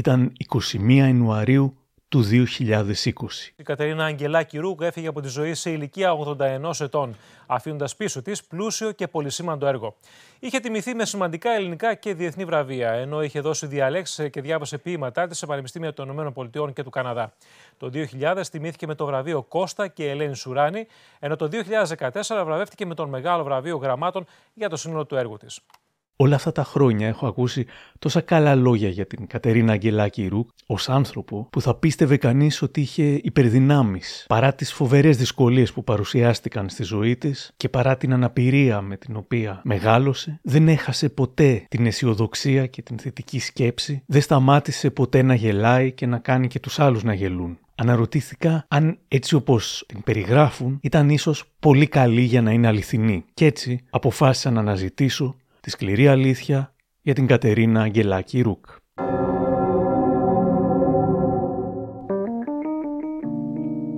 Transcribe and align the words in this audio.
Ήταν 0.00 0.32
21 0.48 0.90
Ιανουαρίου 0.90 1.76
του 2.08 2.24
2020. 2.30 3.04
Η 3.56 3.62
Κατερίνα 3.62 4.04
Αγγελάκη 4.04 4.58
Ρούγκ 4.58 4.80
έφυγε 4.80 5.06
από 5.06 5.20
τη 5.20 5.28
ζωή 5.28 5.54
σε 5.54 5.70
ηλικία 5.70 6.12
81 6.38 6.80
ετών, 6.80 7.16
αφήνοντας 7.46 7.96
πίσω 7.96 8.22
της 8.22 8.44
πλούσιο 8.44 8.92
και 8.92 9.08
πολυσήμαντο 9.08 9.66
έργο. 9.66 9.96
Είχε 10.38 10.60
τιμηθεί 10.60 10.94
με 10.94 11.04
σημαντικά 11.04 11.50
ελληνικά 11.50 11.94
και 11.94 12.14
διεθνή 12.14 12.44
βραβεία, 12.44 12.90
ενώ 12.90 13.22
είχε 13.22 13.40
δώσει 13.40 13.66
διαλέξεις 13.66 14.30
και 14.30 14.40
διάβασε 14.40 14.78
ποίηματά 14.78 15.26
της 15.26 15.38
σε 15.38 15.46
πανεπιστήμια 15.46 15.92
των 15.92 16.34
ΗΠΑ 16.36 16.70
και 16.72 16.82
του 16.82 16.90
Καναδά. 16.90 17.32
Το 17.76 17.90
2000 18.20 18.42
τιμήθηκε 18.50 18.86
με 18.86 18.94
το 18.94 19.06
βραβείο 19.06 19.42
Κώστα 19.42 19.88
και 19.88 20.10
Ελένη 20.10 20.36
Σουράνη, 20.36 20.86
ενώ 21.18 21.36
το 21.36 21.48
2014 21.98 22.42
βραβεύτηκε 22.44 22.86
με 22.86 22.94
τον 22.94 23.08
μεγάλο 23.08 23.44
βραβείο 23.44 23.76
γραμμάτων 23.76 24.26
για 24.54 24.68
το 24.68 24.76
σύνολο 24.76 25.06
του 25.06 25.16
έργου 25.16 25.36
της. 25.36 25.60
Όλα 26.22 26.34
αυτά 26.34 26.52
τα 26.52 26.64
χρόνια 26.64 27.08
έχω 27.08 27.26
ακούσει 27.26 27.66
τόσα 27.98 28.20
καλά 28.20 28.54
λόγια 28.54 28.88
για 28.88 29.06
την 29.06 29.26
Κατερίνα 29.26 29.72
Αγγελάκη 29.72 30.26
Ρουκ 30.26 30.48
ως 30.66 30.88
άνθρωπο 30.88 31.48
που 31.50 31.60
θα 31.60 31.74
πίστευε 31.74 32.16
κανείς 32.16 32.62
ότι 32.62 32.80
είχε 32.80 33.20
υπερδυνάμεις 33.22 34.24
παρά 34.28 34.54
τις 34.54 34.72
φοβερές 34.72 35.16
δυσκολίες 35.16 35.72
που 35.72 35.84
παρουσιάστηκαν 35.84 36.68
στη 36.68 36.82
ζωή 36.82 37.16
της 37.16 37.52
και 37.56 37.68
παρά 37.68 37.96
την 37.96 38.12
αναπηρία 38.12 38.80
με 38.80 38.96
την 38.96 39.16
οποία 39.16 39.60
μεγάλωσε, 39.64 40.40
δεν 40.42 40.68
έχασε 40.68 41.08
ποτέ 41.08 41.64
την 41.68 41.86
αισιοδοξία 41.86 42.66
και 42.66 42.82
την 42.82 42.98
θετική 42.98 43.38
σκέψη, 43.38 44.02
δεν 44.06 44.22
σταμάτησε 44.22 44.90
ποτέ 44.90 45.22
να 45.22 45.34
γελάει 45.34 45.92
και 45.92 46.06
να 46.06 46.18
κάνει 46.18 46.48
και 46.48 46.60
τους 46.60 46.78
άλλους 46.78 47.02
να 47.02 47.14
γελούν. 47.14 47.58
Αναρωτήθηκα 47.74 48.64
αν 48.68 48.98
έτσι 49.08 49.34
όπως 49.34 49.84
την 49.88 50.02
περιγράφουν 50.02 50.78
ήταν 50.82 51.08
ίσως 51.08 51.44
πολύ 51.58 51.86
καλή 51.86 52.20
για 52.20 52.42
να 52.42 52.50
είναι 52.50 52.66
αληθινή 52.66 53.24
και 53.34 53.44
έτσι 53.44 53.80
αποφάσισα 53.90 54.50
να 54.50 54.60
αναζητήσω 54.60 55.34
τη 55.60 55.70
σκληρή 55.70 56.08
αλήθεια 56.08 56.74
για 57.00 57.14
την 57.14 57.26
Κατερίνα 57.26 57.82
Αγγελάκη 57.82 58.40
Ρουκ. 58.40 58.66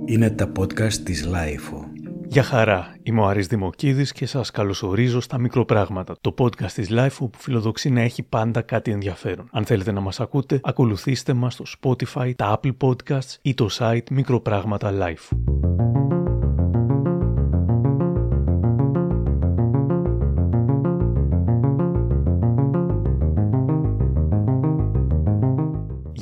Είναι 0.05 0.29
τα 0.29 0.51
podcast 0.59 0.93
της 0.93 1.25
LiFO. 1.25 1.91
Γεια 2.27 2.43
χαρά, 2.43 2.95
είμαι 3.03 3.21
ο 3.21 3.27
Άρης 3.27 3.47
Δημοκίδης 3.47 4.11
και 4.11 4.25
σας 4.25 4.51
καλωσορίζω 4.51 5.21
στα 5.21 5.37
μικροπράγματα, 5.37 6.15
το 6.21 6.33
podcast 6.37 6.71
της 6.71 6.87
LiFO 6.91 7.09
που 7.17 7.37
φιλοδοξεί 7.37 7.89
να 7.89 8.01
έχει 8.01 8.23
πάντα 8.23 8.61
κάτι 8.61 8.91
ενδιαφέρον. 8.91 9.47
Αν 9.51 9.65
θέλετε 9.65 9.91
να 9.91 9.99
μας 9.99 10.19
ακούτε, 10.19 10.59
ακολουθήστε 10.63 11.33
μας 11.33 11.53
στο 11.53 11.63
Spotify, 11.79 12.31
τα 12.35 12.59
Apple 12.59 12.77
Podcasts 12.81 13.37
ή 13.41 13.53
το 13.53 13.67
site 13.79 14.09
Μικροπράγματα 14.11 14.91
LiFO. 14.93 15.37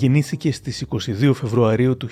Γεννήθηκε 0.01 0.51
στις 0.51 0.85
22 0.89 1.31
Φεβρουαρίου 1.33 1.97
του 1.97 2.09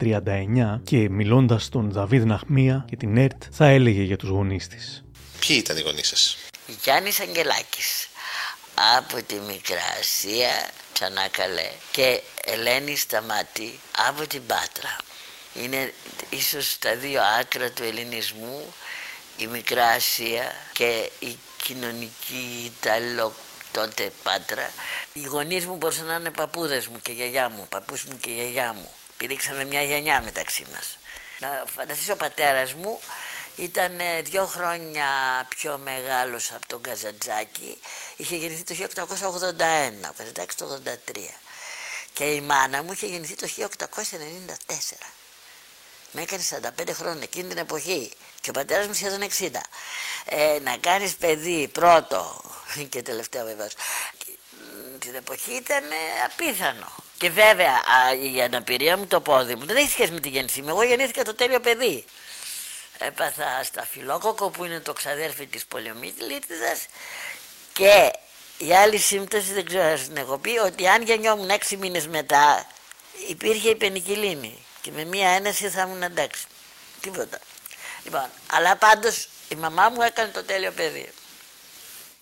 1939 0.00 0.80
και 0.84 1.08
μιλώντας 1.10 1.64
στον 1.64 1.90
Δαβίδ 1.90 2.24
Ναχμία 2.24 2.84
και 2.88 2.96
την 2.96 3.16
ΕΡΤ 3.16 3.42
θα 3.50 3.66
έλεγε 3.66 4.02
για 4.02 4.16
τους 4.16 4.28
γονείς 4.28 4.66
της. 4.66 5.04
Ποιοι 5.46 5.56
ήταν 5.60 5.76
οι 5.76 5.80
γονείς 5.80 6.08
σας; 6.08 6.36
Γιάννης 6.82 7.20
Αγγελάκης 7.20 8.08
από 8.98 9.22
τη 9.22 9.34
Μικρά 9.34 9.86
Ασία, 10.00 10.70
Τσανάκαλε 10.92 11.70
και 11.90 12.20
Ελένη 12.44 12.96
Σταμάτη 12.96 13.78
από 14.08 14.26
την 14.26 14.42
Πάτρα. 14.46 14.96
Είναι 15.62 15.92
ίσως 16.30 16.78
τα 16.78 16.96
δύο 16.96 17.20
άκρα 17.40 17.70
του 17.70 17.82
ελληνισμού, 17.82 18.74
η 19.36 19.46
Μικρά 19.46 19.86
Ασία 19.86 20.52
και 20.72 21.10
η 21.18 21.36
κοινωνική 21.62 22.72
Ιταλοκρατία 22.76 23.49
τότε 23.72 24.12
Πάτρα. 24.22 24.70
Οι 25.12 25.22
γονείς 25.22 25.66
μου 25.66 25.76
μπορούσαν 25.76 26.06
να 26.06 26.14
είναι 26.14 26.30
παππούδες 26.30 26.86
μου 26.86 27.00
και 27.02 27.12
γιαγιά 27.12 27.48
μου, 27.48 27.66
παππούς 27.68 28.04
μου 28.04 28.16
και 28.16 28.30
γιαγιά 28.30 28.72
μου. 28.72 28.90
Πηρίξαμε 29.16 29.64
μια 29.64 29.82
γενιά 29.82 30.22
μεταξύ 30.22 30.66
μας. 30.72 30.98
Να 31.38 31.64
φανταστείς 31.74 32.10
ο 32.10 32.16
πατέρας 32.16 32.72
μου 32.74 33.00
ήταν 33.56 34.00
ε, 34.00 34.22
δύο 34.22 34.46
χρόνια 34.46 35.06
πιο 35.48 35.78
μεγάλος 35.78 36.52
από 36.52 36.66
τον 36.66 36.80
Καζαντζάκη. 36.82 37.80
Είχε 38.16 38.36
γεννηθεί 38.36 38.62
το 38.62 38.74
1881, 38.74 40.10
ο 40.10 40.12
Καζαντζάκης 40.16 40.54
το 40.54 40.80
83. 40.84 41.16
Και 42.12 42.24
η 42.24 42.40
μάνα 42.40 42.82
μου 42.82 42.92
είχε 42.92 43.06
γεννηθεί 43.06 43.34
το 43.34 43.48
1894. 43.56 43.66
Με 46.12 46.22
έκανε 46.22 46.42
45 46.78 46.90
χρόνια 46.92 47.22
εκείνη 47.22 47.48
την 47.48 47.58
εποχή. 47.58 48.12
Και 48.40 48.50
ο 48.50 48.52
πατέρας 48.52 48.86
μου 48.86 48.94
σχεδόν 48.94 49.22
60. 49.38 49.50
Ε, 50.24 50.58
να 50.62 50.76
κάνεις 50.76 51.14
παιδί 51.14 51.68
πρώτο 51.68 52.40
και 52.88 53.02
τελευταίο 53.02 53.44
βεβαίως. 53.44 53.72
Την 54.98 55.14
εποχή 55.14 55.52
ήταν 55.52 55.84
απίθανο. 56.24 56.92
Και 57.18 57.30
βέβαια 57.30 57.82
η 58.34 58.42
αναπηρία 58.42 58.96
μου, 58.96 59.06
το 59.06 59.20
πόδι 59.20 59.54
μου 59.54 59.64
δεν 59.64 59.76
έχει 59.76 59.90
σχέση 59.90 60.12
με 60.12 60.20
τη 60.20 60.28
γέννησή 60.28 60.62
μου. 60.62 60.68
Εγώ 60.68 60.82
γεννήθηκα 60.82 61.24
το 61.24 61.34
τέλειο 61.34 61.60
παιδί. 61.60 62.04
Έπαθα 62.98 63.60
στα 63.64 63.86
φιλόκοκο 63.86 64.50
που 64.50 64.64
είναι 64.64 64.80
το 64.80 64.92
ξαδέρφι 64.92 65.46
της 65.46 65.64
πολιομήτηλίτιδας 65.66 66.86
και 67.72 68.12
η 68.58 68.74
άλλη 68.74 68.98
σύμπτωση 68.98 69.52
δεν 69.52 69.64
ξέρω 69.64 69.82
αν 69.82 70.16
έχω 70.16 70.38
πει 70.38 70.58
ότι 70.58 70.88
αν 70.88 71.02
γεννιόμουν 71.02 71.50
έξι 71.50 71.76
μήνες 71.76 72.06
μετά 72.06 72.66
υπήρχε 73.28 73.68
η 73.68 73.76
πενικυλίνη 73.76 74.64
και 74.80 74.90
με 74.90 75.04
μία 75.04 75.28
ένεση 75.28 75.68
θα 75.68 75.82
ήμουν 75.82 76.02
εντάξει. 76.02 76.44
Τίποτα. 77.00 77.38
Λοιπόν, 78.04 78.26
αλλά 78.52 78.76
πάντως 78.76 79.28
η 79.52 79.54
μαμά 79.54 79.88
μου 79.88 80.02
έκανε 80.02 80.30
το 80.32 80.44
τέλειο 80.44 80.72
παιδί. 80.76 81.08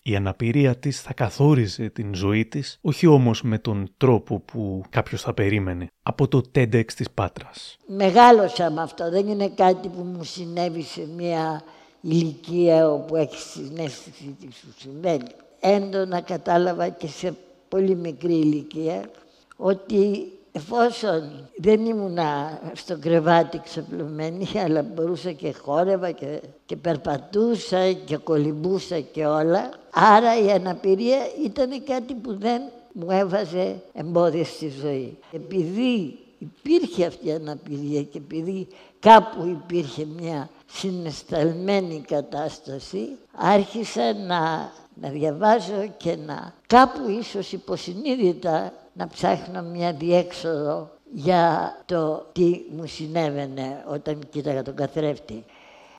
Η 0.02 0.16
αναπηρία 0.16 0.76
της 0.76 1.00
θα 1.00 1.12
καθόριζε 1.12 1.88
την 1.88 2.14
ζωή 2.14 2.46
της, 2.46 2.78
όχι 2.80 3.06
όμως 3.06 3.42
με 3.42 3.58
τον 3.58 3.92
τρόπο 3.96 4.40
που 4.40 4.84
κάποιος 4.90 5.22
θα 5.22 5.34
περίμενε, 5.34 5.90
από 6.02 6.28
το 6.28 6.42
TEDx 6.54 6.92
της 6.92 7.10
Πάτρας. 7.10 7.76
Μεγάλωσα 7.86 8.70
με 8.70 8.82
αυτό, 8.82 9.10
δεν 9.10 9.28
είναι 9.28 9.48
κάτι 9.48 9.88
που 9.88 10.02
μου 10.02 10.24
συνέβη 10.24 10.82
σε 10.82 11.08
μια 11.16 11.62
ηλικία 12.00 12.90
όπου 12.90 13.16
έχεις 13.16 13.40
συνέστηση 13.40 14.36
τι 14.40 14.46
σου 14.52 14.74
συμβαίνει. 14.78 15.30
Έντονα 15.60 16.20
κατάλαβα 16.20 16.88
και 16.88 17.06
σε 17.06 17.36
πολύ 17.68 17.94
μικρή 17.94 18.34
ηλικία 18.34 19.10
ότι 19.56 20.32
εφόσον 20.58 21.48
δεν 21.56 21.86
ήμουνα 21.86 22.60
στο 22.74 22.98
κρεβάτι 22.98 23.60
ξεπλωμένη, 23.64 24.48
αλλά 24.64 24.82
μπορούσα 24.82 25.32
και 25.32 25.52
χόρευα 25.52 26.10
και, 26.10 26.40
και 26.66 26.76
περπατούσα 26.76 27.92
και 27.92 28.16
κολυμπούσα 28.16 29.00
και 29.00 29.26
όλα. 29.26 29.70
Άρα 29.90 30.38
η 30.44 30.50
αναπηρία 30.50 31.18
ήταν 31.44 31.84
κάτι 31.84 32.14
που 32.14 32.38
δεν 32.38 32.62
μου 32.92 33.10
έβαζε 33.10 33.82
εμπόδια 33.92 34.44
στη 34.44 34.72
ζωή. 34.82 35.18
Επειδή 35.32 36.18
υπήρχε 36.38 37.06
αυτή 37.06 37.26
η 37.26 37.32
αναπηρία 37.32 38.02
και 38.02 38.18
επειδή 38.18 38.66
κάπου 39.00 39.46
υπήρχε 39.46 40.06
μια 40.18 40.50
συναισθαλμένη 40.66 42.04
κατάσταση, 42.08 43.08
άρχισα 43.32 44.12
να, 44.12 44.72
να 44.94 45.08
διαβάζω 45.08 45.92
και 45.96 46.16
να 46.26 46.54
κάπου 46.66 47.10
ίσως 47.20 47.52
υποσυνείδητα 47.52 48.72
να 48.98 49.08
ψάχνω 49.08 49.62
μια 49.62 49.92
διέξοδο 49.92 50.90
για 51.14 51.72
το 51.86 52.30
τι 52.32 52.60
μου 52.76 52.86
συνέβαινε 52.86 53.84
όταν 53.86 54.18
κοίταγα 54.30 54.62
τον 54.62 54.74
καθρέφτη. 54.74 55.44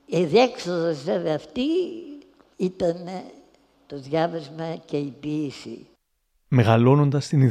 Η 0.06 0.24
διέξοδος 0.24 1.02
βέβαια 1.02 1.34
αυτή 1.34 1.62
ήταν 2.56 2.96
το 3.86 3.98
διάβασμα 3.98 4.76
και 4.84 4.96
η 4.96 5.14
ποίηση. 5.20 5.86
Μεγαλώνοντας 6.48 7.26
την 7.28 7.42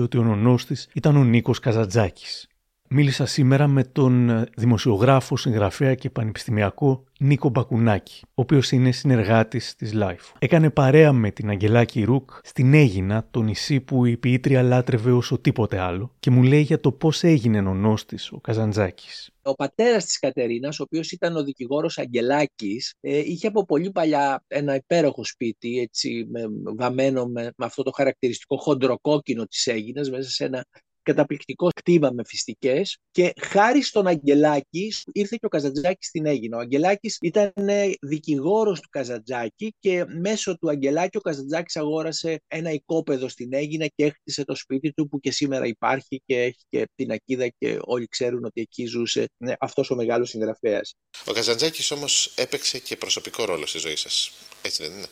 ότι 0.00 0.18
ο 0.18 0.22
νονός 0.22 0.64
της 0.66 0.88
ήταν 0.92 1.16
ο 1.16 1.24
Νίκος 1.24 1.58
Καζατζάκης. 1.58 2.48
Μίλησα 2.88 3.26
σήμερα 3.26 3.66
με 3.66 3.84
τον 3.84 4.30
ε, 4.30 4.46
δημοσιογράφο, 4.56 5.36
συγγραφέα 5.36 5.94
και 5.94 6.10
πανεπιστημιακό 6.10 7.04
Νίκο 7.18 7.48
Μπακουνάκη, 7.48 8.22
ο 8.24 8.28
οποίος 8.34 8.72
είναι 8.72 8.92
συνεργάτης 8.92 9.74
της 9.74 9.92
Life. 9.94 10.32
Έκανε 10.38 10.70
παρέα 10.70 11.12
με 11.12 11.30
την 11.30 11.50
Αγγελάκη 11.50 12.02
Ρουκ 12.02 12.30
στην 12.42 12.74
Έγινα, 12.74 13.26
το 13.30 13.42
νησί 13.42 13.80
που 13.80 14.04
η 14.04 14.16
ποιήτρια 14.16 14.62
λάτρευε 14.62 15.12
όσο 15.12 15.38
τίποτε 15.38 15.78
άλλο, 15.78 16.14
και 16.18 16.30
μου 16.30 16.42
λέει 16.42 16.60
για 16.60 16.80
το 16.80 16.92
πώς 16.92 17.22
έγινε 17.22 17.60
νονός 17.60 18.04
της 18.06 18.32
ο 18.32 18.40
Καζαντζάκης. 18.40 19.30
Ο 19.42 19.54
πατέρας 19.54 20.04
της 20.04 20.18
Κατερίνας, 20.18 20.80
ο 20.80 20.82
οποίος 20.82 21.12
ήταν 21.12 21.36
ο 21.36 21.44
δικηγόρος 21.44 21.98
Αγγελάκης, 21.98 22.94
ε, 23.00 23.18
είχε 23.18 23.46
από 23.46 23.64
πολύ 23.64 23.90
παλιά 23.90 24.44
ένα 24.46 24.74
υπέροχο 24.74 25.24
σπίτι, 25.24 25.78
έτσι, 25.78 26.26
με, 26.30 26.40
βαμμένο 26.76 27.26
με, 27.26 27.42
με 27.56 27.64
αυτό 27.64 27.82
το 27.82 27.90
χαρακτηριστικό 27.90 28.56
χοντροκόκκινο 28.56 29.44
της 29.46 29.66
Έγινας, 29.66 30.10
μέσα 30.10 30.30
σε 30.30 30.44
ένα 30.44 30.64
καταπληκτικό 31.06 31.68
κτήμα 31.68 32.10
με 32.10 32.22
φυστικέ. 32.26 32.82
Και 33.10 33.32
χάρη 33.40 33.82
στον 33.82 34.06
Αγγελάκη 34.06 34.94
ήρθε 35.12 35.36
και 35.40 35.46
ο 35.46 35.48
Καζαντζάκης 35.48 36.06
στην 36.08 36.26
Έγινα. 36.26 36.56
Ο 36.56 36.60
Αγγελάκης 36.60 37.18
ήταν 37.20 37.52
δικηγόρος 38.00 38.80
του 38.80 38.88
Καζαντζάκη 38.88 39.74
και 39.78 40.04
μέσω 40.20 40.58
του 40.58 40.68
Αγγελάκη 40.70 41.16
ο 41.16 41.20
Καζαντζάκης 41.20 41.76
αγόρασε 41.76 42.42
ένα 42.46 42.70
οικόπεδο 42.70 43.28
στην 43.28 43.54
Έγινα 43.54 43.86
και 43.86 44.04
έχτισε 44.04 44.44
το 44.44 44.54
σπίτι 44.54 44.92
του 44.92 45.08
που 45.08 45.20
και 45.20 45.30
σήμερα 45.30 45.66
υπάρχει 45.66 46.22
και 46.26 46.42
έχει 46.42 46.64
και 46.68 46.88
την 46.94 47.10
ακίδα 47.12 47.48
και 47.58 47.78
όλοι 47.80 48.06
ξέρουν 48.06 48.44
ότι 48.44 48.60
εκεί 48.60 48.86
ζούσε 48.86 49.28
ναι, 49.36 49.54
αυτός 49.60 49.90
ο 49.90 49.94
μεγάλος 49.94 50.28
συγγραφέας. 50.28 50.94
Ο 51.26 51.32
Καζαντζάκης 51.32 51.90
όμως 51.90 52.32
έπαιξε 52.36 52.78
και 52.78 52.96
προσωπικό 52.96 53.44
ρόλο 53.44 53.66
στη 53.66 53.78
ζωή 53.78 53.96
σας. 53.96 54.32
Έτσι 54.62 54.82
δεν 54.82 54.92
είναι; 54.92 55.06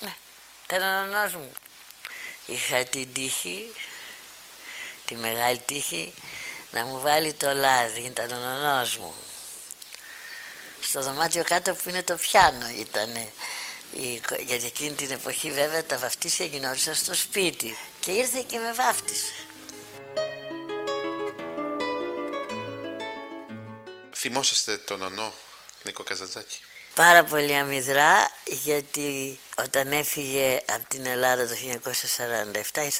Ναι, 0.00 0.14
ήταν 0.64 1.40
μου. 1.40 1.50
Είχα 2.46 2.84
την 2.84 3.08
τύχη 3.12 3.64
τη 5.06 5.14
μεγάλη 5.14 5.58
τύχη 5.58 6.14
να 6.70 6.84
μου 6.84 7.00
βάλει 7.00 7.32
το 7.32 7.52
λάδι, 7.54 8.00
ήταν 8.00 8.32
ο 8.32 8.36
νονός 8.36 8.96
μου. 8.96 9.14
Στο 10.80 11.02
δωμάτιο 11.02 11.44
κάτω 11.44 11.74
που 11.74 11.88
είναι 11.88 12.02
το 12.02 12.16
πιάνο 12.16 12.68
ήταν. 12.68 13.10
Γιατί 14.46 14.66
εκείνη 14.66 14.92
την 14.92 15.10
εποχή 15.10 15.50
βέβαια 15.50 15.84
τα 15.84 15.98
βαφτίσια 15.98 16.46
γινόντουσαν 16.46 16.94
στο 16.94 17.14
σπίτι. 17.14 17.76
Και 18.00 18.10
ήρθε 18.10 18.44
και 18.46 18.58
με 18.58 18.72
βάφτισε. 18.72 19.32
Θυμόσαστε 24.12 24.76
τον 24.76 25.02
ονό 25.02 25.32
Νίκο 25.82 26.02
Καζαντζάκη; 26.02 26.58
Πάρα 26.94 27.24
πολύ 27.24 27.54
αμυδρά 27.54 28.30
γιατί 28.44 29.38
όταν 29.54 29.92
έφυγε 29.92 30.60
από 30.66 30.84
την 30.88 31.06
Ελλάδα 31.06 31.46
το 31.46 31.54
1947 32.74 32.78
ή 32.78 32.92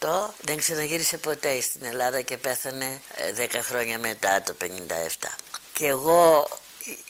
48 0.00 0.08
δεν 0.40 0.56
ξαναγύρισε 0.56 1.18
ποτέ 1.18 1.60
στην 1.60 1.84
Ελλάδα 1.84 2.20
και 2.20 2.36
πέθανε 2.36 3.00
10 3.36 3.46
ε, 3.52 3.60
χρόνια 3.60 3.98
μετά 3.98 4.42
το 4.42 4.54
57. 4.60 4.66
Και 5.72 5.86
εγώ 5.86 6.48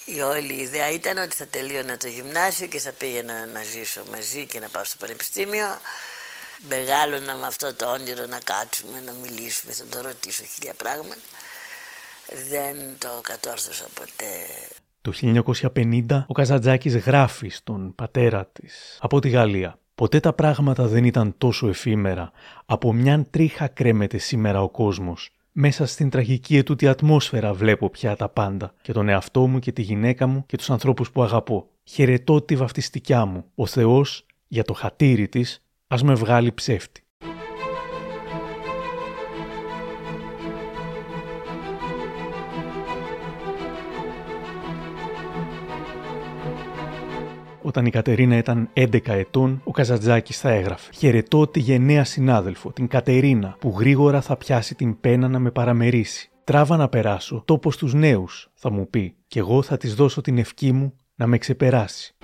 η 0.05 0.21
όλη 0.21 0.53
ιδέα 0.53 0.91
ήταν 0.91 1.19
ότι 1.19 1.37
θα 1.37 1.47
τελείωνα 1.47 1.97
το 1.97 2.09
γυμνάσιο 2.09 2.67
και 2.67 2.79
θα 2.79 2.93
πήγαινα 2.93 3.47
να 3.47 3.63
ζήσω 3.63 4.03
μαζί 4.11 4.47
και 4.47 4.61
να 4.61 4.69
πάω 4.69 4.85
στο 4.85 4.97
πανεπιστήμιο. 4.97 5.81
Μεγάλωνα 6.69 7.35
με 7.35 7.47
αυτό 7.47 7.75
το 7.75 7.91
όνειρο 7.91 8.27
να 8.27 8.39
κάτσουμε, 8.39 9.01
να 9.01 9.13
μιλήσουμε, 9.13 9.73
θα 9.73 9.85
το 9.85 10.01
ρωτήσω 10.01 10.45
χίλια 10.45 10.75
πράγματα. 10.75 11.21
Δεν 12.51 12.97
το 12.99 13.21
κατόρθωσα 13.23 13.87
ποτέ. 13.95 14.47
Το 15.03 15.13
1950 15.75 16.25
ο 16.27 16.33
Καζαντζάκης 16.33 16.97
γράφει 16.97 17.49
στον 17.49 17.95
πατέρα 17.95 18.47
της 18.47 18.99
από 19.01 19.21
τη 19.21 19.29
Γαλλία. 19.29 19.79
Ποτέ 19.95 20.21
τα 20.21 20.33
πράγματα 20.33 20.87
δεν 20.87 21.05
ήταν 21.05 21.35
τόσο 21.39 21.69
εφήμερα. 21.69 22.31
Από 22.67 22.93
μιαν 22.93 23.27
τρίχα 23.31 23.69
κρέμεται 23.69 24.19
σήμερα 24.19 24.63
ο 24.63 24.69
κόσμος. 24.69 25.31
Μέσα 25.53 25.87
στην 25.87 26.11
τραγική 26.11 26.57
ετούτη 26.57 26.89
ατμόσφαιρα 26.89 27.55
βλέπω 27.55 27.91
πια 27.91 28.17
τα 28.17 28.29
πάντα. 28.29 28.75
Και 28.83 28.93
τον 28.93 29.09
εαυτό 29.09 29.47
μου 29.47 29.59
και 29.59 29.73
τη 29.73 29.83
γυναίκα 29.83 30.27
μου 30.27 30.45
και 30.47 30.57
τους 30.57 30.71
ανθρώπους 30.71 31.11
που 31.11 31.23
αγαπώ. 31.23 31.69
Χαιρετώ 31.85 32.43
τη 32.43 32.57
βαφτιστικιά 32.57 33.25
μου. 33.25 33.45
Ο 33.55 33.67
Θεός 33.67 34.27
για 34.49 34.65
το 34.65 34.73
χατήρι 34.73 35.29
της 35.29 35.63
ας 35.87 36.03
με 36.03 36.15
βγάλει 36.15 36.53
ψεύτη. 36.53 37.05
Όταν 47.71 47.87
η 47.87 47.91
Κατερίνα 47.91 48.37
ήταν 48.37 48.69
11 48.75 48.99
ετών, 49.07 49.61
ο 49.65 49.71
Καζατζάκης 49.71 50.41
θα 50.41 50.51
έγραφε 50.51 50.91
«Χαιρετώ 50.93 51.47
τη 51.47 51.61
γενναία 51.61 52.05
συνάδελφο, 52.05 52.73
την 52.73 52.89
Κατερίνα, 52.89 53.57
που 53.61 53.75
γρήγορα 53.79 54.21
θα 54.21 54.37
πιάσει 54.37 54.75
την 54.75 55.01
πένα 55.01 55.29
να 55.29 55.39
με 55.39 55.51
παραμερίσει. 55.51 56.31
Τράβα 56.45 56.77
να 56.77 56.89
περάσω, 56.89 57.43
τόπος 57.45 57.75
στους 57.75 57.95
νέους, 57.95 58.51
θα 58.55 58.71
μου 58.71 58.89
πει, 58.89 59.15
και 59.27 59.39
εγώ 59.39 59.63
θα 59.63 59.77
της 59.77 59.95
δώσω 59.95 60.21
την 60.21 60.39
ευκή 60.39 60.73
μου 60.73 60.95
να 61.15 61.27
με 61.27 61.39
ξεπεράσει». 61.39 62.15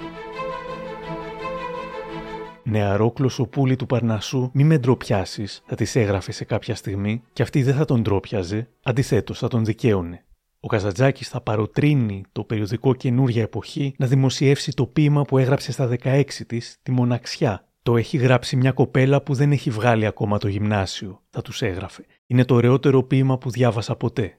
Νεαρό 2.63 3.11
κλωσοπούλι 3.11 3.77
του 3.77 3.87
Παρνασού, 3.87 4.51
μη 4.53 4.65
με 4.65 4.79
ντροπιάσεις, 4.79 5.63
θα 5.67 5.75
της 5.75 5.97
έγραφε 5.97 6.33
σε 6.33 6.45
κάποια 6.45 6.75
στιγμή, 6.75 7.23
και 7.33 7.43
αυτή 7.43 7.63
δεν 7.63 7.75
θα 7.75 7.85
τον 7.85 8.03
ντρόπιαζε, 8.03 8.69
αντιθέτως 8.83 9.39
θα 9.39 9.49
τον 9.49 9.65
δικαίωνε. 9.65 10.26
Ο 10.67 10.69
Καζατζάκη 10.69 11.25
θα 11.25 11.41
παροτρύνει 11.41 12.25
το 12.33 12.45
περιοδικό 12.45 12.95
Καινούρια 12.95 13.43
Εποχή 13.43 13.95
να 13.99 14.07
δημοσιεύσει 14.07 14.73
το 14.73 14.87
ποίημα 14.87 15.23
που 15.23 15.39
έγραψε 15.39 15.73
στα 15.73 15.91
16 16.03 16.25
της, 16.47 16.77
τη 16.83 16.91
Μοναξιά. 16.91 17.65
Το 17.83 17.97
έχει 17.97 18.17
γράψει 18.17 18.57
μια 18.57 18.73
κοπέλα 18.73 19.23
που 19.23 19.35
δεν 19.35 19.53
έχει 19.53 19.71
βγάλει 19.71 20.07
ακόμα 20.07 20.39
το 20.39 20.49
γυμνάσιο, 20.49 21.23
θα 21.31 21.43
τους 21.43 21.63
έγραφε. 21.63 22.05
Είναι 22.27 22.45
το 22.45 22.55
ωραιότερο 22.55 23.03
ποίημα 23.03 23.39
που 23.39 23.51
διάβασα 23.51 23.97
ποτέ. 23.97 24.39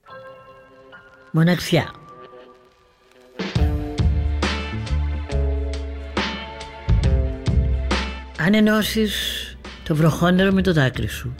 Μοναξιά. 1.31 1.93
Αν 8.39 8.53
ενώσει 8.53 9.07
το 9.83 9.95
βροχόνερο 9.95 10.51
με 10.51 10.61
το 10.61 10.73
δάκρυ 10.73 11.07
σου, 11.07 11.35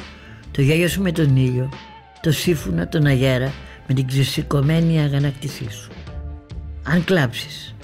το 0.52 0.62
γέλιο 0.62 0.88
σου 0.88 1.02
με 1.02 1.12
τον 1.12 1.36
ήλιο, 1.36 1.70
το 2.22 2.32
σύμφωνα, 2.32 2.88
τον 2.88 3.06
αγέρα 3.06 3.52
με 3.88 3.94
την 3.94 4.08
ξεσηκωμένη 4.08 5.02
αγανακτησή 5.02 5.72
σου. 5.72 5.92
Αν 6.84 7.04
κλάψεις 7.04 7.76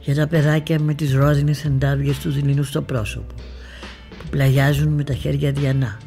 για 0.00 0.14
τα 0.14 0.26
παιδάκια 0.26 0.80
με 0.80 0.94
τις 0.94 1.14
ρόδινες 1.14 1.64
εντάβιες 1.64 2.18
τους 2.18 2.34
δειλινού 2.34 2.62
στο 2.62 2.82
πρόσωπο 2.82 3.34
που 4.18 4.24
πλαγιάζουν 4.30 4.88
με 4.88 5.04
τα 5.04 5.14
χέρια 5.14 5.52
διανά, 5.52 5.98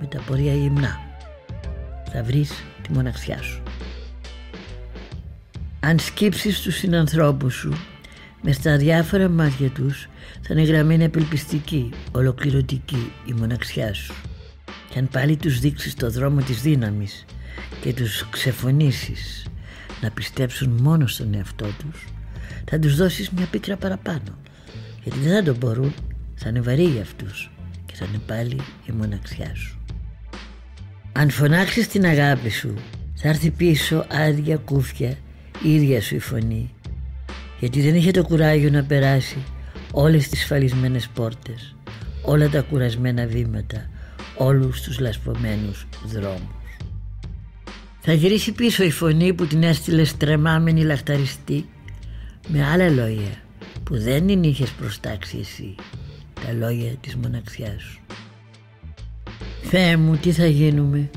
με 0.00 0.06
τα 0.06 0.20
πορεία 0.26 0.54
γυμνά, 0.54 1.00
θα 2.12 2.22
βρεις 2.22 2.64
τη 2.82 2.92
μοναξιά 2.92 3.42
σου. 3.42 3.62
Αν 5.80 5.98
σκύψεις 5.98 6.60
τους 6.60 6.76
συνανθρώπους 6.76 7.54
σου 7.54 7.74
μες 8.42 8.56
στα 8.56 8.76
διάφορα 8.76 9.28
μάτια 9.28 9.68
τους 9.68 10.08
θα 10.40 10.54
είναι 10.54 10.62
γραμμένη 10.62 11.04
απελπιστική, 11.04 11.90
ολοκληρωτική 12.12 13.12
η 13.26 13.32
μοναξιά 13.32 13.94
σου. 13.94 14.14
Και 14.90 14.98
αν 14.98 15.08
πάλι 15.08 15.36
τους 15.36 15.58
δείξεις 15.58 15.94
το 15.94 16.10
δρόμο 16.10 16.40
της 16.40 16.60
δύναμης 16.62 17.24
και 17.80 17.92
τους 17.92 18.26
ξεφωνήσεις. 18.30 19.46
Να 20.00 20.10
πιστέψουν 20.10 20.68
μόνο 20.82 21.06
στον 21.06 21.34
εαυτό 21.34 21.64
τους. 21.64 22.04
Θα 22.64 22.78
τους 22.78 22.96
δώσεις 22.96 23.30
μια 23.30 23.46
πίκρα 23.50 23.76
παραπάνω. 23.76 24.38
Γιατί 25.02 25.18
δεν 25.18 25.34
θα 25.34 25.42
το 25.42 25.56
μπορούν. 25.58 25.94
Θα 26.34 26.48
είναι 26.48 26.60
βαρύ 26.60 26.84
για 26.84 27.02
αυτούς. 27.02 27.50
Και 27.86 27.94
θα 27.94 28.06
είναι 28.08 28.20
πάλι 28.26 28.56
η 28.86 28.92
μοναξιά 28.92 29.54
σου. 29.54 29.78
Αν 31.12 31.30
φωνάξεις 31.30 31.88
την 31.88 32.04
αγάπη 32.04 32.50
σου 32.50 32.74
θα 33.14 33.28
έρθει 33.28 33.50
πίσω 33.50 34.06
άδεια 34.10 34.56
κούφια 34.56 35.16
η 35.62 35.74
ίδια 35.74 36.00
σου 36.00 36.14
η 36.14 36.18
φωνή. 36.18 36.74
Γιατί 37.60 37.80
δεν 37.80 37.94
είχε 37.94 38.10
το 38.10 38.22
κουράγιο 38.22 38.70
να 38.70 38.84
περάσει 38.84 39.36
όλες 39.92 40.28
τις 40.28 40.44
φαλισμένες 40.44 41.08
πόρτες 41.14 41.74
όλα 42.22 42.48
τα 42.48 42.62
κουρασμένα 42.62 43.26
βήματα 43.26 43.90
όλους 44.36 44.82
τους 44.82 44.98
λασπωμένους 44.98 45.86
δρόμους 46.06 46.59
θα 48.00 48.12
γυρίσει 48.12 48.52
πίσω 48.52 48.84
η 48.84 48.90
φωνή 48.90 49.34
που 49.34 49.46
την 49.46 49.62
έστειλε 49.62 50.04
στρεμάμενη 50.04 50.82
λαχταριστή 50.84 51.68
με 52.48 52.66
άλλα 52.66 52.88
λόγια 52.88 53.34
που 53.84 53.98
δεν 53.98 54.26
την 54.26 54.42
είχες 54.42 54.70
προστάξει 54.70 55.38
εσύ. 55.40 55.74
Τα 56.46 56.52
λόγια 56.52 56.90
της 57.00 57.16
μοναξιάς 57.16 57.82
σου. 57.82 58.00
Θεέ 59.62 59.96
μου 59.96 60.16
τι 60.16 60.32
θα 60.32 60.46
γίνουμε, 60.46 61.10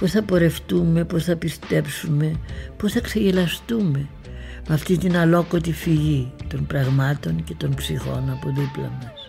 πώς 0.00 0.10
θα 0.10 0.22
πορευτούμε, 0.22 1.04
πώς 1.04 1.24
θα 1.24 1.36
πιστέψουμε, 1.36 2.32
πώς 2.76 2.92
θα 2.92 3.00
ξεγελαστούμε 3.00 4.08
με 4.68 4.74
αυτή 4.74 4.98
την 4.98 5.16
αλόκοτη 5.16 5.72
φυγή 5.72 6.32
των 6.48 6.66
πραγμάτων 6.66 7.44
και 7.44 7.54
των 7.54 7.74
ψυχών 7.74 8.30
από 8.30 8.48
δίπλα 8.48 8.90
μας. 9.02 9.26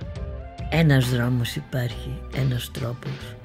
Ένας 0.70 1.10
δρόμος 1.10 1.56
υπάρχει, 1.56 2.20
ένας 2.36 2.72
τρόπος. 2.72 3.36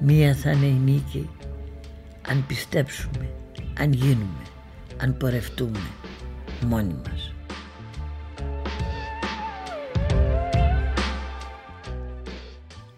Μία 0.00 0.34
θα 0.34 0.50
είναι 0.50 0.66
η 0.66 0.80
νίκη 0.84 1.28
αν 2.28 2.44
πιστέψουμε, 2.46 3.28
αν 3.78 3.92
γίνουμε, 3.92 4.42
αν 4.96 5.16
πορευτούμε 5.16 5.78
μόνοι 6.66 6.94
μας. 7.08 7.34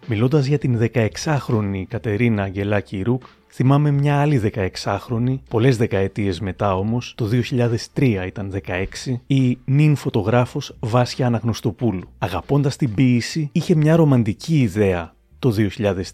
Μιλώντας 0.09 0.45
για 0.45 0.57
την 0.57 0.79
16χρονη 0.79 1.83
Κατερίνα 1.87 2.43
Αγγελάκη 2.43 3.01
Ρουκ, 3.01 3.23
θυμάμαι 3.47 3.91
μια 3.91 4.19
άλλη 4.19 4.51
16χρονη, 4.53 5.39
πολλές 5.49 5.77
δεκαετίες 5.77 6.39
μετά 6.39 6.75
όμως, 6.75 7.13
το 7.17 7.25
2003 7.25 8.25
ήταν 8.25 8.51
16, 8.51 9.21
η 9.27 9.57
νυν 9.65 9.95
φωτογράφος 9.95 10.75
Βάσια 10.79 11.25
Αναγνωστοπούλου. 11.25 12.09
Αγαπώντας 12.17 12.75
την 12.75 12.93
ποίηση, 12.93 13.49
είχε 13.51 13.75
μια 13.75 13.95
ρομαντική 13.95 14.59
ιδέα 14.59 15.15
το 15.39 15.53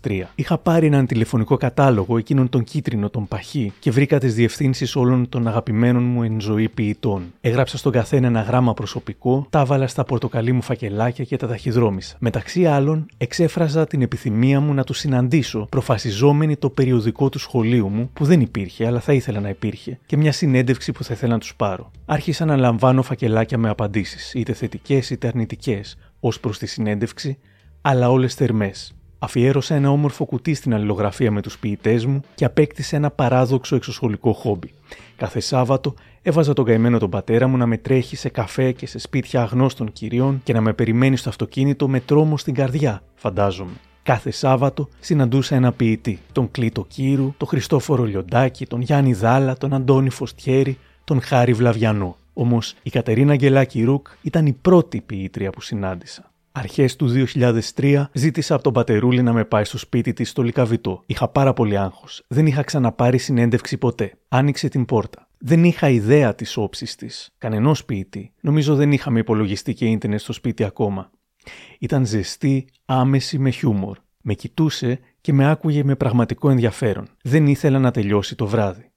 2003. 0.02 0.22
Είχα 0.36 0.58
πάρει 0.58 0.86
έναν 0.86 1.06
τηλεφωνικό 1.06 1.58
κατάλογο, 1.58 2.18
εκείνον 2.18 2.50
τον 2.50 2.64
κίτρινο, 2.64 3.10
τον 3.10 3.28
παχύ, 3.28 3.74
και 3.80 3.92
βρήκα 3.92 4.20
τις 4.20 4.36
διευθύνσεις 4.36 4.96
όλων 4.96 5.30
των 5.30 5.48
αγαπημένων 5.48 6.04
μου 6.04 6.24
εν 6.24 6.42
ζωή 6.42 6.70
ποιητών. 6.70 7.24
Έγραψα 7.42 7.78
στον 7.78 7.92
καθένα 7.92 8.28
ένα 8.28 8.42
γράμμα 8.42 8.74
προσωπικό, 8.74 9.48
τα 9.50 9.60
έβαλα 9.60 9.88
στα 9.88 10.04
πορτοκαλί 10.04 10.52
μου 10.52 10.62
φακελάκια 10.62 11.24
και 11.24 11.38
τα 11.38 11.48
ταχυδρόμησα. 11.48 12.16
Μεταξύ 12.20 12.66
άλλων, 12.66 13.06
εξέφραζα 13.18 13.88
την 13.88 14.02
επιθυμία 14.02 14.60
μου 14.60 14.74
να 14.74 14.84
τους 14.84 14.98
συναντήσω, 14.98 15.68
προφασιζόμενη 15.70 16.56
το 16.56 16.70
περιοδικό 16.70 17.30
του 17.30 17.40
σχολείου 17.40 17.90
μου, 17.90 18.10
που 18.14 18.26
δεν 18.26 18.42
υπήρχε, 18.42 18.86
αλλά 18.86 19.00
θα 19.00 19.14
ήθελα 19.14 19.40
να 19.40 19.50
υπήρχε, 19.50 20.00
και 20.06 20.18
μια 20.18 20.32
συνέντευξη 20.32 20.92
που 20.92 21.04
θα 21.04 21.14
ήθελα 21.14 21.34
να 21.34 21.40
τους 21.40 21.56
πάρω. 21.56 21.92
Άρχισα 22.06 22.46
να 22.46 22.58
λαμβάνω 22.58 23.02
φακελάκια 23.02 23.58
με 23.58 23.70
απαντήσεις, 23.70 24.34
είτε 24.34 24.54
θετικές 24.54 25.10
είτε 25.10 25.28
αρνητικές, 25.28 25.98
ως 26.20 26.40
προς 26.40 26.58
τη 26.58 26.66
συνέντευξη, 26.66 27.38
αλλά 27.82 28.10
όλες 28.10 28.34
θερμές. 28.34 28.94
Αφιέρωσα 29.24 29.76
ένα 29.76 29.92
όμορφο 29.92 30.26
κουτί 30.26 30.54
στην 30.54 30.74
αλληλογραφία 30.74 31.32
με 31.32 31.42
τους 31.42 31.58
ποιητές 31.58 32.06
μου 32.06 32.22
και 32.36 32.46
απέκτησε 32.46 32.96
ένα 32.96 33.12
παράδοξο 33.12 33.76
εξωσχολικό 33.76 34.34
χόμπι. 34.34 34.74
Κάθε 35.16 35.40
Σάββατο 35.40 35.94
έβαζα 36.22 36.54
τον 36.54 36.66
καημένο 36.66 36.98
τον 36.98 37.10
πατέρα 37.10 37.48
μου 37.48 37.58
να 37.58 37.66
με 37.66 37.78
τρέχει 37.78 38.16
σε 38.16 38.30
καφέ 38.30 38.72
και 38.72 38.88
σε 38.88 39.00
σπίτια 39.00 39.42
αγνώστων 39.42 39.92
κυρίων 39.92 40.42
και 40.44 40.54
να 40.54 40.62
με 40.62 40.74
περιμένει 40.74 41.18
στο 41.18 41.30
αυτοκίνητο 41.30 41.88
με 41.88 42.00
τρόμο 42.00 42.38
στην 42.38 42.54
καρδιά, 42.54 43.04
φαντάζομαι. 43.16 43.72
Κάθε 44.04 44.32
Σάββατο 44.32 44.90
συναντούσα 45.00 45.56
ένα 45.56 45.72
ποιητή. 45.72 46.20
Τον 46.32 46.52
Κλήτο 46.52 46.86
Κύρου, 46.88 47.34
τον 47.38 47.48
Χριστόφορο 47.48 48.04
Λιοντάκη, 48.04 48.66
τον 48.66 48.82
Γιάννη 48.82 49.14
Δάλα, 49.14 49.58
τον 49.58 49.74
Αντώνη 49.74 50.10
Φωστιέρη, 50.10 50.78
τον 51.04 51.22
Χάρη 51.22 51.54
Βλαβιανό. 51.54 52.16
Όμως 52.34 52.76
η 52.84 52.90
Κατερίνα 52.90 53.36
Γκελάκη 53.36 53.84
Ρουκ 53.84 54.08
ήταν 54.22 54.46
η 54.46 54.54
πρώτη 54.54 55.02
ποιήτρια 55.02 55.50
που 55.50 55.62
συνάντησα. 55.62 56.33
Αρχές 56.56 56.96
του 56.96 57.28
2003 57.76 58.04
ζήτησα 58.14 58.54
από 58.54 58.64
τον 58.64 58.74
Πατερούλη 58.74 59.22
να 59.22 59.34
με 59.34 59.46
πάει 59.46 59.64
στο 59.64 59.78
σπίτι 59.78 60.14
της 60.14 60.30
στο 60.30 60.42
Λυκαβηττό. 60.42 61.04
Είχα 61.06 61.28
πάρα 61.28 61.54
πολύ 61.54 61.78
άγχος. 61.78 62.24
Δεν 62.28 62.46
είχα 62.46 62.64
ξαναπάρει 62.64 63.18
συνέντευξη 63.18 63.78
ποτέ. 63.78 64.14
Άνοιξε 64.28 64.68
την 64.68 64.86
πόρτα. 64.86 65.28
Δεν 65.38 65.64
είχα 65.64 65.90
ιδέα 65.90 66.36
της 66.36 66.58
όψης 66.58 66.96
της. 66.96 67.34
Κανενός 67.38 67.86
ποιητή. 67.86 68.32
Νομίζω 68.42 68.76
δεν 68.76 68.92
είχαμε 68.92 69.20
υπολογιστή 69.20 69.74
και 69.74 69.86
ίντερνετ 69.86 70.20
στο 70.20 70.34
σπίτι 70.34 70.64
ακόμα. 70.64 71.10
Ήταν 71.80 72.06
ζεστή, 72.06 72.68
άμεση 72.86 73.38
με 73.38 73.50
χιούμορ. 73.50 73.98
Με 74.22 74.34
κοιτούσε 74.34 75.00
και 75.22 75.34
με 75.34 75.50
άκουγε 75.50 75.84
με 75.84 75.96
πραγματικό 75.96 76.50
ενδιαφέρον. 76.50 77.08
Δεν 77.22 77.48
ήθελα 77.48 77.80
να 77.80 77.92
τελειώσει 77.92 78.36
το 78.36 78.48
βράδυ. 78.48 78.92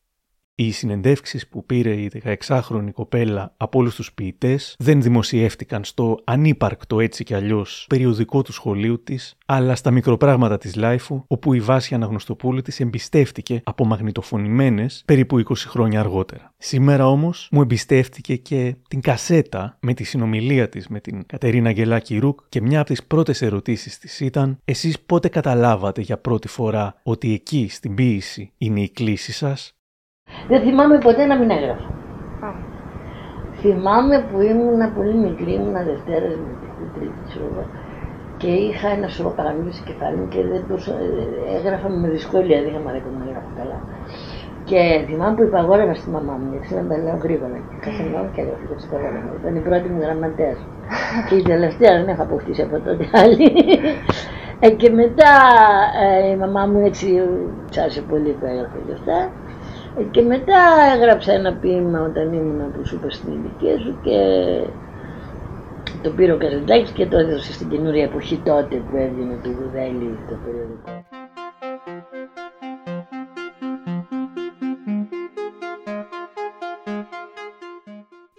Οι 0.58 0.70
συνεντεύξεις 0.70 1.48
που 1.48 1.66
πήρε 1.66 1.92
η 1.92 2.10
16χρονη 2.24 2.88
κοπέλα 2.92 3.54
από 3.56 3.78
όλους 3.78 3.94
τους 3.94 4.12
ποιητές 4.12 4.74
δεν 4.78 5.02
δημοσιεύτηκαν 5.02 5.84
στο 5.84 6.18
ανύπαρκτο 6.24 7.00
έτσι 7.00 7.24
κι 7.24 7.34
αλλιώς 7.34 7.86
περιοδικό 7.88 8.42
του 8.42 8.52
σχολείου 8.52 9.02
της, 9.02 9.36
αλλά 9.46 9.74
στα 9.74 9.90
μικροπράγματα 9.90 10.58
της 10.58 10.74
LiFO, 10.74 11.24
όπου 11.26 11.52
η 11.52 11.60
Βάσια 11.60 11.96
Αναγνωστοπούλου 11.96 12.62
τις 12.62 12.80
εμπιστεύτηκε 12.80 13.60
απομαγνητοφωνημένες 13.64 15.02
περίπου 15.06 15.38
20 15.38 15.54
χρόνια 15.56 16.00
αργότερα. 16.00 16.54
Σήμερα 16.58 17.08
όμως 17.08 17.48
μου 17.50 17.60
εμπιστεύτηκε 17.60 18.36
και 18.36 18.76
την 18.88 19.00
κασέτα 19.00 19.76
με 19.80 19.94
τη 19.94 20.04
συνομιλία 20.04 20.68
της 20.68 20.88
με 20.88 21.00
την 21.00 21.26
Κατερίνα 21.26 21.68
Αγγελάκη 21.68 22.18
Ρουκ 22.18 22.40
και 22.48 22.60
μια 22.60 22.80
από 22.80 22.88
τις 22.88 23.04
πρώτες 23.04 23.42
ερωτήσεις 23.42 23.98
της 23.98 24.20
ήταν: 24.20 24.58
Εσείς 24.64 25.00
πότε 25.00 25.28
καταλάβατε 25.28 26.00
για 26.00 26.18
πρώτη 26.18 26.48
φορά 26.48 27.00
ότι 27.02 27.32
εκεί 27.32 27.68
στην 27.70 27.94
ποίηση 27.94 28.52
είναι 28.58 28.80
η 28.80 28.88
κλίση 28.88 29.32
σας; 29.32 29.75
Δεν 30.48 30.60
θυμάμαι 30.60 30.98
ποτέ 30.98 31.26
να 31.26 31.36
μην 31.38 31.50
έγραφα. 31.50 31.90
Θυμάμαι 33.60 34.24
που 34.30 34.40
ήμουν 34.40 34.94
πολύ 34.94 35.14
μικρή, 35.14 35.52
ήμουν 35.52 35.76
Δευτέρας 35.90 36.34
με 36.44 36.50
την 36.78 36.88
Τρίτης, 36.94 37.22
ξέρω 37.28 37.48
και 38.36 38.46
είχα 38.46 38.88
ένα 38.88 39.08
σωρό 39.08 39.30
παραμύθια 39.36 39.72
στο 39.72 39.84
κεφάλι 39.90 40.16
μου 40.16 40.28
και 40.28 40.40
δεν 40.52 40.64
μπορούσα, 40.66 40.92
έγραφα 41.56 41.88
με 41.88 42.08
δυσκολία, 42.08 42.58
δεν 42.60 42.68
είχα 42.70 42.80
μάθει 42.86 43.00
να 43.18 43.24
έγραφα 43.28 43.50
καλά. 43.60 43.78
Και 44.68 44.80
θυμάμαι 45.06 45.34
που 45.36 45.42
υπαγόρευα 45.42 45.94
στη 45.94 46.08
μαμά 46.10 46.34
μου, 46.40 46.48
γιατί 46.52 46.74
να 46.74 46.84
τα 46.88 46.96
λέω 47.02 47.18
γρήγορα. 47.26 47.56
Και 47.70 47.76
κάθε 47.86 48.02
μέρα 48.10 48.28
και 48.34 48.40
έγραφα 48.40 48.64
και 48.68 48.86
υπαγόρευα. 48.88 49.30
Ήταν 49.40 49.54
η 49.60 49.62
πρώτη 49.68 49.88
μου 49.92 50.00
γραμματέας. 50.04 50.58
και 51.28 51.34
η 51.40 51.42
τελευταία 51.52 51.92
δεν 51.98 52.08
έχω 52.12 52.22
αποκτήσει 52.22 52.62
από 52.62 52.76
τότε 52.86 53.04
άλλη. 53.22 53.48
Ε, 54.60 54.70
και 54.70 54.90
μετά 54.90 55.32
ε, 56.04 56.30
η 56.32 56.36
μαμά 56.36 56.62
μου 56.66 56.78
έτσι 56.86 57.06
τσάσε 57.70 58.00
πολύ 58.10 58.30
που 58.38 58.46
έγραφε 58.52 58.78
και 58.86 58.92
αυτά. 58.98 59.18
Και 60.10 60.22
μετά 60.22 60.62
έγραψα 60.94 61.32
ένα 61.32 61.52
ποίημα 61.52 62.00
όταν 62.00 62.32
ήμουν 62.32 62.72
που 62.72 62.86
σου 62.86 62.94
είπα 62.94 63.10
στην 63.10 63.32
ηλικία 63.32 63.78
σου 63.78 63.98
και 64.02 64.18
το 66.02 66.10
πήρε 66.10 66.32
ο 66.32 66.36
Καζαντάκης 66.36 66.90
και 66.90 67.06
το 67.06 67.16
έδωσε 67.18 67.52
στην 67.52 67.68
καινούρια 67.68 68.04
εποχή 68.04 68.36
τότε 68.36 68.76
που 68.76 68.96
έβγαινε 68.96 69.38
το 69.42 69.50
Δουδέλη 69.50 70.18
το 70.28 70.36
περιοδικό. 70.44 71.04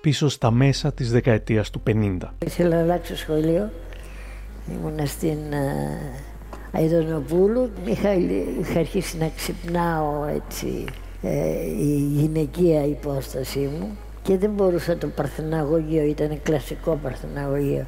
Πίσω 0.02 0.30
στα 0.30 0.52
μέσα 0.52 0.94
της 0.94 1.12
δεκαετίας 1.12 1.70
του 1.70 1.84
50. 1.88 2.18
Ήθελα 2.46 2.76
να 2.76 2.82
αλλάξω 2.82 3.16
σχολείο. 3.16 3.70
Ήμουνα 4.72 5.06
στην 5.06 5.38
ε, 5.52 6.82
Αιδονοπούλου. 6.82 7.70
Είχα, 7.86 8.14
είχα 8.60 8.80
αρχίσει 8.80 9.18
να 9.18 9.30
ξυπνάω 9.36 10.26
έτσι 10.26 10.86
ε, 10.86 11.07
η 11.80 11.96
γυναικεία 11.96 12.86
υπόστασή 12.86 13.60
μου 13.60 13.98
και 14.22 14.38
δεν 14.38 14.50
μπορούσα 14.50 14.98
το 14.98 15.08
παρθεναγωγείο, 15.08 16.04
ήταν 16.04 16.40
κλασικό 16.44 17.00
παρθεναγωγείο. 17.04 17.86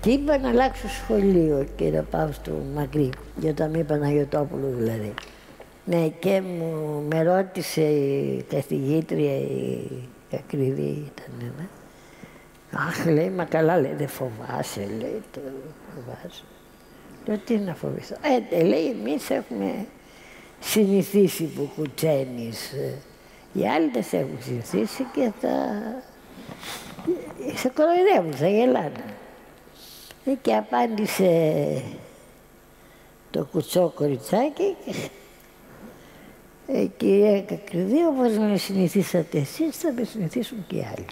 Και 0.00 0.10
είπα 0.10 0.38
να 0.38 0.48
αλλάξω 0.48 0.88
σχολείο 0.88 1.66
και 1.76 1.90
να 1.90 2.02
πάω 2.02 2.32
στο 2.32 2.52
Μακρύ, 2.74 3.10
για 3.36 3.54
το 3.54 3.66
μη 3.66 3.84
Παναγιωτόπουλο 3.84 4.68
δηλαδή. 4.78 5.14
Ναι, 5.84 6.08
και 6.08 6.40
μου 6.40 7.02
με 7.10 7.22
ρώτησε 7.22 7.82
η 7.82 8.44
καθηγήτρια, 8.48 9.36
η 9.36 9.88
ακριβή 10.34 11.10
ήταν, 11.12 11.52
ναι. 11.58 11.66
Αχ, 12.88 13.06
λέει, 13.06 13.30
μα 13.30 13.44
καλά, 13.44 13.80
λέει, 13.80 13.94
δεν 13.98 14.08
φοβάσαι, 14.08 14.80
λέει, 14.80 15.22
το 15.32 15.40
φοβάσαι. 15.94 16.42
Λέω, 17.26 17.38
τι 17.38 17.56
να 17.56 17.74
φοβηθώ. 17.74 18.16
Ε, 18.50 18.62
λέει, 18.62 18.90
εμείς 19.00 19.30
έχουμε 19.30 19.86
συνηθίσει 20.62 21.44
που 21.44 21.70
κουτσένεις. 21.76 22.72
Οι 23.52 23.68
άλλοι 23.68 23.90
δεν 23.92 24.02
σε 24.02 24.16
έχουν 24.16 24.38
συνηθίσει 24.40 25.06
και 25.12 25.30
θα... 25.40 25.48
σε 27.54 27.68
κοροϊδεύουν, 27.68 28.32
θα 28.32 28.48
γελάνε. 28.48 29.04
Ε, 30.24 30.32
και 30.42 30.54
απάντησε 30.54 31.82
το 33.30 33.44
κουτσό 33.44 33.92
κοριτσάκι 33.94 34.76
ε, 36.66 36.84
κυρία 36.96 37.42
Κακριδί, 37.42 38.04
όπως 38.04 38.36
με 38.36 38.56
συνηθίσατε 38.56 39.38
εσείς, 39.38 39.76
θα 39.76 39.92
με 39.92 40.04
συνηθίσουν 40.04 40.64
και 40.66 40.76
οι 40.76 40.86
άλλοι. 40.96 41.06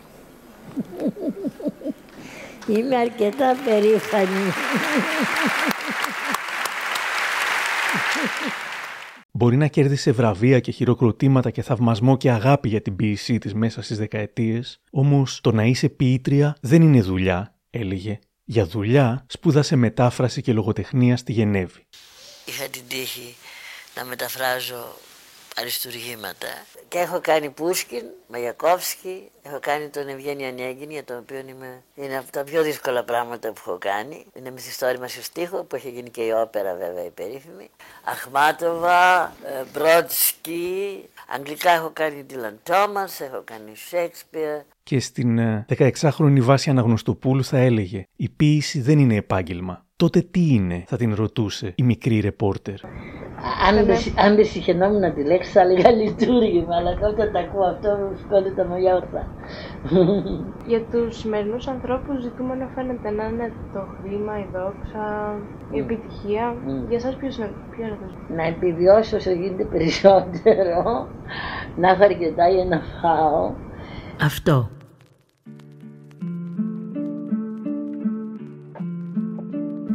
Είμαι 2.79 2.97
αρκετά 2.97 3.57
περήφανη. 3.65 4.53
Μπορεί 9.41 9.57
να 9.57 9.67
κέρδισε 9.67 10.13
βραβεία 10.13 10.61
και 10.61 10.71
χειροκροτήματα 10.71 11.51
και 11.51 11.63
θαυμασμό 11.63 12.17
και 12.17 12.31
αγάπη 12.31 12.69
για 12.69 12.83
την 12.83 12.97
ποιησή 12.97 13.39
της 13.39 13.55
μέσα 13.55 13.83
στις 13.83 13.99
δεκαετίες, 13.99 14.81
όμως 14.91 15.41
το 15.41 15.53
να 15.53 15.65
είσαι 15.65 15.89
ποιήτρια 15.89 16.57
δεν 16.61 16.83
είναι 16.83 17.01
δουλειά, 17.01 17.55
έλεγε. 17.71 18.19
Για 18.45 18.67
δουλειά 18.67 19.25
σπούδασε 19.29 19.77
μετάφραση 19.77 20.43
και 20.43 20.53
λογοτεχνία 20.53 21.17
στη 21.17 21.33
Γενέβη. 21.33 21.87
Είχα 22.45 22.69
την 22.69 22.83
τύχη 22.89 23.37
να 23.97 24.05
μεταφράζω 24.05 24.97
αριστουργήματα. 25.57 26.49
Και 26.91 26.99
έχω 26.99 27.21
κάνει 27.21 27.51
Πούσκιν, 27.51 28.05
Μαγιακόφσκι, 28.29 29.31
έχω 29.43 29.59
κάνει 29.61 29.89
τον 29.89 30.09
Ευγέννη 30.09 30.47
Ανέγγιν, 30.47 30.91
για 30.91 31.05
τον 31.05 31.17
οποίο 31.19 31.39
είμαι... 31.39 31.83
είναι 31.95 32.17
από 32.19 32.31
τα 32.33 32.45
πιο 32.45 32.63
δύσκολα 32.63 33.05
πράγματα 33.05 33.53
που 33.53 33.61
έχω 33.67 33.79
κάνει. 33.81 34.25
Είναι 34.33 34.51
μυθιστόρημα 34.51 35.09
σε 35.09 35.23
στίχο, 35.23 35.65
που 35.65 35.77
έχει 35.77 35.91
γίνει 35.91 36.11
και 36.11 36.23
η 36.23 36.31
όπερα 36.31 36.75
βέβαια 36.75 37.05
η 37.05 37.11
περίφημη. 37.11 37.71
Αχμάτοβα, 38.05 39.23
ε, 39.25 39.65
Μπρότσκι, 39.73 41.09
αγγλικά 41.29 41.71
έχω 41.71 41.91
κάνει 41.93 42.25
Ντίλαν 42.25 42.59
Τόμας, 42.63 43.21
έχω 43.21 43.43
κάνει 43.45 43.77
Σέξπιρ. 43.77 44.61
Και 44.83 45.01
στην 45.01 45.39
16χρονη 45.69 46.37
ε, 46.37 46.41
βάση 46.41 46.71
Αναγνωστοπούλου 46.71 47.45
θα 47.45 47.59
έλεγε 47.59 48.05
«Η 48.17 48.29
ποίηση 48.29 48.81
δεν 48.81 48.99
είναι 48.99 49.15
επάγγελμα, 49.15 49.87
τότε 49.97 50.21
τι 50.21 50.41
είναι, 50.41 50.85
θα 50.87 50.97
την 50.97 51.15
ρωτούσε 51.15 51.73
η 51.77 51.83
μικρή 51.83 52.21
ρεπόρτερ. 52.21 52.81
Αν 54.27 54.35
δεν 54.37 54.45
συχαινόμουν 54.45 55.15
τη 55.15 55.25
λέξη 55.25 55.51
θα 55.51 55.61
έλεγα 55.61 55.91
λειτουργήμα, 55.91 56.77
αλλά 56.77 56.91
όταν 56.91 57.33
τα 57.33 57.41
ακούω 57.41 57.63
αυτό 57.63 57.89
μου 57.89 58.17
σκόνει 58.17 58.51
τα 58.57 58.65
μαλλιά 58.65 58.95
ορθά. 58.95 59.27
Για 60.67 60.81
τους 60.91 61.19
σημερινούς 61.19 61.67
ανθρώπους 61.67 62.23
ζητούμενο 62.23 62.69
φαίνεται 62.75 63.11
να 63.11 63.25
είναι 63.25 63.53
το 63.73 63.81
χρήμα, 64.03 64.39
η 64.39 64.47
δόξα, 64.53 65.35
η 65.71 65.79
επιτυχία. 65.79 66.57
Για 66.89 66.97
εσάς 66.97 67.17
ποιος 67.17 67.37
είναι, 67.37 67.51
ποιος 67.71 67.89
είναι 67.89 67.99
το 68.03 68.07
ζήτημα. 68.09 68.43
Να 68.43 68.47
επιβιώσω 68.47 69.17
όσο 69.17 69.31
γίνεται 69.31 69.65
περισσότερο, 69.65 71.09
να 71.77 71.89
έχω 71.91 72.05
αρκετά 72.05 72.49
για 72.49 72.65
να 72.65 72.81
φάω. 73.01 73.53
Αυτό. 74.23 74.71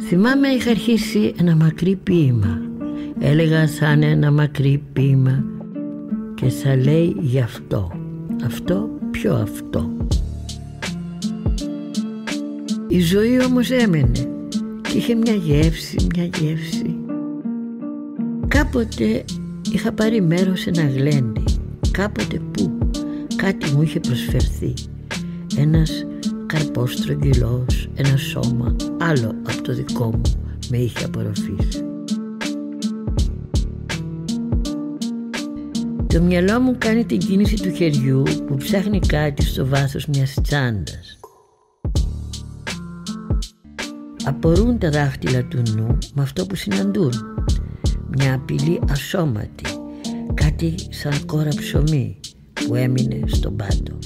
Θυμάμαι 0.00 0.48
είχα 0.48 0.70
αρχίσει 0.70 1.34
ένα 1.40 1.56
μακρύ 1.56 1.96
ποίημα. 1.96 2.65
Έλεγα 3.18 3.66
σαν 3.66 4.02
ένα 4.02 4.30
μακρύ 4.30 4.82
ποίημα 4.92 5.44
και 6.34 6.48
θα 6.48 6.76
λέει 6.76 7.16
γι' 7.20 7.40
αυτό. 7.40 7.92
Αυτό, 8.44 8.88
ποιο 9.10 9.34
αυτό. 9.34 9.90
Η 12.88 13.00
ζωή 13.00 13.44
όμως 13.44 13.70
έμενε 13.70 14.28
και 14.82 14.96
είχε 14.96 15.14
μια 15.14 15.32
γεύση, 15.32 16.06
μια 16.14 16.24
γεύση. 16.24 16.96
Κάποτε 18.48 19.24
είχα 19.72 19.92
πάρει 19.92 20.20
μέρος 20.20 20.60
σε 20.60 20.70
ένα 20.70 20.88
γλέντι. 20.88 21.44
Κάποτε 21.90 22.40
που 22.52 22.78
κάτι 23.36 23.70
μου 23.70 23.82
είχε 23.82 24.00
προσφερθεί. 24.00 24.74
Ένας 25.56 26.06
καρπός 26.46 26.92
στρογγυλός, 26.92 27.88
ένα 27.94 28.16
σώμα 28.16 28.76
άλλο 29.00 29.34
από 29.48 29.62
το 29.62 29.74
δικό 29.74 30.04
μου 30.04 30.22
με 30.70 30.76
είχε 30.76 31.04
απορροφήσει. 31.04 31.85
Το 36.16 36.22
μυαλό 36.22 36.60
μου 36.60 36.74
κάνει 36.78 37.04
την 37.04 37.18
κίνηση 37.18 37.56
του 37.56 37.74
χεριού 37.74 38.22
που 38.46 38.54
ψάχνει 38.56 38.98
κάτι 38.98 39.42
στο 39.42 39.66
βάθος 39.66 40.06
μιας 40.06 40.34
τσάντας. 40.42 41.18
Απορούν 44.24 44.78
τα 44.78 44.90
δάχτυλα 44.90 45.44
του 45.44 45.62
νου 45.76 45.98
με 46.14 46.22
αυτό 46.22 46.46
που 46.46 46.54
συναντούν. 46.54 47.12
Μια 48.16 48.34
απειλή 48.34 48.80
ασώματη, 48.90 49.64
κάτι 50.34 50.74
σαν 50.90 51.26
κόρα 51.26 51.48
ψωμί 51.48 52.20
που 52.52 52.74
έμεινε 52.74 53.20
στον 53.26 53.56
πάτο. 53.56 53.98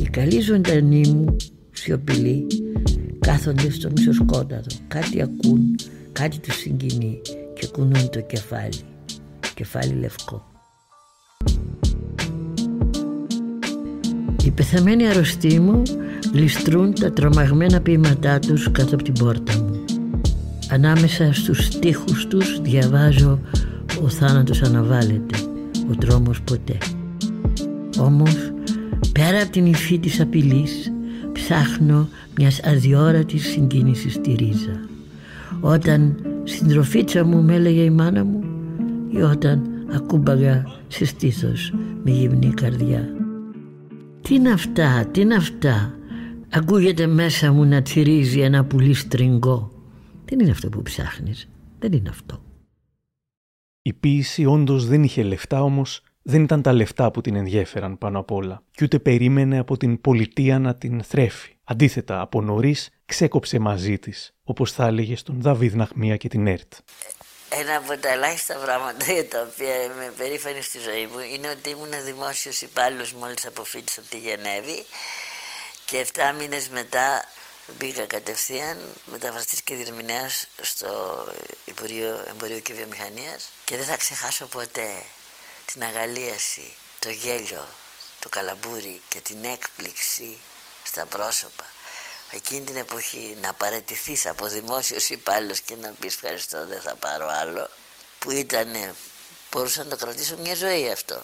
Οι 0.00 0.08
καλοί 0.10 0.40
ζωντανοί 0.40 1.08
μου, 1.08 1.36
σιωπηλοί, 1.70 2.46
κάθονται 3.18 3.70
στο 3.70 3.90
μισοσκόταδο, 3.96 4.68
κάτι 4.88 5.22
ακούν, 5.22 5.74
κάτι 6.12 6.38
τους 6.38 6.54
συγκινεί 6.56 7.20
και 7.54 7.66
κουνούν 7.66 8.10
το 8.10 8.20
κεφάλι, 8.20 8.80
κεφάλι 9.60 9.94
λευκό. 10.00 10.42
Οι 14.44 14.50
πεθαμένοι 14.50 15.08
αρρωστοί 15.08 15.60
μου 15.60 15.82
ληστρούν 16.32 16.94
τα 16.94 17.12
τρομαγμένα 17.12 17.80
ποίηματά 17.80 18.38
τους 18.38 18.70
κάτω 18.70 18.94
από 18.94 19.04
την 19.04 19.12
πόρτα 19.12 19.52
μου. 19.58 19.84
Ανάμεσα 20.70 21.32
στους 21.32 21.64
στίχους 21.64 22.26
τους 22.26 22.60
διαβάζω 22.60 23.40
«Ο 24.02 24.08
θάνατος 24.08 24.62
αναβάλλεται, 24.62 25.38
ο 25.90 25.94
τρόμος 25.98 26.42
ποτέ». 26.42 26.78
Όμως, 27.98 28.52
πέρα 29.12 29.42
από 29.42 29.50
την 29.50 29.66
υφή 29.66 29.98
της 29.98 30.20
απειλής, 30.20 30.92
ψάχνω 31.32 32.08
μιας 32.36 32.60
αδιόρατης 32.64 33.46
συγκίνησης 33.46 34.12
στη 34.12 34.34
ρίζα. 34.38 34.80
Όταν 35.60 36.16
συντροφίτσα 36.44 37.24
μου 37.24 37.42
με 37.42 37.54
έλεγε 37.54 37.82
η 37.82 37.90
μάνα 37.90 38.24
μου 38.24 38.39
ή 39.10 39.22
όταν 39.22 39.86
ακούμπαγα 39.92 40.64
σε 40.88 41.04
στήθος 41.04 41.74
με 42.04 42.10
γυμνή 42.10 42.50
καρδιά. 42.50 43.08
Τι 44.20 44.34
είναι 44.34 44.50
αυτά, 44.52 45.06
τι 45.10 45.20
είναι 45.20 45.34
αυτά. 45.34 45.94
Ακούγεται 46.50 47.06
μέσα 47.06 47.52
μου 47.52 47.64
να 47.64 47.82
τσιρίζει 47.82 48.40
ένα 48.40 48.64
πουλί 48.64 48.94
στριγκό. 48.94 49.70
Δεν 50.24 50.40
είναι 50.40 50.50
αυτό 50.50 50.68
που 50.68 50.82
ψάχνεις. 50.82 51.48
Δεν 51.78 51.92
είναι 51.92 52.08
αυτό. 52.08 52.42
Η 53.82 53.92
ποίηση 53.92 54.44
όντως 54.44 54.86
δεν 54.86 55.02
είχε 55.02 55.22
λεφτά, 55.22 55.62
όμως 55.62 56.02
δεν 56.22 56.42
ήταν 56.42 56.62
τα 56.62 56.72
λεφτά 56.72 57.10
που 57.10 57.20
την 57.20 57.36
ενδιέφεραν 57.36 57.98
πάνω 57.98 58.18
απ' 58.18 58.30
όλα. 58.30 58.62
Και 58.70 58.84
ούτε 58.84 58.98
περίμενε 58.98 59.58
από 59.58 59.76
την 59.76 60.00
πολιτεία 60.00 60.58
να 60.58 60.74
την 60.74 61.02
θρέφει. 61.02 61.54
Αντίθετα, 61.64 62.20
από 62.20 62.42
νωρίς 62.42 62.90
ξέκοψε 63.04 63.58
μαζί 63.58 63.98
της, 63.98 64.34
όπως 64.42 64.72
θα 64.72 64.86
έλεγε 64.86 65.16
στον 65.16 65.40
Δαβίδ 65.40 65.74
Ναχμία 65.74 66.16
και 66.16 66.28
την 66.28 66.46
ΕΡΤ. 66.46 66.72
Ένα 67.52 67.76
από 67.76 67.98
τα 67.98 68.08
ελάχιστα 68.08 68.54
πράγματα 68.54 69.12
για 69.12 69.28
τα 69.28 69.40
οποία 69.40 69.82
είμαι 69.82 70.12
περήφανη 70.16 70.62
στη 70.62 70.78
ζωή 70.78 71.06
μου 71.06 71.18
είναι 71.18 71.48
ότι 71.48 71.70
ήμουν 71.70 72.04
δημόσιος 72.04 72.60
υπάλληλος 72.60 73.12
μόλις 73.12 73.46
αποφύτησα 73.46 74.00
από 74.00 74.08
τη 74.10 74.18
Γενέβη 74.18 74.86
και 75.84 76.06
7 76.14 76.34
μήνες 76.38 76.68
μετά 76.68 77.24
μπήκα 77.78 78.06
κατευθείαν 78.06 78.94
μεταφραστής 79.04 79.62
και 79.62 79.74
διερμηνέας 79.74 80.46
στο 80.60 81.24
Υπουργείο 81.64 82.24
Εμπορίου 82.28 82.62
και 82.62 82.72
Βιομηχανίας 82.72 83.48
και 83.64 83.76
δεν 83.76 83.86
θα 83.86 83.96
ξεχάσω 83.96 84.46
ποτέ 84.46 85.02
την 85.64 85.82
αγαλίαση, 85.82 86.74
το 86.98 87.10
γέλιο, 87.10 87.68
το 88.18 88.28
καλαμπούρι 88.28 89.02
και 89.08 89.20
την 89.20 89.44
έκπληξη 89.44 90.38
στα 90.82 91.06
πρόσωπα 91.06 91.69
εκείνη 92.30 92.60
την 92.60 92.76
εποχή 92.76 93.36
να 93.42 93.52
παραιτηθεί 93.52 94.28
από 94.28 94.46
δημόσιος 94.46 95.08
υπάλληλος 95.08 95.60
και 95.60 95.74
να 95.76 95.94
πεις 96.00 96.14
ευχαριστώ 96.14 96.66
δεν 96.66 96.80
θα 96.80 96.94
πάρω 96.94 97.28
άλλο 97.28 97.70
που 98.18 98.30
ήταν 98.30 98.96
μπορούσα 99.50 99.84
να 99.84 99.90
το 99.90 99.96
κρατήσω 99.96 100.36
μια 100.36 100.54
ζωή 100.54 100.90
αυτό 100.90 101.22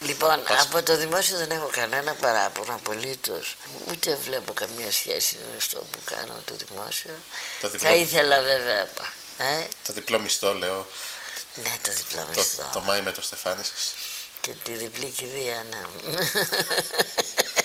Λοιπόν, 0.00 0.42
από 0.60 0.82
το 0.82 0.96
δημόσιο 0.96 1.36
δεν 1.36 1.50
έχω 1.50 1.66
κανένα 1.72 2.14
παράπονο 2.14 2.74
απολύτως. 2.74 3.56
Ούτε 3.88 4.18
βλέπω 4.24 4.52
καμία 4.52 4.92
σχέση 4.92 5.36
με 5.36 5.56
αυτό 5.56 5.78
που 5.78 5.98
κάνω 6.04 6.42
το 6.44 6.54
δημόσιο. 6.54 7.10
Το 7.60 7.68
διπλό... 7.68 7.88
Θα 7.88 7.94
ήθελα 7.94 8.40
βέβαια. 8.40 8.88
Ε; 9.38 9.66
Το 9.86 9.92
διπλό 9.92 10.18
μισθό, 10.18 10.54
λέω. 10.54 10.86
Ναι, 11.54 11.72
το 11.82 11.92
διπλό 11.92 12.26
μισθό. 12.28 12.62
Το, 12.62 12.68
το 12.72 12.80
Μάη 12.80 13.00
με 13.00 13.12
το 13.12 13.22
Στεφάνι 13.22 13.62
Και 14.40 14.52
τη 14.64 14.72
διπλή 14.72 15.06
κηδεία, 15.10 15.66
ναι. 15.70 15.82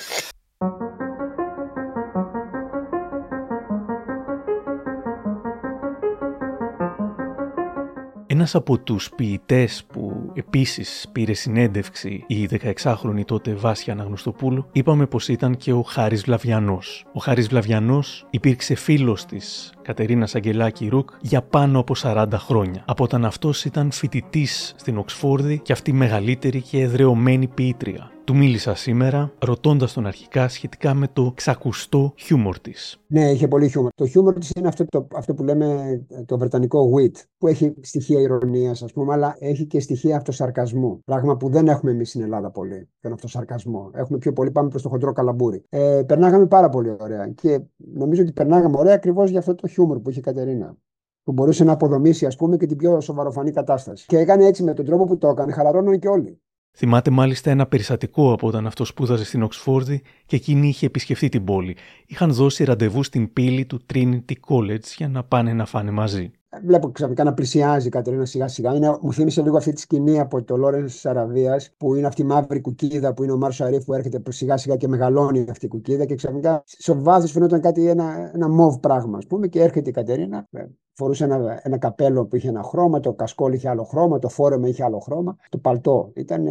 Ένας 8.42 8.56
από 8.56 8.78
τους 8.78 9.10
ποιητές 9.16 9.84
που 9.94 10.32
επίσης 10.34 11.10
πήρε 11.12 11.34
συνέντευξη 11.34 12.24
η 12.28 12.50
16χρονη 12.52 13.26
τότε 13.26 13.54
Βάσια 13.54 13.94
Αναγνωστοπούλου 13.94 14.66
είπαμε 14.72 15.06
πως 15.06 15.28
ήταν 15.28 15.58
και 15.58 15.74
ο 15.74 15.82
Χάρης 15.82 16.22
Βλαβιανός. 16.22 17.06
Ο 17.14 17.20
Χάρης 17.20 17.48
Βλαβιανός 17.48 18.28
υπήρξε 18.30 18.76
φίλος 18.76 19.26
της 19.26 19.74
Κατερίνα 19.82 20.28
Αγγελάκη 20.34 20.88
Ρουκ 20.88 21.10
για 21.22 21.42
πάνω 21.42 21.80
από 21.80 21.94
40 21.98 22.28
χρόνια. 22.34 22.84
Από 22.88 23.04
όταν 23.04 23.26
αυτός 23.26 23.66
ήταν 23.66 23.92
φοιτητής 23.92 24.74
στην 24.78 24.98
Οξφόρδη 24.98 25.60
και 25.60 25.72
αυτή 25.72 25.94
μεγαλύτερη 25.94 26.62
και 26.62 26.82
εδρεωμένη 26.82 27.48
ποιήτρια. 27.48 28.12
Του 28.24 28.36
μίλησα 28.36 28.76
σήμερα, 28.76 29.32
ρωτώντας 29.40 29.94
τον 29.94 30.06
αρχικά 30.06 30.48
σχετικά 30.48 30.94
με 30.94 31.08
το 31.14 31.32
ξακουστό 31.36 32.14
χιούμορ 32.18 32.60
της. 32.60 33.02
Ναι, 33.08 33.32
είχε 33.32 33.48
πολύ 33.48 33.70
χιούμορ. 33.70 33.90
Το 33.96 34.08
χιούμορ 34.08 34.34
της 34.34 34.52
είναι 34.56 34.68
αυτό, 34.68 34.86
το, 34.86 35.08
αυτό 35.16 35.34
που 35.34 35.44
λέμε 35.44 36.02
το 36.26 36.38
βρετανικό 36.38 36.90
wit, 36.96 37.12
που 37.38 37.48
έχει 37.48 37.74
στοιχεία 37.82 38.20
ηρωνίας, 38.20 38.84
ας 38.84 38.94
πούμε, 38.94 39.14
αλλά 39.14 39.36
έχει 39.40 39.66
και 39.66 39.80
στοιχεία 39.80 40.16
αυτοσαρκασμού. 40.16 41.02
Πράγμα 41.06 41.38
που 41.38 41.50
δεν 41.50 41.68
έχουμε 41.68 41.92
εμείς 41.92 42.10
στην 42.10 42.22
Ελλάδα 42.22 42.52
πολύ, 42.52 42.90
τον 43.02 43.14
αυτοσαρκασμό. 43.14 43.92
Έχουμε 43.94 44.18
πιο 44.18 44.34
πολύ, 44.34 44.52
πάμε 44.52 44.70
προς 44.70 44.82
το 44.82 44.90
χοντρό 44.90 45.12
καλαμπούρι. 45.12 45.64
Ε, 45.70 46.02
περνάγαμε 46.06 46.48
πάρα 46.48 46.70
πολύ 46.70 46.96
ωραία 47.00 47.28
και 47.28 47.62
νομίζω 47.78 48.22
ότι 48.22 48.32
περνάγαμε 48.32 48.78
ωραία 48.78 48.94
ακριβώς 48.94 49.30
για 49.30 49.40
αυτό 49.40 49.56
το 49.56 49.68
χιούμορ 49.68 49.81
που 49.88 50.10
είχε 50.10 50.20
η 50.20 50.24
Κατερίνα 50.24 50.78
που 51.24 51.32
μπορούσε 51.32 51.64
να 51.64 51.72
αποδομήσει 51.72 52.26
ας 52.26 52.36
πούμε 52.36 52.58
και 52.58 52.66
την 52.66 52.78
πιο 52.78 53.02
σοβαροφανή 53.02 53.52
κατάσταση. 53.52 54.06
Και 54.08 54.18
έκανε 54.18 54.46
έτσι 54.46 54.64
με 54.64 54.74
τον 54.74 54.86
τρόπο 54.86 55.06
που 55.06 55.18
το 55.18 55.28
έκανε, 55.28 55.52
χαλαρώναν 55.52 56.00
και 56.00 56.08
όλοι. 56.08 56.42
Θυμάται 56.78 57.10
μάλιστα 57.10 57.52
ένα 57.52 57.68
περιστατικό 57.68 58.34
από 58.34 58.48
όταν 58.48 58.66
αυτός 58.66 58.88
σπούδαζε 58.88 59.26
στην 59.26 59.44
Οξφόρδη 59.44 60.02
και 60.26 60.36
εκείνη 60.36 60.68
είχε 60.68 60.86
επισκεφτεί 60.86 61.30
την 61.30 61.44
πόλη. 61.44 61.76
Είχαν 62.06 62.34
δώσει 62.34 62.64
ραντεβού 62.64 63.04
στην 63.04 63.34
πύλη 63.34 63.66
του 63.66 63.82
Trinity 63.94 64.34
College 64.48 64.86
για 64.98 65.08
να 65.08 65.24
πάνε 65.24 65.54
να 65.54 65.66
φάνε 65.66 65.92
μαζί. 65.92 66.32
Βλέπω 66.60 66.92
ξαφνικά 66.92 67.24
να 67.24 67.34
πλησιάζει 67.34 67.88
η 67.88 67.90
Κατερίνα 67.90 68.26
σιγά 68.26 68.48
σιγά. 68.48 68.76
Είναι, 68.76 68.98
μου 69.02 69.14
θύμισε 69.14 69.42
λίγο 69.42 69.58
αυτή 69.58 69.74
τη 69.74 69.80
σκηνή 69.80 70.20
από 70.20 70.44
το 70.44 70.58
Λόρενς 70.58 70.94
της 70.94 71.06
Αραβίας, 71.06 71.74
που 71.78 71.96
είναι 71.96 72.08
αυτή 72.08 72.22
η 72.22 72.26
μαύρη 72.26 72.62
κουκίδα 72.62 73.14
που 73.14 73.24
είναι 73.24 73.32
ο 73.32 73.38
Μάρ 73.38 73.52
Σαρίφ 73.52 73.86
που 73.86 73.94
έρχεται 73.94 74.32
σιγά 74.32 74.58
σιγά 74.58 74.76
και 74.76 74.88
μεγαλώνει 74.88 75.46
αυτή 75.50 75.66
η 75.66 75.68
κουκίδα. 75.68 76.06
Και 76.06 76.16
ξαφνικά 76.16 76.64
στο 76.66 77.02
βάθος 77.02 77.32
φαινόταν 77.32 77.62
κάτι, 77.62 77.88
ένα, 77.88 78.32
ένα 78.34 78.50
μοβ 78.50 78.78
πράγμα, 78.78 79.18
ας 79.18 79.28
πούμε, 79.28 79.48
και 79.48 79.62
έρχεται 79.62 79.90
η 79.90 79.94
Κατερίνα. 79.94 80.48
Φορούσε 80.94 81.24
ένα, 81.24 81.60
ένα 81.64 81.78
καπέλο 81.78 82.26
που 82.26 82.36
είχε 82.36 82.48
ένα 82.48 82.64
χρώμα, 82.64 83.00
το 83.00 83.14
κασκόλ 83.14 83.54
είχε 83.54 83.70
άλλο 83.70 83.84
χρώμα, 83.84 84.20
το 84.20 84.30
φόρεμα 84.30 84.68
είχε 84.68 84.84
άλλο 84.84 85.00
χρώμα, 85.00 85.38
το 85.50 85.58
παλτό. 85.58 86.12
Ήταν. 86.16 86.46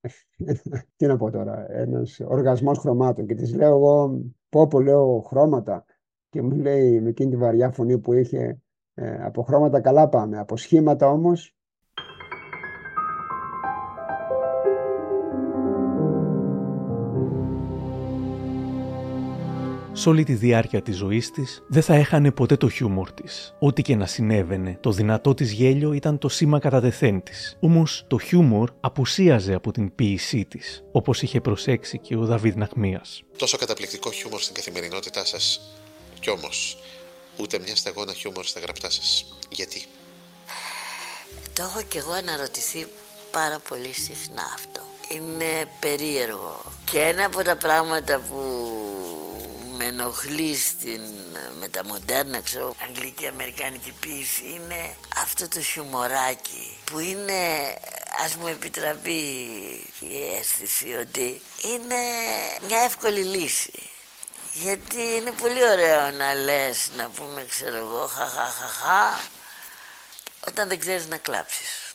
τι 0.96 1.06
να 1.06 1.16
πω 1.16 1.30
τώρα, 1.30 1.66
ένας 1.70 2.20
οργασμός 2.26 2.78
χρωμάτων. 2.78 3.26
Και 3.26 3.34
της 3.34 3.54
λέω 3.54 3.76
εγώ, 3.76 4.20
πω, 4.48 4.66
πω 4.66 4.80
λέω 4.80 5.24
χρώματα. 5.26 5.84
Και 6.28 6.42
μου 6.42 6.56
λέει 6.56 7.00
με 7.00 7.08
εκείνη 7.08 7.30
τη 7.30 7.36
βαριά 7.36 7.70
φωνή 7.70 7.98
που 7.98 8.12
είχε, 8.12 8.60
ε, 8.94 9.24
από 9.24 9.42
χρώματα 9.42 9.80
καλά 9.80 10.08
πάμε. 10.08 10.38
Από 10.38 10.56
σχήματα 10.56 11.06
όμως 11.06 11.54
σε 20.00 20.08
όλη 20.08 20.24
τη 20.24 20.34
διάρκεια 20.34 20.82
της 20.82 20.96
ζωής 20.96 21.30
της 21.30 21.62
δεν 21.68 21.82
θα 21.82 21.94
έχανε 21.94 22.30
ποτέ 22.30 22.56
το 22.56 22.68
χιούμορ 22.68 23.12
της. 23.12 23.54
Ό,τι 23.58 23.82
και 23.82 23.96
να 23.96 24.06
συνέβαινε, 24.06 24.78
το 24.80 24.90
δυνατό 24.90 25.34
της 25.34 25.52
γέλιο 25.52 25.92
ήταν 25.92 26.18
το 26.18 26.28
σήμα 26.28 26.58
κατά 26.58 26.80
τεθέν 26.80 27.22
της. 27.22 27.56
Όμως 27.60 28.04
το 28.08 28.18
χιούμορ 28.18 28.70
απουσίαζε 28.80 29.54
από 29.54 29.70
την 29.70 29.94
ποίησή 29.94 30.44
της, 30.44 30.84
όπως 30.92 31.22
είχε 31.22 31.40
προσέξει 31.40 31.98
και 31.98 32.16
ο 32.16 32.24
Δαβίδ 32.24 32.56
Ναχμίας. 32.56 33.22
Τόσο 33.36 33.56
καταπληκτικό 33.56 34.10
χιούμορ 34.10 34.40
στην 34.40 34.54
καθημερινότητά 34.54 35.24
σας, 35.24 35.60
κι 36.20 36.30
όμως 36.30 36.78
ούτε 37.40 37.58
μια 37.58 37.76
σταγόνα 37.76 38.12
χιούμορ 38.12 38.44
στα 38.44 38.60
γραπτά 38.60 38.90
σας. 38.90 39.26
Γιατί; 39.48 39.86
Το 41.52 41.62
έχω 41.62 41.82
κι 41.82 41.98
εγώ 41.98 42.12
αναρωτηθεί 42.12 42.86
πάρα 43.30 43.58
πολύ 43.58 43.92
συχνά 43.92 44.52
αυτό. 44.54 44.80
Είναι 45.08 45.68
περίεργο. 45.80 46.62
Και 46.90 47.00
ένα 47.00 47.24
από 47.24 47.42
τα 47.42 47.56
πράγματα 47.56 48.18
που 48.18 48.36
με 49.76 49.84
ενοχλεί 49.84 50.56
στην 50.56 51.00
μεταμοντέρνα, 51.60 52.40
ξέρω, 52.40 52.74
αγγλική 52.88 53.26
αμερικάνικη 53.26 53.92
ποίηση 54.00 54.42
είναι 54.44 54.96
αυτό 55.16 55.48
το 55.48 55.60
χιουμοράκι 55.60 56.76
που 56.84 56.98
είναι, 56.98 57.74
ας 58.24 58.36
μου 58.36 58.46
επιτραπεί 58.46 59.20
η 60.00 60.36
αίσθηση 60.38 60.94
ότι 60.94 61.40
είναι 61.64 62.00
μια 62.66 62.80
εύκολη 62.80 63.20
λύση. 63.20 63.89
Γιατί 64.52 65.02
είναι 65.16 65.32
πολύ 65.40 65.64
ωραίο 65.72 66.10
να 66.10 66.34
λες, 66.34 66.90
να 66.96 67.08
πούμε, 67.08 67.44
ξέρω 67.48 67.76
εγώ, 67.76 68.06
χαχαχαχα, 68.06 69.20
όταν 70.48 70.68
δεν 70.68 70.78
ξέρεις 70.78 71.08
να 71.08 71.16
κλάψεις. 71.16 71.94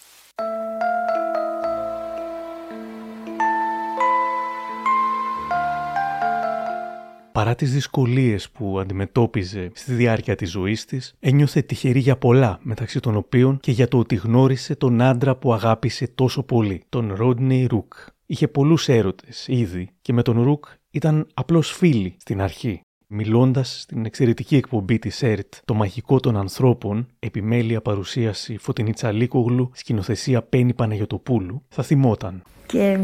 παρά 7.36 7.56
τις 7.56 7.74
δυσκολίες 7.74 8.50
που 8.50 8.80
αντιμετώπιζε 8.80 9.72
στη 9.74 9.94
διάρκεια 9.94 10.36
της 10.36 10.50
ζωής 10.50 10.86
της, 10.86 11.16
ένιωθε 11.20 11.62
τυχερή 11.62 12.00
για 12.00 12.18
πολλά, 12.18 12.60
μεταξύ 12.62 13.00
των 13.00 13.16
οποίων 13.16 13.60
και 13.60 13.72
για 13.72 13.88
το 13.88 13.98
ότι 13.98 14.16
γνώρισε 14.16 14.76
τον 14.76 15.02
άντρα 15.02 15.36
που 15.36 15.54
αγάπησε 15.54 16.08
τόσο 16.08 16.44
πολύ, 16.44 16.84
τον 16.90 17.14
Ρόντνεϊ 17.14 17.66
Ρουκ. 17.66 17.94
Είχε 18.26 18.48
πολλούς 18.48 18.90
έρωτες 18.90 19.48
ήδη 19.48 19.90
και 20.02 20.14
με 20.14 20.22
τον 20.22 20.42
Ρουκ 20.42 20.66
ήταν 20.96 21.28
απλώς 21.34 21.72
φίλοι 21.72 22.16
στην 22.20 22.42
αρχή. 22.42 22.82
Μιλώντας 23.08 23.82
στην 23.82 24.06
εξαιρετική 24.06 24.56
εκπομπή 24.56 25.00
της 25.00 25.24
ΕΡΤ 25.24 25.54
«Το 25.66 25.74
μαγικό 25.74 26.20
των 26.20 26.38
ανθρώπων», 26.38 27.08
επιμέλεια 27.20 27.82
παρουσίαση 27.82 28.58
Φωτεινή 28.58 28.94
Τσαλίκογλου, 28.94 29.72
σκηνοθεσία 29.74 30.42
Πέννη 30.42 30.74
Παναγιοτοπούλου, 30.74 31.64
θα 31.70 31.84
θυμόταν. 31.84 32.42
Και 32.66 33.00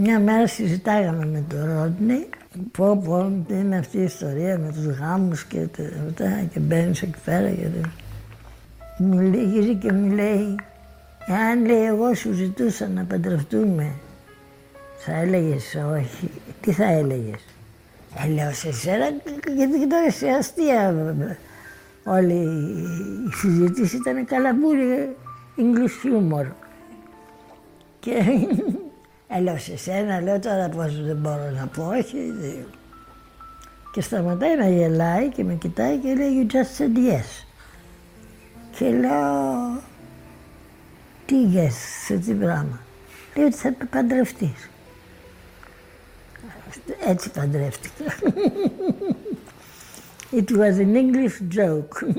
μια 0.00 0.20
μέρα 0.20 0.46
συζητάγαμε 0.46 1.26
με 1.26 1.44
τον 1.48 1.64
Ρόντνη 1.64 2.28
πω 2.70 3.02
πω 3.04 3.44
είναι 3.50 3.76
αυτή 3.76 3.98
η 3.98 4.02
ιστορία 4.02 4.58
με 4.58 4.72
τους 4.72 4.86
γάμους 4.86 5.44
και 5.44 5.68
τα 6.14 6.48
και 6.52 6.60
μπαίνεις 6.60 7.02
εκεί 7.02 7.18
πέρα 7.24 7.50
και 7.50 7.68
μου 8.98 9.20
λέει, 9.20 9.74
και 9.74 9.92
μου 9.92 10.12
λέει 10.12 10.54
εάν 11.26 11.66
λέει 11.66 11.84
εγώ 11.84 12.14
σου 12.14 12.32
ζητούσα 12.32 12.88
να 12.88 13.04
παντρευτούμε 13.04 13.92
θα 15.08 15.16
έλεγες 15.16 15.76
όχι, 15.92 16.30
τι 16.60 16.72
θα 16.72 16.84
έλεγες; 16.84 17.44
Ε, 18.24 18.28
λέω 18.28 18.52
σε 18.52 18.72
σένα 18.72 19.06
γιατί 19.56 19.86
τώρα 19.86 20.10
σε 20.10 20.28
αστεία 20.28 20.94
όλη 22.04 22.34
η 22.34 23.32
συζήτηση 23.34 23.96
ήταν 23.96 24.24
καλαμπούρι 24.24 25.16
English 25.56 26.06
humor. 26.06 26.46
Και 28.00 28.14
ε, 29.36 29.40
λέω 29.40 29.58
σε 29.58 29.76
σένα, 29.76 30.20
λέω 30.20 30.38
τώρα 30.38 30.68
πώς 30.68 31.02
δεν 31.02 31.16
μπορώ 31.16 31.50
να 31.58 31.66
πω, 31.66 31.86
όχι. 31.98 32.32
Και 33.92 34.00
σταματάει 34.00 34.56
να 34.56 34.68
γελάει 34.68 35.28
και 35.28 35.44
με 35.44 35.54
κοιτάει 35.54 35.96
και 35.96 36.14
λέει 36.14 36.48
you 36.48 36.52
just 36.52 36.82
said 36.82 37.12
yes. 37.12 37.46
Και 38.78 38.90
λέω 38.90 39.82
τι 41.26 41.36
yes, 41.54 41.72
σε 42.06 42.16
τι 42.16 42.32
πράγμα. 42.32 42.80
Λέει 43.36 43.46
ότι 43.46 43.56
θα 43.56 43.74
παντρευτείς. 43.90 44.67
Έτσι 47.06 47.30
παντρεύτηκα. 47.30 48.04
It 50.32 50.50
was 50.50 50.78
an 50.78 50.94
English 50.94 51.56
joke. 51.58 52.14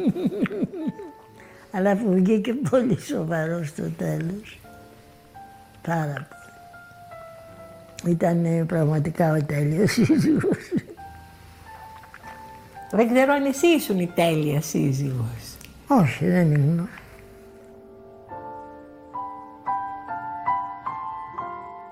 Αλλά 1.71 1.95
που 1.95 2.13
βγήκε 2.13 2.53
πολύ 2.69 2.99
σοβαρό 3.01 3.63
στο 3.63 3.83
τέλος. 3.97 4.59
Πάρα 5.81 6.27
πολύ. 8.01 8.13
Ήταν 8.13 8.65
πραγματικά 8.65 9.33
ο 9.33 9.43
τέλειος 9.43 9.91
σύζυγος. 9.91 10.73
Δεν 12.91 13.13
ξέρω 13.13 13.33
αν 13.33 13.45
εσύ 13.45 13.67
ήσουν 13.67 13.99
η 13.99 14.11
τέλεια 14.15 14.61
σύζυγος. 14.61 15.57
Όχι, 15.87 16.25
δεν 16.25 16.51
ήμουν. 16.51 16.89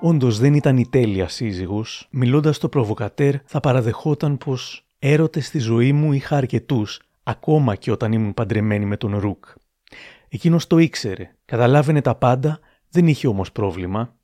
Όντως 0.01 0.39
δεν 0.39 0.53
ήταν 0.53 0.77
η 0.77 0.87
τέλεια 0.89 1.27
σύζυγος, 1.27 2.07
μιλώντας 2.11 2.55
στο 2.55 2.69
προβοκατέρ 2.69 3.35
θα 3.45 3.59
παραδεχόταν 3.59 4.37
πως 4.37 4.85
έρωτες 4.99 5.45
στη 5.45 5.59
ζωή 5.59 5.93
μου 5.93 6.13
είχα 6.13 6.35
αρκετούς, 6.35 7.01
ακόμα 7.23 7.75
και 7.75 7.91
όταν 7.91 8.11
ήμουν 8.11 8.33
παντρεμένη 8.33 8.85
με 8.85 8.97
τον 8.97 9.17
Ρουκ. 9.17 9.45
Εκείνος 10.29 10.67
το 10.67 10.77
ήξερε, 10.77 11.35
καταλάβαινε 11.45 12.01
τα 12.01 12.15
πάντα, 12.15 12.59
δεν 12.89 13.07
είχε 13.07 13.27
όμως 13.27 13.51
πρόβλημα 13.51 14.17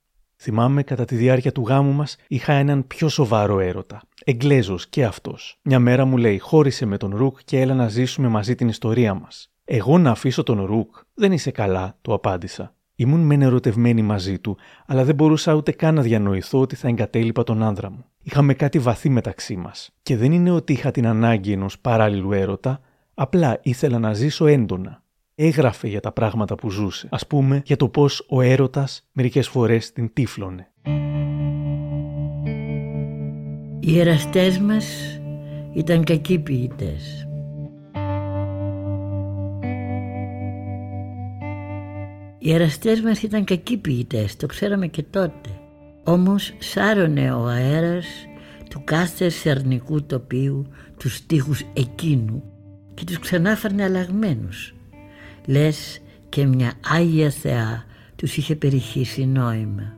Θυμάμαι 0.46 0.84
κατά 0.84 1.06
τη 1.06 1.16
διάρκεια 1.16 1.52
του 1.52 1.62
γάμου 1.68 1.92
μας 1.92 2.16
είχα 2.28 2.54
έναν 2.54 2.88
πιο 2.88 3.10
σοβαρό 3.10 3.60
έρωτα. 3.60 4.02
Εγγλέζος 4.24 4.88
και 4.88 5.06
αυτός. 5.06 5.60
Μια 5.62 5.80
μέρα 5.80 6.06
μου 6.06 6.18
λέει: 6.18 6.38
Χώρισε 6.38 6.86
με 6.86 6.98
τον 6.98 7.16
Ρουκ 7.16 7.40
και 7.46 7.60
έλα 7.60 7.74
να 7.74 7.88
ζήσουμε 7.88 8.28
μαζί 8.28 8.56
την 8.56 8.68
ιστορία 8.68 9.14
μας. 9.14 9.52
Εγώ 9.66 9.98
να 9.98 10.12
αφήσω 10.12 10.44
τον 10.44 10.66
Ρουκ, 10.66 10.96
δεν 11.14 11.32
είσαι 11.32 11.52
καλά, 11.52 11.98
του 12.02 12.14
απάντησα. 12.14 12.76
Ήμουν 12.96 13.20
μεν 13.20 13.42
ερωτευμένη 13.42 14.02
μαζί 14.02 14.40
του, 14.40 14.58
αλλά 14.86 15.04
δεν 15.04 15.16
μπορούσα 15.16 15.54
ούτε 15.54 15.72
καν 15.72 15.96
να 15.96 16.02
διανοηθώ 16.02 16.60
ότι 16.60 16.76
θα 16.76 16.88
εγκατέλειπα 16.88 17.44
τον 17.44 17.64
άνδρα 17.64 17.90
μου. 17.90 18.06
Είχαμε 18.22 18.54
κάτι 18.54 18.80
βαθύ 18.80 19.10
μεταξύ 19.10 19.56
μας. 19.56 19.90
Και 20.02 20.18
δεν 20.18 20.32
είναι 20.32 20.52
ότι 20.52 20.74
είχα 20.74 20.92
την 20.92 21.08
ανάγκη 21.08 21.52
ενός 21.52 21.80
παράλληλου 21.80 22.32
έρωτα, 22.32 22.80
απλά 23.14 23.60
ήθελα 23.62 24.00
να 24.00 24.14
ζήσω 24.14 24.46
έντονα 24.46 25.04
έγραφε 25.36 25.88
για 25.88 26.00
τα 26.00 26.12
πράγματα 26.12 26.56
που 26.56 26.70
ζούσε. 26.70 27.08
Ας 27.12 27.28
πούμε 27.28 27.62
για 27.66 27.76
το 27.76 27.90
πώς 27.90 28.26
ο 28.30 28.42
έρωτας 28.42 29.08
μερικές 29.12 29.48
φορές 29.48 29.92
την 29.92 30.14
τύφλωνε. 30.14 30.72
Οι 33.80 34.00
εραστές 34.00 34.60
μας 34.60 34.86
ήταν 35.74 36.04
κακοί 36.04 36.40
ποιητές. 36.40 37.23
Οι 42.46 42.54
εραστές 42.54 43.02
μας 43.02 43.22
ήταν 43.22 43.44
κακοί 43.44 43.78
ποιητές, 43.78 44.36
το 44.36 44.46
ξέραμε 44.46 44.88
και 44.88 45.04
τότε. 45.04 45.50
Όμως 46.04 46.54
σάρωνε 46.60 47.32
ο 47.32 47.46
αέρας 47.46 48.06
του 48.70 48.82
κάθε 48.84 49.30
σερνικού 49.30 50.04
τοπίου 50.04 50.68
τους 50.98 51.16
στίχους 51.16 51.66
εκείνου 51.74 52.44
και 52.94 53.04
τους 53.04 53.20
ξανάφερνε 53.20 53.84
αλλαγμένους 53.84 54.76
λες 55.46 56.02
και 56.30 56.46
μια 56.46 56.74
Άγια 56.88 57.30
Θεά 57.30 57.86
τους 58.16 58.38
είχε 58.38 58.56
περιχύσει 58.56 59.26
νόημα. 59.26 59.98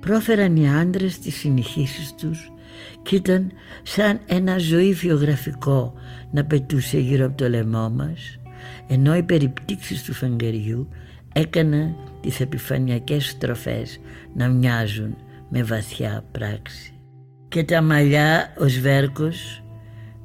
Πρόφεραν 0.00 0.56
οι 0.56 0.70
άντρες 0.70 1.18
τις 1.18 1.34
συνεχίσεις 1.34 2.14
τους 2.14 2.52
και 3.02 3.16
ήταν 3.16 3.52
σαν 3.82 4.20
ένα 4.26 4.58
ζωή 4.58 4.92
βιογραφικό 4.92 5.94
να 6.30 6.44
πετούσε 6.44 6.98
γύρω 6.98 7.26
από 7.26 7.36
το 7.36 7.48
λαιμό 7.48 7.90
μας 7.90 8.38
ενώ 8.88 9.16
οι 9.16 9.22
περιπτύξεις 9.22 10.02
του 10.02 10.12
φεγγαριού 10.12 10.88
έκαναν 11.34 11.96
τις 12.20 12.40
επιφανειακές 12.40 13.28
στροφές 13.28 14.00
να 14.34 14.48
μοιάζουν 14.48 15.16
με 15.48 15.62
βαθιά 15.62 16.24
πράξη. 16.32 16.94
Και 17.48 17.64
τα 17.64 17.82
μαλλιά 17.82 18.54
ως 18.58 18.78
βέρκος 18.78 19.62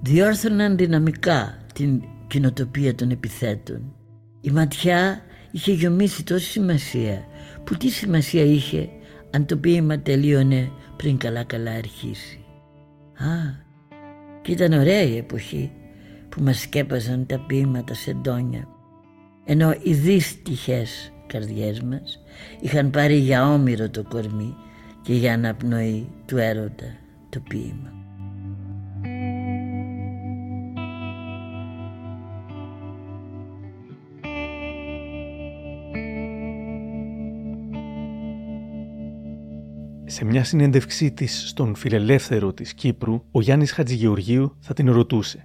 διόρθωναν 0.01 0.77
δυναμικά 0.77 1.57
την 1.73 2.03
κοινοτοπία 2.27 2.95
των 2.95 3.09
επιθέτων 3.09 3.93
η 4.41 4.51
ματιά 4.51 5.21
είχε 5.51 5.71
γιομίσει 5.71 6.23
τόση 6.23 6.49
σημασία 6.49 7.25
που 7.63 7.77
τι 7.77 7.89
σημασία 7.89 8.43
είχε 8.43 8.89
αν 9.31 9.45
το 9.45 9.57
ποίημα 9.57 9.99
τελείωνε 9.99 10.71
πριν 10.95 11.17
καλά 11.17 11.43
καλά 11.43 11.71
αρχίσει. 11.71 12.45
Α, 13.13 13.67
και 14.41 14.51
ήταν 14.51 14.73
ωραία 14.73 15.01
η 15.01 15.17
εποχή 15.17 15.71
που 16.29 16.43
μας 16.43 16.59
σκέπαζαν 16.59 17.25
τα 17.25 17.39
ποίηματα 17.39 17.93
σε 17.93 18.13
ντόνια 18.13 18.67
ενώ 19.51 19.75
οι 19.83 19.93
δύστιχες 19.93 21.13
καρδιές 21.27 21.81
μας 21.81 22.23
είχαν 22.61 22.89
πάρει 22.89 23.15
για 23.15 23.53
όμοιρο 23.53 23.89
το 23.89 24.03
κορμί 24.03 24.55
και 25.01 25.13
για 25.13 25.33
αναπνοή 25.33 26.07
του 26.25 26.37
έρωτα 26.37 26.85
το 27.29 27.39
ποίημα. 27.39 27.93
Σε 40.05 40.25
μια 40.25 40.43
συνέντευξή 40.43 41.11
της 41.11 41.49
στον 41.49 41.75
φιλελεύθερο 41.75 42.53
της 42.53 42.73
Κύπρου, 42.73 43.23
ο 43.31 43.41
Γιάννης 43.41 43.71
Χατζηγεωργίου 43.71 44.55
θα 44.59 44.73
την 44.73 44.91
ρωτούσε 44.91 45.41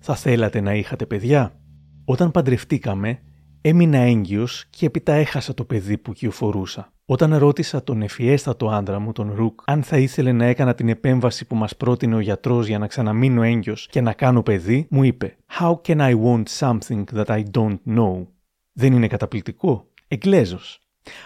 «Θα 0.00 0.16
θέλατε 0.16 0.60
να 0.60 0.74
είχατε 0.74 1.06
παιδιά» 1.06 1.56
Όταν 2.04 2.30
παντρευτήκαμε, 2.30 3.18
έμεινα 3.62 3.98
έγκυος 3.98 4.64
και 4.70 4.86
έπειτα 4.86 5.12
έχασα 5.12 5.54
το 5.54 5.64
παιδί 5.64 5.98
που 5.98 6.12
κυοφορούσα. 6.12 6.92
Όταν 7.04 7.36
ρώτησα 7.36 7.84
τον 7.84 8.02
ευφιέστατο 8.02 8.68
άντρα 8.68 8.98
μου, 8.98 9.12
τον 9.12 9.32
Ρουκ, 9.34 9.60
αν 9.64 9.82
θα 9.82 9.98
ήθελε 9.98 10.32
να 10.32 10.44
έκανα 10.44 10.74
την 10.74 10.88
επέμβαση 10.88 11.44
που 11.44 11.56
μας 11.56 11.76
πρότεινε 11.76 12.14
ο 12.14 12.20
γιατρός 12.20 12.66
για 12.66 12.78
να 12.78 12.86
ξαναμείνω 12.86 13.42
έγκυος 13.42 13.86
και 13.90 14.00
να 14.00 14.12
κάνω 14.12 14.42
παιδί, 14.42 14.86
μου 14.90 15.02
είπε 15.02 15.36
«How 15.60 15.74
can 15.86 15.98
I 15.98 16.14
want 16.24 16.42
something 16.58 17.04
that 17.14 17.26
I 17.26 17.42
don't 17.56 17.78
know» 17.96 18.26
Δεν 18.72 18.92
είναι 18.92 19.06
καταπληκτικό; 19.06 19.86
Εγγλέζος. 20.08 20.80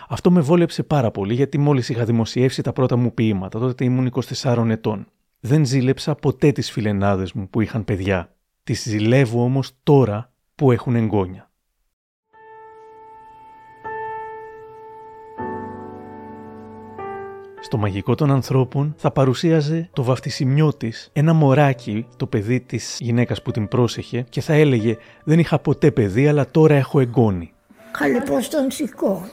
Αυτό 0.09 0.31
με 0.31 0.41
βόλεψε 0.41 0.83
πάρα 0.83 1.11
πολύ 1.11 1.35
γιατί 1.35 1.59
μόλις 1.59 1.89
είχα 1.89 2.05
δημοσιεύσει 2.05 2.63
τα 2.63 2.73
πρώτα 2.73 2.97
μου 2.97 3.15
ποίηματα, 3.15 3.59
τότε 3.59 3.85
ήμουν 3.85 4.13
24 4.43 4.69
ετών. 4.69 5.07
Δεν 5.41 5.65
ζήλεψα 5.65 6.15
ποτέ 6.15 6.53
τις 6.53 6.71
φιλενάδες 6.71 7.33
μου 7.33 7.49
που 7.49 7.61
είχαν 7.61 7.85
παιδιά. 7.85 8.35
Τις 8.65 8.83
ζηλεύω 8.83 9.43
όμως 9.43 9.73
τώρα 9.83 10.33
που 10.55 10.73
έχουν 10.73 10.95
εγγόνια. 10.95 11.46
Στο 17.67 17.77
μαγικό 17.77 18.15
των 18.15 18.31
ανθρώπων 18.31 18.95
θα 18.97 19.11
παρουσίαζε 19.11 19.89
το 19.93 20.03
βαφτισιμιό 20.03 20.75
τη, 20.75 20.91
ένα 21.13 21.33
μωράκι, 21.33 22.07
το 22.17 22.27
παιδί 22.27 22.61
τη 22.61 22.79
γυναίκα 22.99 23.35
που 23.45 23.51
την 23.51 23.69
πρόσεχε, 23.69 24.27
και 24.29 24.41
θα 24.41 24.53
έλεγε: 24.53 24.97
Δεν 25.25 25.39
είχα 25.39 25.59
ποτέ 25.59 25.91
παιδί, 25.91 26.29
αλλά 26.29 26.51
τώρα 26.51 26.75
έχω 26.75 27.01
εγγόνι. 27.01 27.53
Καλή 27.99 28.21
πώ 28.21 28.49
τον 28.51 28.71
σηκώ. 28.71 29.29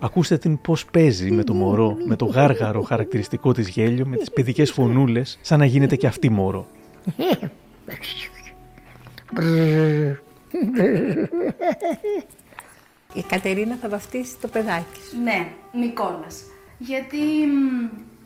Ακούστε 0.00 0.38
την 0.38 0.60
πώς 0.60 0.84
παίζει 0.84 1.30
με 1.30 1.44
το 1.44 1.54
μωρό, 1.54 1.96
με 2.06 2.16
το 2.16 2.24
γάργαρο 2.24 2.82
χαρακτηριστικό 2.82 3.52
της 3.52 3.68
γέλιο, 3.68 4.06
με 4.06 4.16
τις 4.16 4.30
παιδικές 4.30 4.70
φωνούλες, 4.72 5.38
σαν 5.40 5.58
να 5.58 5.64
γίνεται 5.64 5.96
και 5.96 6.06
αυτή 6.06 6.30
μωρό. 6.30 6.66
Η 13.14 13.22
Κατερίνα 13.22 13.76
θα 13.80 13.88
βαφτίσει 13.88 14.36
το 14.40 14.48
παιδάκι 14.48 15.00
σου. 15.10 15.22
Ναι, 15.22 15.48
Νικόλας. 15.72 16.42
Γιατί 16.78 17.22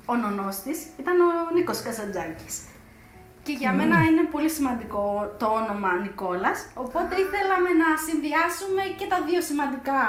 ο 0.07 0.15
νονός 0.15 0.57
της 0.57 0.79
ήταν 1.01 1.21
ο 1.21 1.55
Νίκος 1.55 1.83
Κασαντζάκης. 1.83 2.63
Και 3.43 3.53
για 3.53 3.73
μένα 3.73 3.97
είναι 4.03 4.25
πολύ 4.31 4.51
σημαντικό 4.51 5.35
το 5.39 5.47
όνομα 5.47 5.93
Νικόλας, 6.03 6.67
οπότε 6.75 7.15
ήθελαμε 7.25 7.71
να 7.83 7.89
συνδυάσουμε 8.07 8.83
και 8.99 9.07
τα 9.07 9.19
δύο 9.29 9.41
σημαντικά 9.41 10.01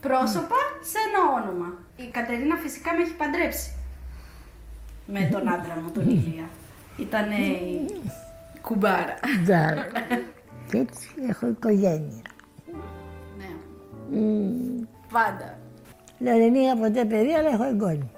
πρόσωπα 0.00 0.60
σε 0.90 0.98
ένα 1.06 1.20
όνομα. 1.38 1.68
Η 1.96 2.06
Κατερίνα 2.10 2.56
φυσικά 2.56 2.94
με 2.94 3.02
έχει 3.02 3.14
παντρέψει 3.14 3.72
με 5.06 5.28
τον 5.32 5.48
άντρα 5.48 5.74
μου, 5.82 5.90
τον 5.90 6.08
Ηλία. 6.08 6.48
Ήταν 6.96 7.30
η 7.30 7.86
κουμπάρα. 8.60 9.14
Και 10.70 10.78
έτσι 10.78 11.08
έχω 11.28 11.48
οικογένεια. 11.48 12.22
Ναι. 14.10 14.86
Πάντα. 15.12 15.58
Λέω 16.18 16.36
δεν 16.36 16.54
είχα 16.54 16.76
ποτέ 16.76 17.04
παιδί, 17.04 17.32
αλλά 17.32 17.48
έχω 17.48 17.64
εγγόνι. 17.64 18.10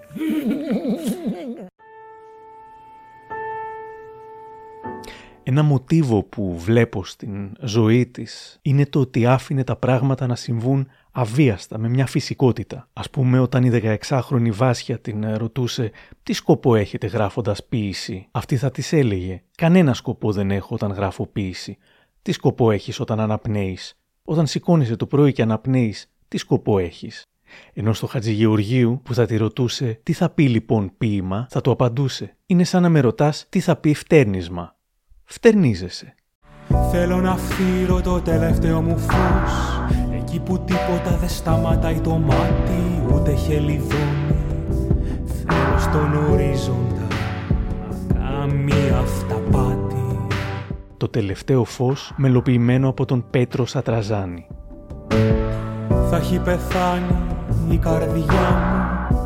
Ένα 5.42 5.62
μοτίβο 5.62 6.22
που 6.22 6.59
βλέπω 6.59 7.05
στην 7.05 7.57
ζωή 7.61 8.07
της 8.07 8.59
είναι 8.62 8.87
το 8.87 9.00
ότι 9.00 9.26
άφηνε 9.26 9.64
τα 9.64 9.76
πράγματα 9.76 10.26
να 10.26 10.35
συμβούν 10.35 10.88
αβίαστα, 11.12 11.79
με 11.79 11.88
μια 11.88 12.07
φυσικότητα. 12.07 12.88
Ας 12.92 13.11
πούμε 13.11 13.38
όταν 13.38 13.64
η 13.64 13.98
16χρονη 14.09 14.50
Βάσια 14.53 14.98
την 14.98 15.37
ρωτούσε 15.37 15.90
«Τι 16.22 16.33
σκοπό 16.33 16.74
έχετε 16.74 17.07
γράφοντας 17.07 17.64
ποίηση» 17.64 18.29
αυτή 18.31 18.57
θα 18.57 18.70
της 18.70 18.92
έλεγε 18.92 19.42
«Κανένα 19.57 19.94
σκοπό 19.94 20.33
δεν 20.33 20.50
έχω 20.50 20.74
όταν 20.74 20.90
γράφω 20.90 21.26
ποίηση. 21.26 21.79
Τι 22.22 22.33
σκοπό 22.33 22.70
έχεις 22.70 23.00
όταν 23.00 23.20
αναπνέεις; 23.20 24.00
Όταν 24.31 24.47
σηκώνεσαι 24.47 24.97
το 24.97 25.07
πρωί 25.07 25.33
και 25.33 25.43
αναπνέεις, 25.43 26.11
τι 26.29 26.38
σκοπό 26.38 26.79
έχεις». 26.79 27.23
Ενώ 27.73 27.93
στο 27.93 28.07
Χατζηγεωργίου 28.07 29.01
που 29.05 29.14
θα 29.14 29.27
τη 29.27 29.37
ρωτούσε 29.37 30.01
«Τι 30.03 30.12
θα 30.12 30.31
πει 30.31 30.49
λοιπόν 30.49 30.93
ποίημα» 30.99 31.47
θα 31.51 31.61
του 31.61 31.71
απαντούσε 31.71 32.37
«Είναι 32.47 32.64
σαν 32.64 32.83
να 32.83 32.88
με 32.88 33.01
ρωτάς 33.01 33.47
τι 33.49 33.61
θα 33.61 33.77
πει 33.77 33.95
φτέρνισμα» 33.95 34.77
φτερνίζεσαι. 35.25 36.14
Θέλω 36.90 37.21
να 37.21 37.37
φύρω 37.37 38.01
το 38.01 38.21
τελευταίο 38.21 38.83
μου 38.83 38.99
φως 38.99 39.81
Εκεί 40.14 40.40
που 40.40 40.59
τίποτα 40.59 41.16
δεν 41.21 41.29
σταματάει 41.29 42.01
το 42.01 42.11
μάτι 42.11 43.14
Ούτε 43.14 43.35
χελιδόνι 43.35 44.45
Θέλω 45.25 45.79
στον 45.79 46.14
ορίζοντα 46.31 47.07
Καμία 48.14 48.99
αυταπάτη 48.99 49.39
Το 51.01 51.09
τελευταίο 51.09 51.65
φως 51.65 52.13
μελοποιημένο 52.17 52.89
από 52.89 53.05
τον 53.05 53.25
Πέτρο 53.31 53.67
Σατραζάνη. 53.67 54.47
Θα 56.11 56.17
έχει 56.17 56.39
πεθάνει 56.39 57.17
η 57.71 57.77
καρδιά 57.77 58.49
μου 58.71 59.17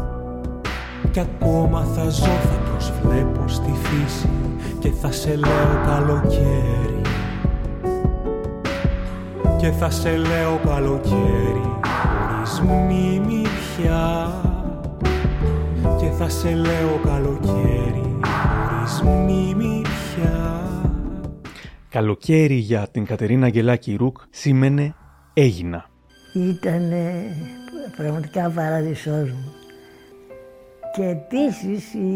Κι 1.11 1.21
ακόμα 1.21 1.85
θα 1.85 2.09
ζω 2.09 2.25
θα 2.25 2.71
προσβλέπω 2.71 3.49
στη 3.49 3.73
φύση 3.83 4.29
και 4.79 4.91
θα 4.91 5.13
σε 5.13 5.37
λέω 5.37 5.83
καλοκαίρι. 5.87 7.01
Και 9.59 9.71
θα 9.71 9.91
σε 9.91 10.17
λέω 10.17 10.61
καλοκαίρι 10.67 11.71
χωρίς 11.87 12.61
μνήμη 12.61 13.43
πια 13.43 14.33
και 15.99 16.07
θα 16.19 16.29
σε 16.29 16.51
λέω 16.55 17.01
καλοκαίρι 17.05 18.19
χωρίς 18.23 19.03
μνήμη 19.03 19.83
πια 19.83 20.74
Καλοκαίρι 21.95 22.55
για 22.55 22.89
την 22.91 23.05
Κατερίνα 23.05 23.47
Αγγελάκη 23.47 23.95
Ρουκ 23.95 24.17
σήμαινε 24.31 24.95
έγινα. 25.35 25.91
Ήταν 26.33 26.93
πραγματικά 27.97 28.51
παράδεισός 28.51 29.31
μου. 29.31 29.53
Και 30.95 31.03
επίσης 31.03 31.95
η, 31.95 32.09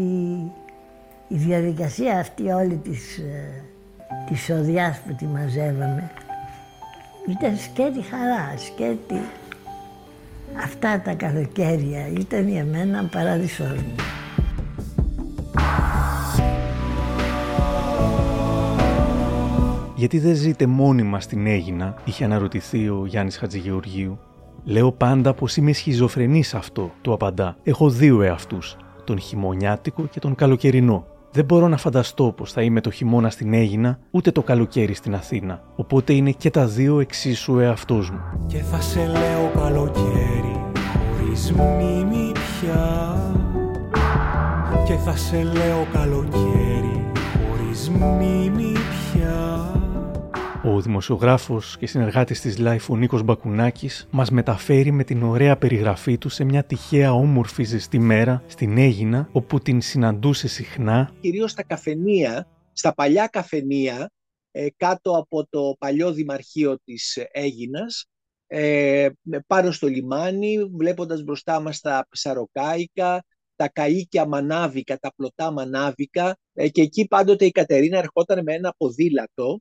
η 1.27 1.35
διαδικασία 1.35 2.19
αυτή 2.19 2.43
όλη 2.43 2.75
της, 2.75 3.17
ε, 3.17 3.63
της 4.29 4.49
οδιάς 4.49 4.99
που 5.07 5.15
τη 5.15 5.25
μαζεύαμε 5.25 6.11
ήταν 7.29 7.57
σκέτη 7.57 8.01
χαρά, 8.01 8.53
σκέτη 8.57 9.21
αυτά 10.63 11.01
τα 11.01 11.13
καλοκαίρια 11.13 12.07
ήταν 12.07 12.47
για 12.47 12.65
μένα 12.65 13.09
παράδεισός 13.11 13.73
μου. 13.73 13.95
Γιατί 19.99 20.19
δεν 20.19 20.35
ζείτε 20.35 20.65
μόνιμα 20.65 21.19
στην 21.19 21.47
Έγινα, 21.47 21.95
είχε 22.03 22.23
αναρωτηθεί 22.23 22.89
ο 22.89 23.03
Γιάννης 23.05 23.37
Χατζηγεωργίου. 23.37 24.19
Λέω 24.63 24.91
πάντα 24.91 25.33
πως 25.33 25.57
είμαι 25.57 25.71
σχιζοφρενής 25.71 26.53
αυτό, 26.53 26.91
του 27.01 27.13
απαντά. 27.13 27.57
Έχω 27.63 27.89
δύο 27.89 28.21
εαυτούς, 28.21 28.77
τον 29.03 29.19
χειμωνιάτικο 29.19 30.05
και 30.05 30.19
τον 30.19 30.35
καλοκαιρινό. 30.35 31.05
Δεν 31.31 31.45
μπορώ 31.45 31.67
να 31.67 31.77
φανταστώ 31.77 32.33
πως 32.37 32.51
θα 32.51 32.61
είμαι 32.61 32.81
το 32.81 32.91
χειμώνα 32.91 33.29
στην 33.29 33.53
Έγινα, 33.53 33.99
ούτε 34.11 34.31
το 34.31 34.41
καλοκαίρι 34.41 34.93
στην 34.93 35.15
Αθήνα. 35.15 35.61
Οπότε 35.75 36.13
είναι 36.13 36.31
και 36.31 36.49
τα 36.49 36.65
δύο 36.65 36.99
εξίσου 36.99 37.59
εαυτός 37.59 38.09
μου. 38.09 38.19
Και 38.47 38.57
θα 38.57 38.81
σε 38.81 39.05
λέω 39.05 39.51
καλοκαίρι, 39.63 40.65
χωρίς 41.17 41.51
μνήμη 41.51 42.31
πια. 42.31 43.15
Και 44.85 44.93
θα 44.93 45.15
σε 45.15 45.43
λέω 45.43 45.87
καλοκαίρι, 45.93 47.11
χωρίς 47.47 47.89
μνήμη 47.89 48.71
πια. 48.71 49.58
Ο 50.63 50.81
δημοσιογράφος 50.81 51.77
και 51.77 51.87
συνεργάτης 51.87 52.41
της 52.41 52.57
Life 52.59 52.85
ο 52.89 52.95
Νίκος 52.95 53.23
Μπακουνάκης 53.23 54.07
μας 54.11 54.29
μεταφέρει 54.31 54.91
με 54.91 55.03
την 55.03 55.23
ωραία 55.23 55.57
περιγραφή 55.57 56.17
του 56.17 56.29
σε 56.29 56.43
μια 56.43 56.63
τυχαία 56.63 57.13
όμορφη 57.13 57.63
ζεστή 57.63 57.99
μέρα 57.99 58.43
στην 58.47 58.77
Έγινα 58.77 59.29
όπου 59.31 59.59
την 59.59 59.81
συναντούσε 59.81 60.47
συχνά. 60.47 61.11
Κυρίως 61.19 61.51
στα 61.51 61.63
καφενεία, 61.63 62.47
στα 62.71 62.93
παλιά 62.93 63.27
καφενεία 63.27 64.11
ε, 64.51 64.67
κάτω 64.77 65.17
από 65.17 65.47
το 65.49 65.75
παλιό 65.79 66.11
δημαρχείο 66.11 66.79
της 66.83 67.17
Έγινας 67.31 68.05
ε, 68.47 69.09
πάνω 69.47 69.71
στο 69.71 69.87
λιμάνι 69.87 70.57
βλέποντας 70.77 71.23
μπροστά 71.23 71.59
μας 71.59 71.79
τα 71.79 72.07
ψαροκάικα, 72.09 73.23
τα 73.59 73.71
καΐκια 73.75 74.25
μανάβικα, 74.27 74.97
τα 74.97 75.13
πλωτά 75.15 75.51
μανάβικα 75.51 76.37
ε, 76.53 76.69
και 76.69 76.81
εκεί 76.81 77.07
πάντοτε 77.07 77.45
η 77.45 77.51
Κατερίνα 77.51 77.97
ερχόταν 77.97 78.43
με 78.43 78.53
ένα 78.53 78.73
ποδήλατο, 78.77 79.59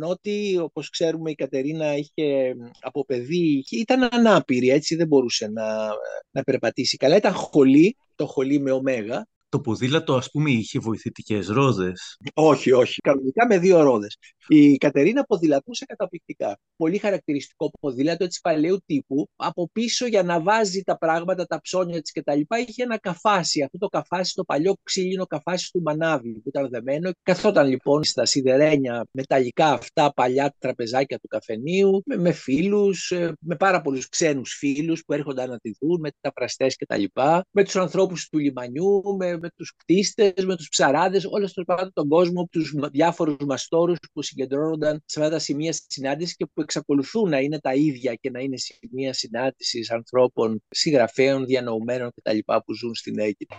ότι 0.00 0.58
όπως 0.58 0.90
ξέρουμε 0.90 1.30
η 1.30 1.34
Κατερίνα 1.34 1.96
είχε 1.96 2.56
από 2.80 3.04
παιδί, 3.04 3.64
ήταν 3.70 4.08
ανάπηρη, 4.12 4.68
έτσι 4.68 4.94
δεν 4.94 5.06
μπορούσε 5.06 5.48
να, 5.48 5.88
να 6.30 6.42
περπατήσει 6.42 6.96
καλά. 6.96 7.16
Ήταν 7.16 7.32
χολή, 7.32 7.96
το 8.14 8.26
χολή 8.26 8.60
με 8.60 8.70
ωμέγα 8.70 9.26
το 9.52 9.60
ποδήλατο, 9.60 10.14
ας 10.14 10.30
πούμε, 10.30 10.50
είχε 10.50 10.78
βοηθητικές 10.78 11.48
ρόδες; 11.48 12.16
Όχι, 12.34 12.72
όχι. 12.72 13.00
Κανονικά 13.00 13.46
με 13.46 13.58
δύο 13.58 13.82
ρόδες. 13.82 14.16
Η 14.48 14.76
Κατερίνα 14.76 15.24
ποδηλατούσε 15.24 15.84
καταπληκτικά. 15.84 16.58
Πολύ 16.76 16.98
χαρακτηριστικό 16.98 17.70
ποδήλατο 17.80 18.24
έτσι 18.24 18.40
παλαιού 18.42 18.78
τύπου. 18.86 19.28
Από 19.36 19.68
πίσω 19.72 20.06
για 20.06 20.22
να 20.22 20.40
βάζει 20.40 20.82
τα 20.82 20.98
πράγματα, 20.98 21.46
τα 21.46 21.60
ψώνια 21.60 22.00
της 22.00 22.12
κτλ. 22.12 22.40
είχε 22.68 22.82
ένα 22.82 22.98
καφάσι. 22.98 23.62
Αυτό 23.62 23.78
το 23.78 23.88
καφάσι, 23.88 24.34
το 24.34 24.44
παλιό 24.44 24.74
ξύλινο 24.82 25.26
καφάσι 25.26 25.70
του 25.72 25.82
Μανάβη 25.82 26.32
που 26.32 26.48
ήταν 26.48 26.68
δεμένο. 26.70 27.10
Καθόταν 27.22 27.68
λοιπόν 27.68 28.04
στα 28.04 28.24
σιδερένια 28.24 29.06
μεταλλικά 29.10 29.72
αυτά 29.72 30.12
παλιά 30.12 30.54
τραπεζάκια 30.58 31.18
του 31.18 31.28
καφενείου 31.28 32.02
με, 32.06 32.16
με 32.16 32.32
φίλους, 32.32 33.10
ε, 33.10 33.32
με 33.40 33.56
πάρα 33.56 33.80
πολλούς 33.80 34.08
ξένους 34.08 34.54
φίλους 34.58 35.04
που 35.04 35.12
έρχονταν 35.12 35.50
να 35.50 35.58
τη 35.58 35.70
δουν, 35.80 36.00
με 36.00 36.10
τα 36.20 36.32
πραστές 36.32 36.76
κτλ. 36.76 37.04
Με 37.50 37.64
τους 37.64 37.76
ανθρώπους 37.76 38.28
του 38.28 38.38
λιμανιού, 38.38 39.02
με, 39.18 39.38
με 39.42 39.48
τους 39.56 39.74
κτίστες, 39.76 40.44
με 40.44 40.56
τους 40.56 40.68
ψαράδες, 40.68 41.24
όλο 41.24 41.46
στον 41.46 41.64
πάντων 41.64 41.92
τον 41.92 42.08
κόσμο, 42.08 42.48
τους 42.50 42.74
διάφορους 42.92 43.36
μαστόρους 43.46 43.98
που 44.12 44.22
συγκεντρώνονταν 44.22 45.02
σε 45.04 45.20
αυτά 45.20 45.32
τα 45.32 45.38
σημεία 45.38 45.74
συνάντησης 45.86 46.36
και 46.36 46.46
που 46.54 46.60
εξακολουθούν 46.60 47.28
να 47.28 47.38
είναι 47.38 47.58
τα 47.58 47.74
ίδια 47.74 48.14
και 48.14 48.30
να 48.30 48.40
είναι 48.40 48.56
σημεία 48.56 49.12
συνάντησης 49.12 49.90
ανθρώπων, 49.90 50.62
συγγραφέων, 50.68 51.46
διανοουμένων 51.46 52.10
κτλ. 52.14 52.38
που 52.64 52.74
ζουν 52.74 52.94
στην 52.94 53.18
Αίγυπτο. 53.18 53.56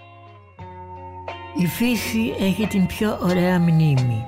Η 1.62 1.66
φύση 1.66 2.34
έχει 2.40 2.68
την 2.68 2.86
πιο 2.86 3.20
ωραία 3.22 3.60
μνήμη. 3.60 4.26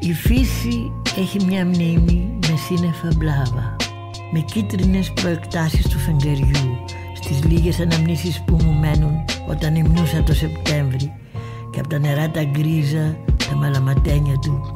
Η 0.00 0.12
φύση 0.12 0.92
έχει 1.16 1.44
μια 1.44 1.66
μνήμη 1.66 2.38
με 2.48 2.56
σύννεφα 2.56 3.08
μπλάβα, 3.16 3.76
με 4.32 4.40
κίτρινες 4.40 5.12
προεκτάσεις 5.12 5.88
του 5.88 5.98
φεγγεριού, 5.98 6.84
στις 7.24 7.44
λίγες 7.44 7.80
αναμνήσεις 7.80 8.42
που 8.46 8.56
μου 8.64 8.72
μένουν 8.72 9.24
όταν 9.48 9.74
υμνούσα 9.74 10.22
το 10.22 10.34
Σεπτέμβρη 10.34 11.12
και 11.70 11.78
από 11.78 11.88
τα 11.88 11.98
νερά 11.98 12.30
τα 12.30 12.44
γκρίζα, 12.44 13.16
τα 13.48 13.56
μαλαματένια 13.56 14.38
του 14.38 14.72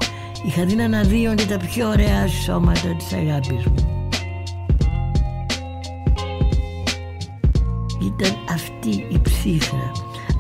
είχα 0.47 0.65
δει 0.65 0.75
να 0.75 0.85
αναδύονται 0.85 1.45
τα 1.45 1.57
πιο 1.57 1.89
ωραία 1.89 2.27
σώματα 2.27 2.89
της 2.99 3.13
αγάπης 3.13 3.65
μου. 3.67 4.11
Ήταν 8.03 8.37
αυτή 8.51 8.89
η 8.89 9.21
ψύχρα, 9.23 9.93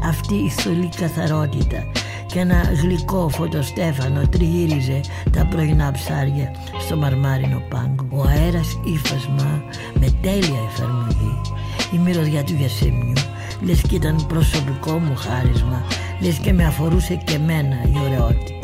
αυτή 0.04 0.34
η 0.34 0.50
θολή 0.50 0.88
καθαρότητα 1.00 1.84
και 2.26 2.38
ένα 2.38 2.62
γλυκό 2.82 3.28
φωτοστέφανο 3.28 4.28
τριγύριζε 4.28 5.00
τα 5.32 5.46
πρωινά 5.46 5.92
ψάρια 5.92 6.54
στο 6.78 6.96
μαρμάρινο 6.96 7.62
πάγκο. 7.68 8.06
Ο 8.10 8.22
αέρας 8.28 8.78
ύφασμα 8.84 9.62
με 10.00 10.06
τέλεια 10.20 10.60
εφαρμογή. 10.70 11.57
Η 11.92 11.98
μυρωδιά 11.98 12.44
του 12.44 12.54
Γιασέμιου 12.54 13.12
λες 13.62 13.80
και 13.88 13.94
ήταν 13.94 14.26
προσωπικό 14.26 14.98
μου 14.98 15.16
χάρισμα 15.16 15.86
λες 16.22 16.38
και 16.38 16.52
με 16.52 16.66
αφορούσε 16.66 17.14
και 17.14 17.38
μένα 17.38 17.82
η 17.82 17.98
ωραιότητα. 18.00 18.54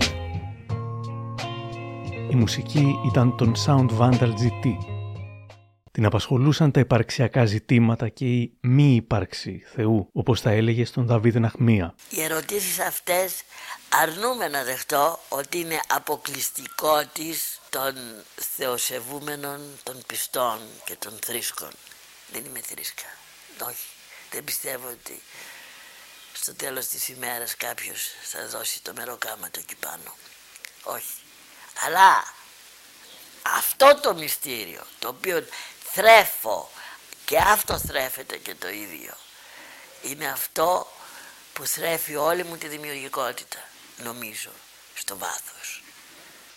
Η 2.31 2.35
μουσική 2.35 2.95
ήταν 3.07 3.37
των 3.37 3.55
Sound 3.67 3.99
Vandal 3.99 4.31
GT. 4.31 4.77
Την 5.91 6.07
απασχολούσαν 6.07 6.71
τα 6.71 6.81
υπαρξιακά 6.81 7.45
ζητήματα 7.45 8.09
και 8.09 8.25
η 8.25 8.53
μη 8.61 8.95
ύπαρξη 8.95 9.63
Θεού, 9.75 10.09
όπως 10.13 10.41
τα 10.41 10.51
έλεγε 10.51 10.85
στον 10.85 11.07
Δαβίδ 11.07 11.37
Ναχμία. 11.37 11.95
Οι 12.11 12.23
ερωτήσεις 12.23 12.79
αυτές 12.79 13.43
αρνούμε 14.03 14.49
να 14.49 14.63
δεχτώ 14.63 15.19
ότι 15.29 15.59
είναι 15.59 15.81
αποκλειστικό 15.87 17.03
της 17.13 17.61
των 17.71 17.95
θεοσεβούμενων, 18.35 19.59
των 19.83 19.95
πιστών 20.07 20.59
και 20.85 20.97
των 20.99 21.13
θρήσκων. 21.21 21.71
Δεν 22.35 22.45
είμαι 22.45 22.61
θρήσκα. 22.61 23.07
Όχι. 23.59 23.87
Δεν 24.31 24.45
πιστεύω 24.45 24.89
ότι 24.89 25.23
στο 26.33 26.55
τέλος 26.55 26.87
της 26.87 27.09
ημέρας 27.09 27.57
κάποιος 27.57 28.09
θα 28.23 28.47
δώσει 28.47 28.83
το 28.83 28.93
μεροκάματο 28.95 29.61
εκεί 29.61 29.75
πάνω. 29.75 30.17
Όχι. 30.83 31.15
Αλλά 31.81 32.35
αυτό 33.43 34.01
το 34.03 34.15
μυστήριο 34.15 34.87
το 34.99 35.09
οποίο 35.09 35.47
θρέφω 35.93 36.71
και 37.25 37.39
αυτό 37.39 37.79
θρέφεται 37.79 38.37
και 38.37 38.55
το 38.55 38.69
ίδιο 38.69 39.17
είναι 40.03 40.29
αυτό 40.29 40.93
που 41.53 41.67
θρέφει 41.67 42.17
όλη 42.17 42.45
μου 42.45 42.57
τη 42.57 42.69
δημιουργικότητα 42.69 43.69
νομίζω 43.97 44.51
στο 44.95 45.19
βάθος. 45.19 45.84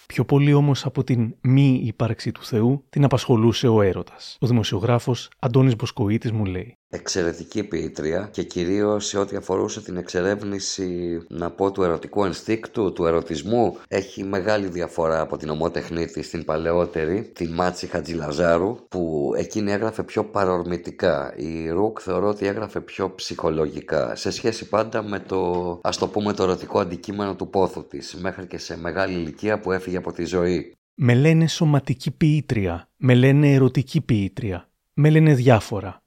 Πιο 0.08 0.26
πολύ 0.26 0.54
όμως 0.54 0.86
από 0.86 1.04
την 1.04 1.36
μη 1.41 1.82
ύπαρξη 1.84 2.32
του 2.32 2.43
Θεού 2.43 2.86
την 2.89 3.04
απασχολούσε 3.04 3.67
ο 3.67 3.82
έρωτας. 3.82 4.38
Ο 4.39 4.48
δημοσιογράφος 4.48 5.30
Αντώνης 5.39 5.76
Μποσκοίτης 5.76 6.32
μου 6.32 6.46
λέει 6.46 6.78
εξαιρετική 6.89 7.63
ποιήτρια 7.63 8.30
και 8.32 8.43
κυρίως 8.43 9.06
σε 9.06 9.17
ό,τι 9.17 9.36
αφορούσε 9.36 9.82
την 9.82 9.97
εξερεύνηση 9.97 11.19
να 11.28 11.52
πω 11.52 11.71
του 11.71 11.84
ερωτικού 11.84 12.26
ενστίκτου, 12.26 12.93
του 12.93 13.06
ερωτισμού 13.06 13.78
έχει 13.88 14.23
μεγάλη 14.23 14.67
διαφορά 14.67 15.19
από 15.19 15.38
την 15.38 15.50
ομότεχνή 15.50 16.06
της 16.06 16.30
την 16.30 16.45
παλαιότερη, 16.45 17.32
την 17.34 17.54
Μάτση 17.54 17.88
Χατζηλαζάρου 17.88 18.78
που 18.89 19.32
εκείνη 19.38 19.71
έγραφε 19.71 20.04
πιο 20.04 20.23
παρορμητικά 20.26 21.34
η 21.38 21.69
Ρουκ 21.69 22.00
θεωρώ 22.02 22.28
ότι 22.28 22.45
έγραφε 22.45 22.82
πιο 22.82 23.15
ψυχολογικά 23.15 24.15
σε 24.15 24.32
σχέση 24.32 24.67
πάντα 24.69 25.04
με 25.04 25.19
το 25.19 25.80
ας 25.84 25.97
το 25.97 26.08
πούμε 26.08 26.34
το 26.34 26.43
ερωτικό 26.43 26.80
αντικείμενο 26.80 27.36
του 27.36 27.50
πόθου 27.50 27.88
της 27.88 28.15
μέχρι 28.15 28.47
και 28.47 28.58
σε 28.58 28.78
μεγάλη 28.78 29.13
ηλικία 29.13 29.60
που 29.60 29.71
έφυγε 29.71 29.97
από 29.97 30.12
τη 30.12 30.26
ζωή. 30.26 30.71
Με 30.93 31.15
λένε 31.15 31.47
σωματική 31.47 32.12
ποιήτρια, 32.12 32.89
με 32.97 33.15
λένε 33.15 33.54
ερωτική 33.54 34.02
ποιήτρια, 34.02 34.69
με 34.93 35.10
λένε 35.10 35.34
διάφορα. 35.34 36.02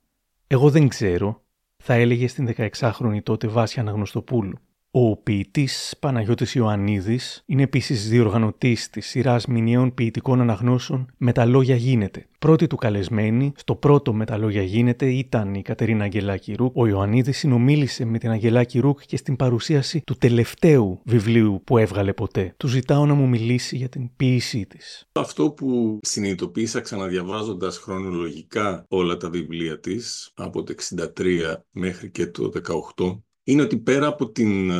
Εγώ 0.52 0.70
δεν 0.70 0.88
ξέρω, 0.88 1.42
θα 1.76 1.94
έλεγε 1.94 2.28
στην 2.28 2.54
16χρονη 2.56 3.22
τότε 3.22 3.48
Βάσια 3.48 3.82
Αναγνωστοπούλου. 3.82 4.58
Ο 4.92 5.16
ποιητής 5.16 5.94
Παναγιώτης 6.00 6.54
Ιωαννίδης 6.54 7.42
είναι 7.46 7.62
επίσης 7.62 8.08
διοργανωτής 8.08 8.90
της 8.90 9.06
σειράς 9.06 9.46
μηνιαίων 9.46 9.94
ποιητικών 9.94 10.40
αναγνώσεων 10.40 11.06
Με 11.16 11.32
τα 11.32 11.44
λόγια 11.44 11.76
γίνεται. 11.76 12.26
Πρώτη 12.38 12.66
του 12.66 12.76
καλεσμένη 12.76 13.52
στο 13.56 13.74
πρώτο 13.74 14.12
Με 14.12 14.24
τα 14.24 14.36
λόγια 14.36 14.62
γίνεται 14.62 15.10
ήταν 15.10 15.54
η 15.54 15.62
Κατερίνα 15.62 16.04
Αγγελάκη 16.04 16.54
Ρούκ. 16.54 16.76
Ο 16.76 16.86
Ιωαννίδης 16.86 17.38
συνομίλησε 17.38 18.04
με 18.04 18.18
την 18.18 18.30
Αγγελάκη 18.30 18.78
Ρούκ 18.78 19.00
και 19.06 19.16
στην 19.16 19.36
παρουσίαση 19.36 20.02
του 20.06 20.16
τελευταίου 20.16 21.00
βιβλίου 21.04 21.62
που 21.64 21.78
έβγαλε 21.78 22.12
ποτέ. 22.12 22.54
Του 22.56 22.68
ζητάω 22.68 23.06
να 23.06 23.14
μου 23.14 23.28
μιλήσει 23.28 23.76
για 23.76 23.88
την 23.88 24.10
ποιήσή 24.16 24.66
της. 24.66 25.08
Αυτό 25.12 25.50
που 25.50 25.98
συνειδητοποίησα 26.02 26.80
ξαναδιαβάζοντας 26.80 27.78
χρονολογικά 27.78 28.84
όλα 28.88 29.16
τα 29.16 29.30
βιβλία 29.30 29.80
της 29.80 30.30
από 30.34 30.62
το 30.62 30.74
63 31.16 31.56
μέχρι 31.70 32.10
και 32.10 32.26
το 32.26 32.50
18 32.96 33.20
είναι 33.44 33.62
ότι 33.62 33.78
πέρα 33.78 34.06
από 34.06 34.30
την 34.30 34.72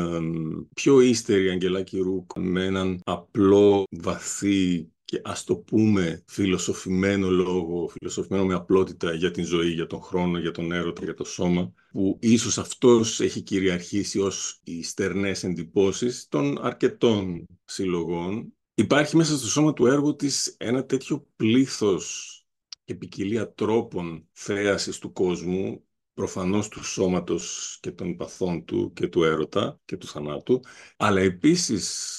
πιο 0.75 1.01
ύστερη 1.01 1.51
Αγγελάκη 1.51 1.99
Ρούκ 1.99 2.31
με 2.39 2.65
έναν 2.65 3.01
απλό, 3.05 3.85
βαθύ 3.91 4.91
και 5.11 5.21
ας 5.25 5.45
το 5.45 5.57
πούμε 5.57 6.25
φιλοσοφημένο 6.27 7.31
λόγο, 7.31 7.89
φιλοσοφημένο 7.89 8.45
με 8.45 8.55
απλότητα 8.55 9.15
για 9.15 9.31
την 9.31 9.45
ζωή, 9.45 9.71
για 9.71 9.87
τον 9.87 10.03
χρόνο, 10.03 10.39
για 10.39 10.51
τον 10.51 10.73
έρωτα, 10.73 11.05
για 11.05 11.15
το 11.15 11.25
σώμα, 11.25 11.73
που 11.91 12.19
ίσως 12.21 12.59
αυτός 12.59 13.21
έχει 13.21 13.43
κυριαρχήσει 13.43 14.19
ως 14.19 14.61
οι 14.65 14.83
στερνές 14.83 15.45
εντυπώσεις 15.45 16.29
των 16.29 16.59
αρκετών 16.65 17.47
συλλογών. 17.65 18.55
Υπάρχει 18.75 19.17
μέσα 19.17 19.37
στο 19.37 19.47
σώμα 19.47 19.73
του 19.73 19.87
έργου 19.87 20.17
της 20.17 20.55
ένα 20.59 20.85
τέτοιο 20.85 21.27
πλήθος 21.37 22.37
και 22.85 22.95
ποικιλία 22.95 23.53
τρόπων 23.53 24.29
θέασης 24.33 24.99
του 24.99 25.13
κόσμου 25.13 25.85
προφανώς 26.21 26.69
του 26.69 26.85
σώματος 26.85 27.79
και 27.81 27.91
των 27.91 28.17
παθών 28.17 28.65
του 28.65 28.93
και 28.93 29.09
του 29.09 29.25
έρωτα 29.25 29.81
και 29.85 29.97
του 29.97 30.07
θανάτου, 30.07 30.61
αλλά 30.97 31.21
επίσης 31.21 32.17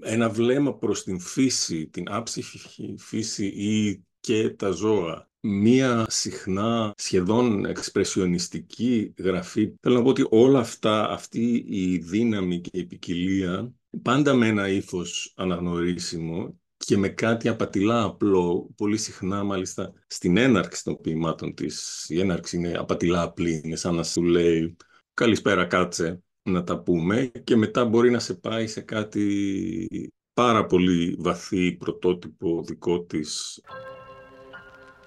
ένα 0.00 0.28
βλέμμα 0.28 0.74
προς 0.74 1.02
την 1.02 1.20
φύση, 1.20 1.86
την 1.86 2.04
άψυχη 2.08 2.94
φύση 2.98 3.46
ή 3.46 4.04
και 4.20 4.50
τα 4.50 4.70
ζώα. 4.70 5.30
Μία 5.40 6.06
συχνά 6.08 6.94
σχεδόν 6.96 7.64
εξπρεσιονιστική 7.64 9.14
γραφή. 9.18 9.74
Θέλω 9.80 9.94
να 9.94 10.02
πω 10.02 10.08
ότι 10.08 10.26
όλα 10.30 10.58
αυτά, 10.58 11.10
αυτή 11.10 11.64
η 11.68 11.98
δύναμη 11.98 12.60
και 12.60 12.78
η 12.78 12.84
ποικιλία, 12.84 13.74
πάντα 14.02 14.34
με 14.34 14.46
ένα 14.46 14.68
ύφος 14.68 15.32
αναγνωρίσιμο 15.36 16.58
και 16.88 16.96
με 16.96 17.08
κάτι 17.08 17.48
απατηλά 17.48 18.02
απλό, 18.02 18.70
πολύ 18.76 18.96
συχνά 18.96 19.44
μάλιστα 19.44 19.92
στην 20.06 20.36
έναρξη 20.36 20.84
των 20.84 21.00
ποιημάτων 21.00 21.54
της. 21.54 22.06
Η 22.08 22.20
έναρξη 22.20 22.56
είναι 22.56 22.72
απατηλά 22.78 23.22
απλή, 23.22 23.60
είναι 23.64 23.76
σαν 23.76 23.94
να 23.94 24.02
σου 24.02 24.22
λέει 24.22 24.76
«Καλησπέρα 25.14 25.64
κάτσε 25.64 26.22
να 26.42 26.64
τα 26.64 26.78
πούμε» 26.78 27.30
και 27.44 27.56
μετά 27.56 27.84
μπορεί 27.84 28.10
να 28.10 28.18
σε 28.18 28.34
πάει 28.34 28.66
σε 28.66 28.80
κάτι 28.80 30.12
πάρα 30.34 30.66
πολύ 30.66 31.16
βαθύ, 31.18 31.72
πρωτότυπο 31.72 32.62
δικό 32.62 33.00
της. 33.00 33.60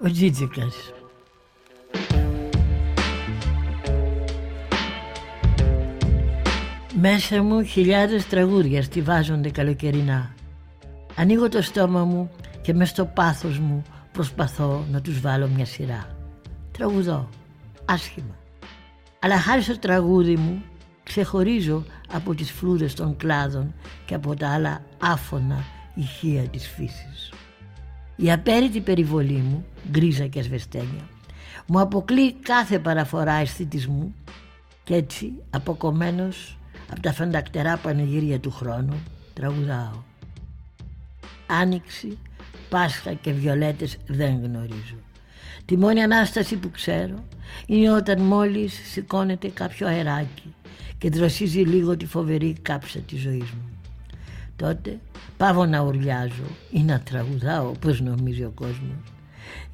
Ο 0.00 0.10
Τζίτζικας. 0.10 0.92
Μέσα 7.00 7.42
μου 7.42 7.62
χιλιάδες 7.62 8.26
τραγούδια 8.26 8.82
στιβάζονται 8.82 9.50
καλοκαιρινά. 9.50 10.34
Ανοίγω 11.16 11.48
το 11.48 11.62
στόμα 11.62 12.04
μου 12.04 12.30
και 12.62 12.74
μες 12.74 12.88
στο 12.88 13.04
πάθος 13.04 13.58
μου 13.58 13.82
προσπαθώ 14.12 14.84
να 14.90 15.00
τους 15.00 15.20
βάλω 15.20 15.48
μια 15.48 15.64
σειρά. 15.64 16.16
Τραγουδώ, 16.72 17.28
άσχημα. 17.84 18.36
Αλλά 19.18 19.38
χάρη 19.38 19.62
στο 19.62 19.78
τραγούδι 19.78 20.36
μου 20.36 20.62
ξεχωρίζω 21.02 21.84
από 22.12 22.34
τις 22.34 22.50
φλούδες 22.50 22.94
των 22.94 23.16
κλάδων 23.16 23.74
και 24.04 24.14
από 24.14 24.36
τα 24.36 24.52
άλλα 24.52 24.82
άφωνα 25.00 25.64
ηχεία 25.94 26.42
της 26.42 26.68
φύσης. 26.68 27.32
Η 28.16 28.32
απέριτη 28.32 28.80
περιβολή 28.80 29.32
μου, 29.32 29.64
γκρίζα 29.90 30.26
και 30.26 30.40
ασβεστένια, 30.40 31.08
μου 31.66 31.80
αποκλεί 31.80 32.32
κάθε 32.32 32.78
παραφορά 32.78 33.32
αισθητισμού 33.32 34.14
και 34.84 34.94
έτσι 34.94 35.32
αποκομμένος 35.50 36.58
από 36.90 37.00
τα 37.00 37.12
φαντακτερά 37.12 37.76
πανηγύρια 37.76 38.40
του 38.40 38.50
χρόνου 38.50 39.02
τραγουδάω. 39.34 40.11
Άνοιξη, 41.60 42.18
Πάσχα 42.68 43.12
και 43.12 43.32
Βιολέτες 43.32 43.96
δεν 44.06 44.40
γνωρίζω. 44.42 44.96
Τη 45.64 45.76
μόνη 45.76 46.02
Ανάσταση 46.02 46.56
που 46.56 46.70
ξέρω 46.70 47.24
είναι 47.66 47.92
όταν 47.92 48.20
μόλις 48.20 48.80
σηκώνεται 48.84 49.48
κάποιο 49.48 49.86
αεράκι 49.86 50.54
και 50.98 51.10
δροσίζει 51.10 51.60
λίγο 51.60 51.96
τη 51.96 52.06
φοβερή 52.06 52.56
κάψα 52.62 52.98
της 52.98 53.20
ζωής 53.20 53.50
μου. 53.50 53.70
Τότε 54.56 54.98
πάω 55.36 55.66
να 55.66 55.80
ουρλιάζω 55.80 56.56
ή 56.70 56.82
να 56.82 57.00
τραγουδάω 57.00 57.68
όπως 57.68 58.00
νομίζει 58.00 58.44
ο 58.44 58.52
κόσμος 58.54 59.12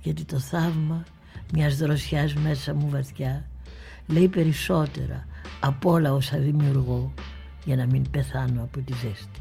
γιατί 0.02 0.24
το 0.24 0.38
θαύμα 0.38 1.04
μιας 1.52 1.76
δροσιάς 1.76 2.34
μέσα 2.34 2.74
μου 2.74 2.88
βαθιά 2.88 3.48
λέει 4.06 4.28
περισσότερα 4.28 5.26
από 5.60 5.90
όλα 5.90 6.12
όσα 6.12 6.38
δημιουργώ 6.38 7.12
για 7.64 7.76
να 7.76 7.86
μην 7.86 8.10
πεθάνω 8.10 8.62
από 8.62 8.80
τη 8.80 8.92
ζέστη. 8.92 9.40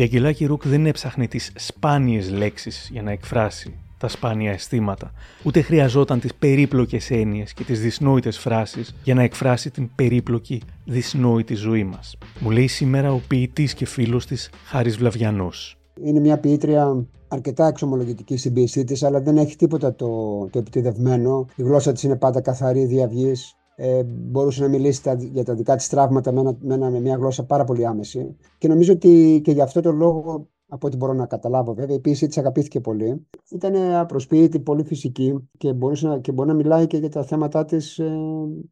Η 0.00 0.02
Αγγελάκη 0.02 0.44
Ρουκ 0.44 0.66
δεν 0.66 0.86
έψαχνε 0.86 1.26
τις 1.26 1.52
σπάνιες 1.54 2.30
λέξεις 2.30 2.88
για 2.92 3.02
να 3.02 3.10
εκφράσει 3.10 3.74
τα 3.98 4.08
σπάνια 4.08 4.52
αισθήματα, 4.52 5.12
ούτε 5.44 5.60
χρειαζόταν 5.60 6.20
τις 6.20 6.34
περίπλοκες 6.34 7.10
έννοιες 7.10 7.52
και 7.52 7.64
τις 7.64 7.80
δυσνόητες 7.80 8.38
φράσεις 8.38 8.94
για 9.04 9.14
να 9.14 9.22
εκφράσει 9.22 9.70
την 9.70 9.90
περίπλοκη, 9.94 10.62
δυσνόητη 10.84 11.54
ζωή 11.54 11.84
μας. 11.84 12.16
Μου 12.40 12.50
λέει 12.50 12.66
σήμερα 12.66 13.12
ο 13.12 13.20
ποιητής 13.28 13.74
και 13.74 13.86
φίλος 13.86 14.26
της 14.26 14.50
Χάρης 14.64 14.96
Βλαβιανός. 14.96 15.76
Είναι 16.02 16.20
μια 16.20 16.38
ποιήτρια 16.38 17.06
αρκετά 17.28 17.66
εξομολογητική 17.66 18.36
στην 18.36 18.52
ποιησή 18.52 18.84
της, 18.84 19.02
αλλά 19.02 19.20
δεν 19.20 19.36
έχει 19.36 19.56
τίποτα 19.56 19.94
το, 19.94 20.08
το 20.50 20.58
επιτεδευμένο. 20.58 21.46
Η 21.56 21.62
γλώσσα 21.62 21.92
της 21.92 22.02
είναι 22.02 22.16
πάντα 22.16 22.40
καθαρή, 22.40 22.84
διαυγής. 22.84 23.54
Ε, 23.82 24.02
μπορούσε 24.04 24.62
να 24.62 24.68
μιλήσει 24.68 25.02
τα, 25.02 25.14
για 25.14 25.44
τα 25.44 25.54
δικά 25.54 25.76
της 25.76 25.88
τραύματα 25.88 26.32
με, 26.32 26.58
ένα, 26.74 26.90
με, 26.90 27.00
μια 27.00 27.16
γλώσσα 27.16 27.44
πάρα 27.44 27.64
πολύ 27.64 27.86
άμεση. 27.86 28.36
Και 28.58 28.68
νομίζω 28.68 28.92
ότι 28.92 29.40
και 29.44 29.52
γι' 29.52 29.60
αυτό 29.60 29.80
το 29.80 29.92
λόγο 29.92 30.48
από 30.68 30.86
ό,τι 30.86 30.96
μπορώ 30.96 31.12
να 31.12 31.26
καταλάβω 31.26 31.74
βέβαια. 31.74 31.96
Η 31.96 32.00
ποιήση 32.00 32.26
της 32.26 32.38
αγαπήθηκε 32.38 32.80
πολύ. 32.80 33.26
Ήταν 33.50 33.76
απροσποίητη, 33.76 34.60
πολύ 34.60 34.84
φυσική 34.84 35.48
και, 35.58 35.72
μπορούσε 35.72 36.08
να, 36.08 36.18
και 36.18 36.32
μπορεί 36.32 36.48
να 36.48 36.54
μιλάει 36.54 36.86
και 36.86 36.96
για 36.96 37.08
τα 37.08 37.22
θέματα 37.24 37.64
της 37.64 37.98
ε, 37.98 38.18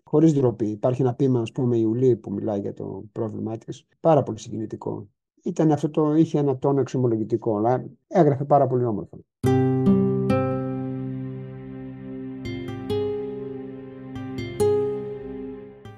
χωρίς 0.05 0.35
ντροπή. 0.35 0.67
Υπάρχει 0.67 1.03
ένα 1.03 1.15
πείμα, 1.15 1.41
ας 1.41 1.53
πούμε, 1.53 1.77
Ιουλή 1.77 2.17
που 2.17 2.33
μιλάει 2.33 2.61
για 2.61 2.73
το 2.73 3.05
πρόβλημά 3.13 3.59
της. 3.59 3.87
Πάρα 4.01 4.23
πολύ 4.23 4.39
συγκινητικό. 4.39 5.09
Ήταν 5.43 5.73
αυτό 5.73 5.91
το, 5.91 6.15
είχε 6.15 6.39
ένα 6.39 6.59
τόνο 6.59 6.81
εξομολογητικό, 6.81 7.57
αλλά 7.57 7.85
έγραφε 8.09 8.45
πάρα 8.45 8.67
πολύ 8.67 8.85
όμορφα. 8.85 9.17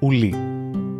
Ουλή. 0.02 0.34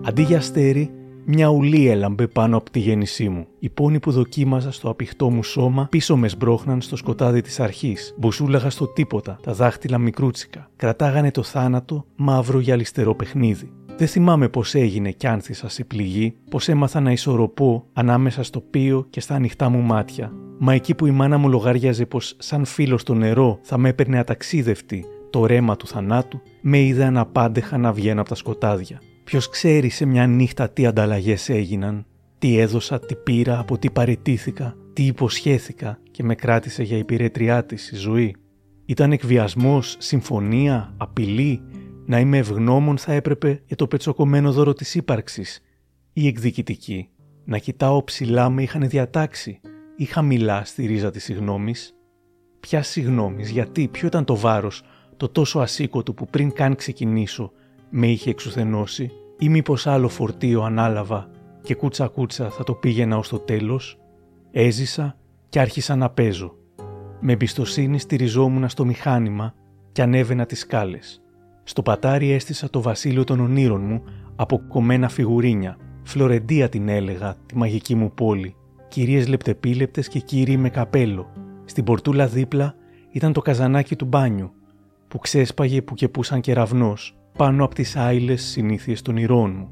Αντί 0.03 0.23
για 0.23 0.39
αστέρι, 0.39 0.91
μια 1.25 1.49
ουλή 1.49 1.89
έλαμπε 1.89 2.27
πάνω 2.27 2.57
από 2.57 2.71
τη 2.71 2.79
γέννησή 2.79 3.29
μου. 3.29 3.47
Οι 3.59 3.69
πόνοι 3.69 4.01
που 4.01 4.11
δοκίμαζα 4.11 4.71
στο 4.71 4.91
απειχτό 4.91 5.31
μου 5.31 5.43
σώμα 5.43 5.87
πίσω 5.91 6.17
με 6.17 6.29
σμπρώχναν 6.29 6.81
στο 6.81 6.97
σκοτάδι 6.97 7.41
της 7.41 7.61
αρχής. 7.61 8.15
Μπουσούλαγα 8.19 8.71
στο 8.71 8.87
τίποτα, 8.87 9.39
τα 9.43 9.53
δάχτυλα 9.53 9.99
μικρούτσικα. 9.99 10.71
Κρατάγανε 10.77 11.31
το 11.31 11.43
θάνατο 11.43 12.05
μαύρο 12.17 12.61
γυαλιστερό 12.61 13.15
παιχνίδι. 13.15 13.73
Δεν 13.97 14.09
θυμάμαι 14.09 14.49
πώς 14.49 14.75
έγινε 14.75 15.11
κι 15.11 15.27
άνθησα 15.27 15.69
σε 15.69 15.85
πληγή, 15.85 16.35
πώς 16.51 16.69
έμαθα 16.69 17.01
να 17.01 17.13
ισορροπώ 17.13 17.85
ανάμεσα 17.93 18.43
στο 18.43 18.61
πίο 18.61 19.07
και 19.11 19.21
στα 19.21 19.35
ανοιχτά 19.35 19.69
μου 19.69 19.81
μάτια. 19.81 20.33
Μα 20.59 20.73
εκεί 20.73 20.95
που 20.95 21.07
η 21.07 21.11
μάνα 21.11 21.39
μου 21.39 21.49
λογάριαζε 21.49 22.07
πως 22.07 22.35
σαν 22.39 22.65
φίλος 22.65 23.01
στο 23.01 23.15
νερό 23.15 23.59
θα 23.63 23.79
με 23.79 23.89
έπαιρνε 23.89 24.19
αταξίδευτη 24.19 25.05
το 25.31 25.47
ρέμα 25.47 25.77
του 25.77 25.87
θανάτου, 25.87 26.41
με 26.61 26.81
είδε 26.81 27.05
αναπάντεχα 27.05 27.79
να 27.79 27.93
βγαίνω 27.93 28.21
από 28.21 28.29
τα 28.29 28.35
σκοτάδια. 28.35 29.01
Ποιος 29.25 29.49
ξέρει 29.49 29.89
σε 29.89 30.05
μια 30.05 30.27
νύχτα 30.27 30.71
τι 30.71 30.87
ανταλλαγές 30.87 31.49
έγιναν, 31.49 32.07
τι 32.39 32.59
έδωσα, 32.59 33.01
τι 33.01 33.15
πήρα, 33.15 33.59
από 33.59 33.79
τι 33.79 33.91
παρετήθηκα, 33.91 34.77
τι 34.93 35.07
υποσχέθηκα 35.07 35.99
και 36.11 36.23
με 36.23 36.35
κράτησε 36.35 36.83
για 36.83 36.97
υπηρέτριά 36.97 37.65
της 37.65 37.91
η 37.91 37.97
ζωή. 37.97 38.35
Ήταν 38.85 39.13
εκβιασμός, 39.13 39.97
συμφωνία, 39.99 40.95
απειλή, 40.97 41.63
να 42.07 42.19
είμαι 42.19 42.39
ευγνώμων 42.39 42.99
θα 42.99 43.13
έπρεπε 43.13 43.63
για 43.67 43.77
το 43.77 43.87
πετσοκομμένο 43.87 44.53
δώρο 44.53 44.73
της 44.73 44.95
ύπαρξης 44.95 45.61
ή 46.13 46.27
εκδικητική. 46.27 47.09
Να 47.45 47.59
κοιτάω 47.59 48.05
ψηλά 48.05 48.51
με 48.51 48.63
είχαν 48.63 48.89
διατάξει 48.89 49.61
ή 49.97 50.05
χαμηλά 50.05 50.65
στη 50.65 50.87
ρίζα 50.87 51.11
της 51.11 51.25
συγνώμης. 51.25 51.95
Ποια 52.61 52.83
συγνώμης, 52.83 53.51
γιατί, 53.51 53.89
ποιο 53.89 54.07
ήταν 54.07 54.25
το 54.25 54.37
βάρος, 54.37 54.83
το 55.21 55.29
τόσο 55.29 55.59
ασήκωτο 55.59 56.13
που 56.13 56.27
πριν 56.27 56.53
καν 56.53 56.75
ξεκινήσω 56.75 57.53
με 57.91 58.07
είχε 58.07 58.31
εξουθενώσει 58.31 59.11
ή 59.39 59.49
μήπως 59.49 59.87
άλλο 59.87 60.09
φορτίο 60.09 60.63
ανάλαβα 60.63 61.31
και 61.63 61.75
κούτσα 61.75 62.09
κούτσα 62.09 62.51
θα 62.51 62.65
το 62.65 62.75
πήγαινα 62.75 63.17
ως 63.17 63.29
το 63.29 63.39
τέλος, 63.39 63.99
έζησα 64.51 65.17
και 65.49 65.61
άρχισα 65.61 65.97
να 65.97 66.11
παίζω. 66.11 66.57
Με 67.21 67.33
εμπιστοσύνη 67.33 67.99
στηριζόμουν 67.99 68.69
στο 68.69 68.85
μηχάνημα 68.85 69.55
και 69.93 70.03
ανέβαινα 70.03 70.47
τις 70.47 70.61
σκάλες. 70.61 71.23
Στο 71.63 71.83
πατάρι 71.83 72.31
έστησα 72.31 72.71
το 72.71 72.83
βασίλειο 72.83 73.25
των 73.25 73.41
ονείρων 73.41 73.81
μου 73.81 74.03
από 74.37 74.61
κομμένα 74.69 75.09
φιγουρίνια. 75.09 75.77
Φλωρεντία 76.03 76.69
την 76.69 76.89
έλεγα, 76.89 77.37
τη 77.47 77.57
μαγική 77.57 77.95
μου 77.95 78.13
πόλη. 78.15 78.55
Κυρίες 78.89 79.29
λεπτεπίλεπτες 79.29 80.09
και 80.09 80.19
κύριοι 80.19 80.57
με 80.57 80.69
καπέλο. 80.69 81.33
Στην 81.65 81.85
πορτούλα 81.85 82.27
δίπλα 82.27 82.75
ήταν 83.11 83.33
το 83.33 83.41
καζανάκι 83.41 83.97
του 83.97 84.05
μπάνιου, 84.05 84.53
που 85.11 85.19
ξέσπαγε 85.19 85.83
που 85.83 85.95
και 85.95 86.09
που 86.09 86.23
σαν 86.23 86.41
κεραυνός, 86.41 87.17
πάνω 87.37 87.65
από 87.65 87.75
τις 87.75 87.97
άειλες 87.97 88.43
συνήθειες 88.43 89.03
των 89.03 89.17
ηρών 89.17 89.51
μου. 89.57 89.71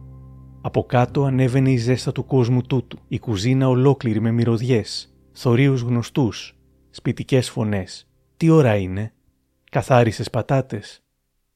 Από 0.61 0.84
κάτω 0.84 1.24
ανέβαινε 1.24 1.70
η 1.70 1.76
ζέστα 1.76 2.12
του 2.12 2.24
κόσμου 2.24 2.62
τούτου, 2.62 2.99
η 3.09 3.18
κουζίνα 3.18 3.68
ολόκληρη 3.68 4.20
με 4.20 4.30
μυρωδιές, 4.30 5.14
θωρίους 5.32 5.80
γνωστούς, 5.80 6.59
σπιτικές 6.91 7.51
φωνές. 7.51 8.09
Τι 8.36 8.51
ώρα 8.51 8.76
είναι, 8.76 9.12
καθάρισες 9.70 10.30
πατάτες, 10.30 11.05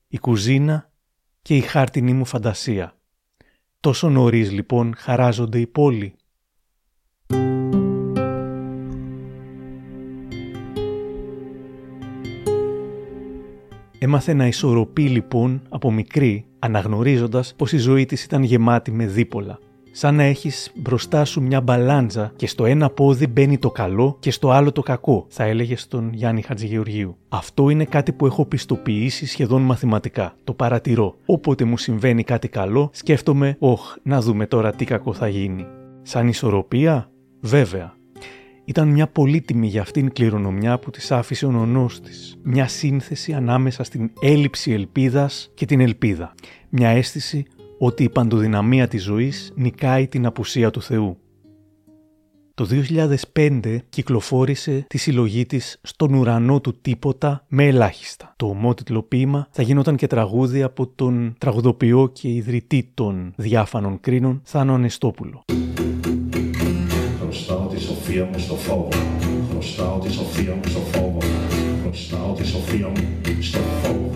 η 0.09 0.19
κουζίνα 0.19 0.91
και 1.43 1.57
η 1.57 1.61
χάρτινή 1.61 2.13
μου 2.13 2.25
φαντασία. 2.25 2.97
Τόσο 3.81 4.09
νωρίς 4.09 4.51
λοιπόν 4.51 4.95
χαράζονται 4.97 5.59
οι 5.59 5.67
πόλοι. 5.67 6.15
Έμαθε 14.05 14.33
να 14.33 14.47
ισορροπεί 14.47 15.03
λοιπόν 15.03 15.63
από 15.69 15.93
μικρή, 15.93 16.45
αναγνωρίζοντας 16.59 17.55
πως 17.57 17.73
η 17.73 17.79
ζωή 17.79 18.07
της 18.07 18.25
ήταν 18.25 18.43
γεμάτη 18.43 18.91
με 18.91 19.07
δίπολα. 19.07 19.59
Σαν 19.93 20.15
να 20.15 20.23
έχεις 20.23 20.73
μπροστά 20.75 21.25
σου 21.25 21.43
μια 21.43 21.61
μπαλάντζα 21.61 22.33
και 22.37 22.47
στο 22.47 22.65
ένα 22.65 22.91
πόδι 22.91 23.27
μπαίνει 23.27 23.59
το 23.59 23.71
καλό 23.71 24.17
και 24.21 24.31
στο 24.31 24.51
άλλο 24.51 24.73
το 24.73 24.83
κακό, 24.83 25.27
θα 25.29 25.45
έλεγε 25.45 25.77
στον 25.77 26.11
Γιάννη 26.13 26.43
Χατζηγεωργίου. 26.43 27.17
Αυτό 27.29 27.71
είναι 27.71 27.85
κάτι 27.85 28.13
που 28.13 28.27
έχω 28.27 28.47
πιστοποιήσει 28.47 29.27
σχεδόν 29.27 29.63
μαθηματικά. 29.63 30.35
Το 30.45 30.53
παρατηρώ. 30.53 31.15
Όποτε 31.27 31.65
μου 31.65 31.77
συμβαίνει 31.77 32.23
κάτι 32.23 32.49
καλό, 32.49 32.91
σκέφτομαι, 32.93 33.57
όχ, 33.59 33.97
να 34.03 34.21
δούμε 34.21 34.47
τώρα 34.47 34.73
τι 34.73 34.85
κακό 34.85 35.13
θα 35.13 35.29
γίνει. 35.29 35.67
Σαν 36.03 36.29
ισορροπία, 36.29 37.11
βέβαια, 37.41 37.95
ήταν 38.65 38.89
μια 38.89 39.07
πολύτιμη 39.07 39.67
για 39.67 39.81
αυτήν 39.81 40.13
κληρονομιά 40.13 40.79
που 40.79 40.91
της 40.91 41.13
άφησε 41.13 41.47
ο 41.47 41.51
νονός 41.51 42.01
της. 42.01 42.39
Μια 42.43 42.69
σύνθεση 42.69 43.33
ανάμεσα 43.33 43.85
στην 43.85 44.11
έλλειψη 44.21 44.73
ελπίδας 44.73 45.51
και 45.55 45.67
την 45.67 45.81
ελπίδα. 45.81 46.35
Μια 46.69 46.89
αίσθηση 46.89 47.45
ότι 47.79 48.03
η 48.03 48.09
παντοδυναμία 48.09 48.89
της 48.89 49.03
ζωής 49.03 49.53
νικάει 49.57 50.09
την 50.09 50.27
απουσία 50.27 50.71
του 50.71 50.83
Θεού. 50.83 51.17
Το 52.55 52.67
2005 53.35 53.79
κυκλοφόρησε 53.89 54.87
τη 54.89 54.99
συλλογή 54.99 55.47
της 55.47 55.79
«Στον 55.83 56.15
ουρανό 56.15 56.61
του 56.61 56.81
τίποτα 56.81 57.45
με 57.49 57.67
ελάχιστα». 57.67 58.35
Το 58.37 58.47
ομότιτλο 58.47 59.03
ποίημα 59.03 59.49
θα 59.51 59.63
γινόταν 59.63 59.97
και 59.97 60.07
τραγούδι 60.07 60.63
από 60.63 60.87
τον 60.87 61.35
τραγουδοποιό 61.39 62.09
και 62.13 62.29
ιδρυτή 62.29 62.91
των 62.95 63.33
διάφανων 63.37 64.01
κρίνων 64.01 64.41
Θάνο 64.45 64.75
Ανεστόπουλο 64.75 65.45
σοφία 68.13 68.29
μου 68.33 68.39
στο 68.39 68.55
φόβο. 68.55 68.89
Χρωστάω 69.51 69.99
τη 69.99 70.13
σοφία 70.13 70.55
μου 70.55 70.69
στο 70.69 70.79
φόβο. 70.93 71.19
Χρωστάω 71.83 72.33
τη 72.33 72.47
σοφία 72.47 72.89
μου 72.89 73.03
στο 73.41 73.59
φόβο. 73.83 74.11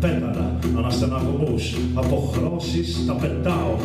Πέταρα, 0.00 0.58
αναστεναγμούς, 0.76 1.76
αποχρώσεις 1.94 3.06
τα 3.06 3.12
πετάω. 3.12 3.76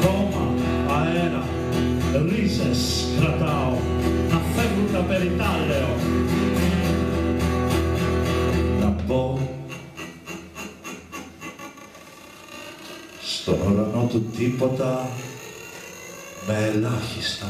Χώμα, 0.00 0.54
αέρα, 0.88 1.44
ρίζες 2.28 3.06
κρατάω. 3.20 3.74
Να 4.30 4.40
φεύγουν 4.54 4.92
τα 4.92 4.98
περιτά, 4.98 5.50
λέω. 5.68 5.94
Να 8.80 8.90
πω 9.06 9.38
στον 13.42 13.58
ουρανό 13.60 14.06
του 14.10 14.24
τίποτα 14.36 15.08
με 16.46 16.70
ελάχιστα. 16.74 17.46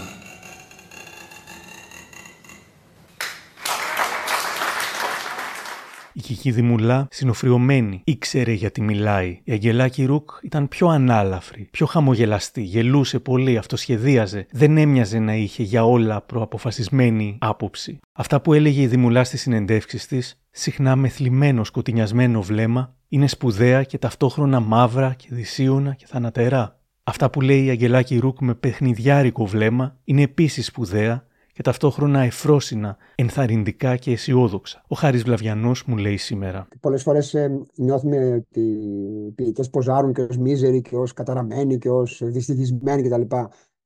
Η 6.15 6.21
Κική 6.21 6.51
Δημουλά, 6.51 7.09
συνοφριωμένη, 7.11 8.01
ήξερε 8.05 8.53
γιατί 8.53 8.81
μιλάει. 8.81 9.41
Η 9.45 9.53
Αγγελάκη 9.53 10.05
Ρουκ 10.05 10.31
ήταν 10.43 10.69
πιο 10.69 10.89
ανάλαφρη, 10.89 11.69
πιο 11.71 11.87
χαμογελαστή, 11.87 12.63
γελούσε 12.63 13.19
πολύ, 13.19 13.57
αυτοσχεδίαζε. 13.57 14.47
Δεν 14.51 14.77
έμοιαζε 14.77 15.19
να 15.19 15.35
είχε 15.35 15.63
για 15.63 15.85
όλα 15.85 16.21
προαποφασισμένη 16.21 17.37
άποψη. 17.41 17.99
Αυτά 18.13 18.41
που 18.41 18.53
έλεγε 18.53 18.83
η 18.83 18.87
Δημουλά 18.87 19.25
στις 19.25 19.41
συνεντεύξεις 19.41 20.07
της, 20.07 20.43
συχνά 20.51 20.97
με 20.97 21.09
θλιμμένο 21.09 21.65
σκοτεινιασμένο 21.65 22.43
βλέμμα, 22.43 22.95
είναι 23.09 23.27
σπουδαία 23.27 23.83
και 23.83 23.99
ταυτόχρονα 23.99 24.61
μαύρα 24.61 25.15
και 25.15 25.27
δυσίωνα 25.31 25.95
και 25.95 26.07
θανατερά. 26.07 26.81
Αυτά 27.05 27.31
που 27.31 27.41
λέει 27.41 27.65
η 27.65 27.71
Αγγελάκη 27.71 28.19
Ρούκ 28.19 28.41
με 28.41 28.55
παιχνιδιάρικο 28.55 29.47
βλέμμα 29.47 29.97
είναι 30.05 30.23
επίσης 30.23 30.67
σπουδαία 30.67 31.27
και 31.53 31.63
ταυτόχρονα 31.63 32.21
εφρόσινα, 32.21 32.97
ενθαρρυντικά 33.15 33.97
και 33.97 34.13
αισιόδοξα. 34.13 34.85
Ο 34.89 34.97
Χάρης 34.97 35.23
Βλαβιανός 35.23 35.85
μου 35.85 35.97
λέει 35.97 36.17
σήμερα. 36.17 36.69
Πολλές 36.81 37.03
φορές 37.03 37.35
ε, 37.35 37.61
νιώθουμε 37.77 38.35
ότι 38.35 38.61
οι 38.61 39.33
ποιητές 39.35 39.71
ποζάρουν 39.71 40.13
και 40.13 40.23
ως 40.23 40.37
μίζεροι 40.37 40.81
και 40.81 40.97
ως 40.97 41.13
καταραμένοι 41.13 41.79
και 41.79 41.91
ως 41.91 42.21
δυστυχισμένοι 42.25 43.03
κτλ. 43.03 43.37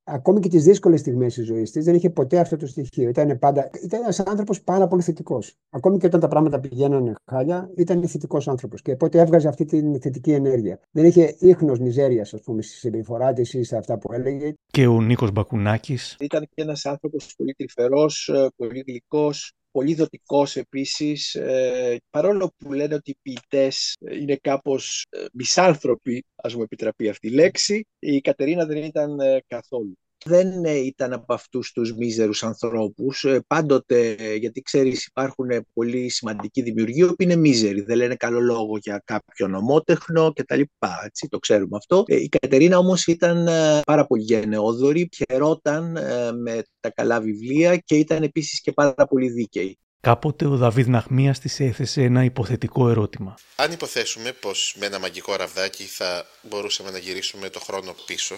Ακόμη 0.07 0.41
και 0.41 0.49
τις 0.49 0.65
δύσκολες 0.65 1.01
στιγμές 1.01 1.35
της 1.35 1.47
ζωής 1.47 1.71
της, 1.71 1.85
δεν 1.85 1.95
είχε 1.95 2.11
ποτέ 2.11 2.39
αυτό 2.39 2.57
το 2.57 2.67
στοιχείο. 2.67 3.09
Ήταν 3.09 3.39
πάντα. 3.39 3.71
Ήταν 3.83 4.01
ένας 4.03 4.21
άνθρωπος 4.21 4.63
πάρα 4.63 4.87
πολύ 4.87 5.03
θετικός. 5.03 5.55
Ακόμη 5.71 5.99
και 5.99 6.07
όταν 6.07 6.21
τα 6.21 6.29
πράγματα 6.29 6.61
πηγαίνανε 6.61 7.13
χάλια, 7.31 7.71
ήταν 7.77 8.09
θετικός 8.09 8.49
άνθρωπος. 8.49 8.83
Και 8.83 8.93
οπότε 8.93 9.21
έβγαζε 9.21 9.49
αυτή 9.49 9.65
την 9.65 10.01
θετική 10.01 10.33
ενέργεια. 10.33 10.81
Δεν 10.91 11.05
είχε 11.05 11.37
ίχνος 11.39 11.79
μιζέριας, 11.79 12.35
ας 12.35 12.41
πούμε, 12.41 12.63
στη 12.63 12.73
συμπεριφορά 12.73 13.33
της 13.33 13.55
ή 13.55 13.63
σε 13.63 13.77
αυτά 13.77 13.99
που 13.99 14.13
έλεγε. 14.13 14.53
Και 14.67 14.87
ο 14.87 15.01
Νίκος 15.01 15.33
Μπακουνάκης. 15.33 16.17
Ήταν 16.21 16.43
και 16.43 16.63
ένας 16.63 16.87
άνθρωπος 16.87 17.35
πολύ 17.37 17.55
τρυφερός, 17.55 18.29
ε, 18.29 18.49
πολύ 18.57 18.85
γλυκός, 18.87 19.53
πολύ 19.77 19.95
δοτικός 19.95 20.57
επίσης, 20.57 21.35
ε, 21.35 21.97
παρόλο 22.11 22.53
που 22.57 22.73
λένε 22.73 22.95
ότι 22.95 23.11
οι 23.11 23.17
ποιητές 23.23 23.97
είναι 24.11 24.37
κάπως 24.37 25.07
ε, 25.11 25.25
μισάνθρωποι, 25.33 26.25
ας 26.37 26.55
μου 26.55 26.63
επιτραπεί 26.63 27.09
αυτή 27.09 27.27
η 27.27 27.31
λέξη, 27.31 27.87
η 27.99 28.21
Κατερίνα 28.21 28.67
δεν 28.67 28.77
ήταν 28.77 29.21
ε, 29.21 29.43
καθόλου 29.47 29.99
δεν 30.25 30.65
ε, 30.65 30.73
ήταν 30.73 31.13
από 31.13 31.35
αυτούς 31.35 31.73
τους 31.73 31.95
μίζερους 31.95 32.43
ανθρώπους. 32.43 33.25
Ε, 33.25 33.45
πάντοτε, 33.47 34.11
ε, 34.11 34.35
γιατί 34.35 34.61
ξέρεις, 34.61 35.07
υπάρχουν 35.07 35.49
πολύ 35.73 36.09
σημαντικοί 36.09 36.63
δημιουργοί 36.63 37.07
που 37.07 37.15
είναι 37.19 37.37
μίζεροι, 37.37 37.81
δεν 37.81 37.97
λένε 37.97 38.15
καλό 38.15 38.41
λόγο 38.41 38.77
για 38.77 39.03
κάποιον 39.05 39.55
ομότεχνο 39.55 40.33
κτλ. 40.33 40.61
Έτσι, 41.05 41.29
το 41.29 41.39
ξέρουμε 41.39 41.77
αυτό. 41.77 42.05
Η 42.07 42.29
Κατερίνα 42.29 42.79
όμως 42.79 43.07
ήταν 43.07 43.49
πάρα 43.85 44.07
πολύ 44.07 44.23
γενναιόδορη, 44.23 45.09
χαιρόταν 45.17 45.99
με 46.43 46.63
τα 46.81 46.91
καλά 46.91 47.21
βιβλία 47.21 47.77
και 47.77 47.97
ήταν 47.97 48.23
επίσης 48.23 48.61
και 48.61 48.73
πάρα 48.73 49.07
πολύ 49.09 49.29
δίκαιη. 49.29 49.79
Κάποτε 50.01 50.47
ο 50.47 50.57
Δαβίδ 50.57 50.89
Ναχμίας 50.89 51.39
της 51.39 51.61
έθεσε 51.61 52.03
ένα 52.03 52.25
υποθετικό 52.25 52.89
ερώτημα. 52.89 53.35
Αν 53.57 53.73
υποθέσουμε 53.73 54.33
πως 54.33 54.77
με 54.79 54.87
ένα 54.87 54.99
μαγικό 54.99 55.37
ραβδάκι 55.37 55.83
θα 55.83 56.27
μπορούσαμε 56.43 56.91
να 56.91 56.99
γυρίσουμε 56.99 57.49
το 57.49 57.61
χρόνο 57.61 57.95
πίσω 58.07 58.35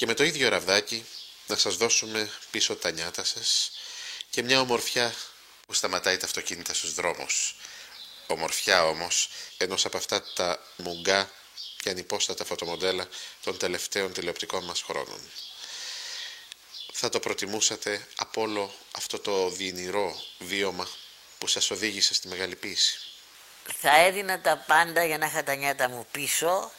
και 0.00 0.06
με 0.06 0.14
το 0.14 0.24
ίδιο 0.24 0.48
ραβδάκι 0.48 1.06
να 1.46 1.56
σας 1.56 1.76
δώσουμε 1.76 2.30
πίσω 2.50 2.76
τα 2.76 2.90
νιάτα 2.90 3.24
σας 3.24 3.70
και 4.30 4.42
μια 4.42 4.60
ομορφιά 4.60 5.14
που 5.66 5.74
σταματάει 5.74 6.16
τα 6.16 6.26
αυτοκίνητα 6.26 6.74
στους 6.74 6.94
δρόμους. 6.94 7.56
Ομορφιά 8.26 8.84
όμως 8.84 9.30
ενός 9.56 9.84
από 9.84 9.96
αυτά 9.96 10.22
τα 10.34 10.62
μουγκά 10.76 11.30
και 11.76 11.90
ανυπόστατα 11.90 12.44
φωτομοντέλα 12.44 13.08
των 13.42 13.58
τελευταίων 13.58 14.12
τηλεοπτικών 14.12 14.64
μας 14.64 14.82
χρόνων. 14.82 15.20
Θα 16.92 17.08
το 17.08 17.20
προτιμούσατε 17.20 18.06
από 18.16 18.40
όλο 18.40 18.74
αυτό 18.92 19.18
το 19.18 19.50
διηνηρό 19.50 20.22
βίωμα 20.38 20.88
που 21.38 21.46
σας 21.46 21.70
οδήγησε 21.70 22.14
στη 22.14 22.28
μεγάλη 22.28 22.56
ποίηση. 22.56 22.98
Θα 23.80 23.96
έδινα 23.96 24.40
τα 24.40 24.56
πάντα 24.66 25.04
για 25.04 25.18
να 25.18 25.26
είχα 25.26 25.42
τα 25.42 25.54
νιάτα 25.54 25.88
μου 25.88 26.06
πίσω, 26.10 26.72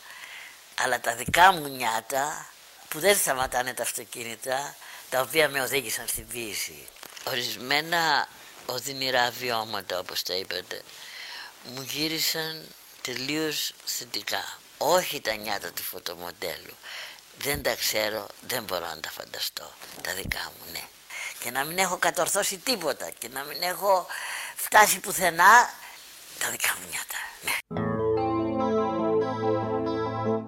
αλλά 0.75 0.99
τα 0.99 1.15
δικά 1.15 1.51
μου 1.51 1.67
νιάτα 1.67 2.51
που 2.91 2.99
δεν 2.99 3.15
σταματάνε 3.15 3.73
τα 3.73 3.83
αυτοκίνητα 3.83 4.75
τα 5.09 5.21
οποία 5.21 5.49
με 5.49 5.61
οδήγησαν 5.61 6.07
στην 6.07 6.27
ποιήση. 6.27 6.87
Ορισμένα 7.27 8.27
οδυνηρά 8.65 9.31
βιώματα 9.31 9.99
όπως 9.99 10.23
τα 10.23 10.33
είπατε 10.33 10.81
μου 11.63 11.81
γύρισαν 11.81 12.67
τελείως 13.01 13.73
θετικά. 13.85 14.59
Όχι 14.77 15.21
τα 15.21 15.33
νιάτα 15.33 15.71
του 15.71 15.83
φωτομοντέλου. 15.83 16.75
Δεν 17.37 17.63
τα 17.63 17.75
ξέρω, 17.75 18.27
δεν 18.47 18.63
μπορώ 18.63 18.85
να 18.85 18.99
τα 18.99 19.11
φανταστώ. 19.11 19.73
Τα 20.01 20.13
δικά 20.13 20.39
μου, 20.43 20.71
ναι. 20.71 20.83
Και 21.39 21.51
να 21.51 21.63
μην 21.63 21.77
έχω 21.77 21.97
κατορθώσει 21.97 22.57
τίποτα 22.57 23.09
και 23.09 23.29
να 23.29 23.43
μην 23.43 23.61
έχω 23.61 24.07
φτάσει 24.55 24.99
πουθενά 24.99 25.73
τα 26.39 26.49
δικά 26.49 26.75
μου 26.79 26.87
νιάτα, 26.89 27.17
ναι 27.41 27.80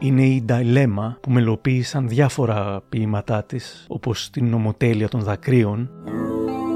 είναι 0.03 0.25
η 0.25 0.43
Νταϊλέμα 0.45 1.17
που 1.21 1.31
μελοποίησαν 1.31 2.07
διάφορα 2.07 2.81
ποίηματά 2.89 3.43
της, 3.43 3.85
όπως 3.87 4.29
την 4.29 4.45
νομοτέλεια 4.45 5.07
των 5.07 5.21
δακρύων. 5.21 5.89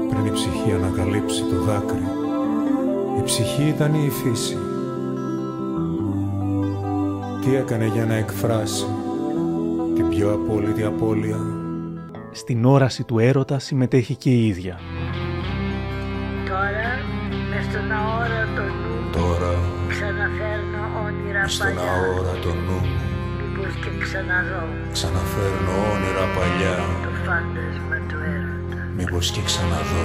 Πριν 0.08 0.26
η 0.26 0.30
ψυχή 0.30 0.72
ανακαλύψει 0.72 1.42
το 1.42 1.60
δάκρυ, 1.60 2.02
η 3.18 3.22
ψυχή 3.22 3.68
ήταν 3.68 3.94
η 3.94 4.10
φύση. 4.10 4.56
Τι 7.40 7.54
έκανε 7.54 7.86
για 7.86 8.04
να 8.04 8.14
εκφράσει 8.14 8.86
την 9.94 10.08
πιο 10.08 10.32
απόλυτη 10.32 10.82
απώλεια; 10.82 11.38
Στην 12.30 12.64
όραση 12.64 13.04
του 13.04 13.18
έρωτα 13.18 13.58
συμμετέχει 13.58 14.16
και 14.16 14.30
η 14.30 14.46
ίδια. 14.46 14.78
Τώρα, 16.48 16.90
μες 17.50 17.64
στον 17.64 17.92
αόρατο 17.92 18.62
νου 18.62 19.10
Τώρα, 19.12 19.58
ξαναφέρνω 19.88 20.78
όνειρα 21.06 21.48
στον 21.48 21.78
αόρατο 21.78 22.48
νου 22.48 22.80
Μήπως 22.80 23.02
και 23.02 23.07
ξαναδώ 24.08 24.62
Ξαναφέρνω 24.92 25.72
όνειρα 25.92 26.26
παλιά. 26.36 26.76
Το 27.04 27.10
φάντασμα 27.26 27.96
του 28.08 28.16
έρωτα. 28.34 28.82
Μήπως 28.96 29.30
και 29.30 29.40
ξαναδώ. 29.42 30.04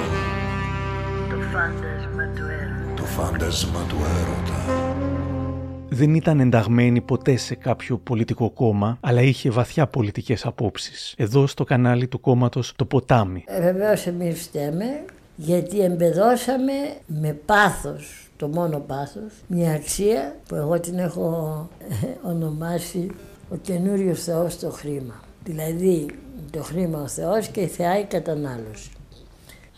Το 1.30 1.36
φάντασμα 1.52 2.24
του 2.34 2.42
έρωτα. 2.60 2.94
Το 2.96 3.04
φάντασμα 3.04 3.80
του 3.88 3.96
έρωτα. 4.18 4.58
Δεν 5.88 6.14
ήταν 6.14 6.40
ενταγμένη 6.40 7.00
ποτέ 7.00 7.36
σε 7.36 7.54
κάποιο 7.54 7.98
πολιτικό 7.98 8.50
κόμμα, 8.50 8.98
αλλά 9.00 9.20
είχε 9.20 9.50
βαθιά 9.50 9.86
πολιτικές 9.86 10.46
απόψεις. 10.46 11.14
Εδώ 11.16 11.46
στο 11.46 11.64
κανάλι 11.64 12.06
του 12.06 12.20
κόμματος 12.20 12.72
Το 12.76 12.84
Ποτάμι. 12.84 13.44
Ε, 13.46 13.60
βεβαίως 13.60 14.06
εμείς 14.06 14.42
φταίμε, 14.42 15.04
γιατί 15.36 15.80
εμπεδώσαμε 15.80 16.72
με 17.06 17.36
πάθος, 17.46 18.30
το 18.36 18.48
μόνο 18.48 18.78
πάθος, 18.78 19.32
μια 19.46 19.72
αξία 19.72 20.36
που 20.48 20.54
εγώ 20.54 20.80
την 20.80 20.98
έχω 20.98 21.68
ε, 21.88 22.28
ονομάσει 22.28 23.10
ο 23.54 23.56
καινούριος 23.62 24.22
Θεός 24.22 24.58
το 24.58 24.70
χρήμα. 24.70 25.20
Δηλαδή 25.44 26.06
το 26.50 26.62
χρήμα 26.62 27.02
ο 27.02 27.08
Θεός 27.08 27.48
και 27.48 27.60
η 27.60 27.66
θεά 27.66 27.98
η 27.98 28.04
κατανάλωση. 28.04 28.90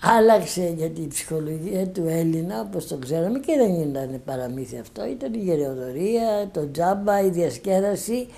Άλλαξε 0.01 0.73
για 0.77 0.91
την 0.91 1.09
ψυχολογία 1.09 1.87
του 1.87 2.05
Έλληνα 2.09 2.61
όπως 2.61 2.87
το 2.87 2.97
ξέραμε 2.97 3.39
και 3.39 3.57
δεν 3.57 3.81
ήταν 3.81 4.21
παραμύθι 4.25 4.79
αυτό. 4.79 5.07
Ήταν 5.07 5.35
η 5.35 5.39
γεραιοδορία, 5.39 6.49
το 6.53 6.71
τζάμπα, 6.71 7.21
η 7.21 7.29
διασκέδαση 7.29 8.29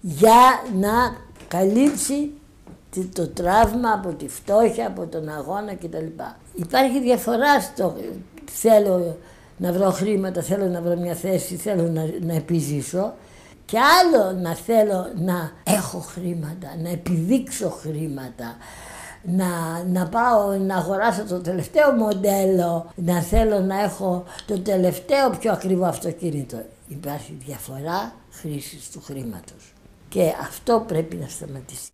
για 0.00 0.62
να 0.80 1.16
καλύψει 1.48 2.30
το 3.12 3.28
τραύμα 3.28 3.92
από 3.92 4.14
τη 4.14 4.28
φτώχεια, 4.28 4.86
από 4.86 5.06
τον 5.06 5.28
αγώνα 5.28 5.74
κτλ. 5.74 6.06
Υπάρχει 6.54 7.00
διαφορά 7.00 7.60
στο 7.60 7.94
θέλω 8.44 9.16
να 9.56 9.72
βρω 9.72 9.90
χρήματα, 9.90 10.42
θέλω 10.42 10.66
να 10.66 10.80
βρω 10.80 10.96
μια 10.96 11.14
θέση, 11.14 11.54
θέλω 11.56 11.82
να, 11.82 12.08
να 12.20 12.34
επιζήσω 12.34 13.14
και 13.70 13.78
άλλο 13.78 14.40
να 14.40 14.54
θέλω 14.54 15.12
να 15.16 15.50
έχω 15.64 15.98
χρήματα, 15.98 16.68
να 16.82 16.88
επιδείξω 16.88 17.70
χρήματα, 17.70 18.56
να, 19.24 19.46
να 19.92 20.08
πάω 20.08 20.56
να 20.56 20.76
αγοράσω 20.76 21.24
το 21.24 21.40
τελευταίο 21.40 21.92
μοντέλο, 21.92 22.92
να 22.94 23.20
θέλω 23.20 23.60
να 23.60 23.82
έχω 23.82 24.24
το 24.46 24.60
τελευταίο 24.60 25.30
πιο 25.38 25.52
ακριβό 25.52 25.84
αυτοκίνητο. 25.84 26.62
Υπάρχει 26.88 27.36
διαφορά 27.46 28.12
χρήσης 28.30 28.90
του 28.90 29.02
χρήματος. 29.02 29.72
Και 30.08 30.32
αυτό 30.40 30.84
πρέπει 30.86 31.16
να 31.16 31.26
σταματήσει. 31.28 31.90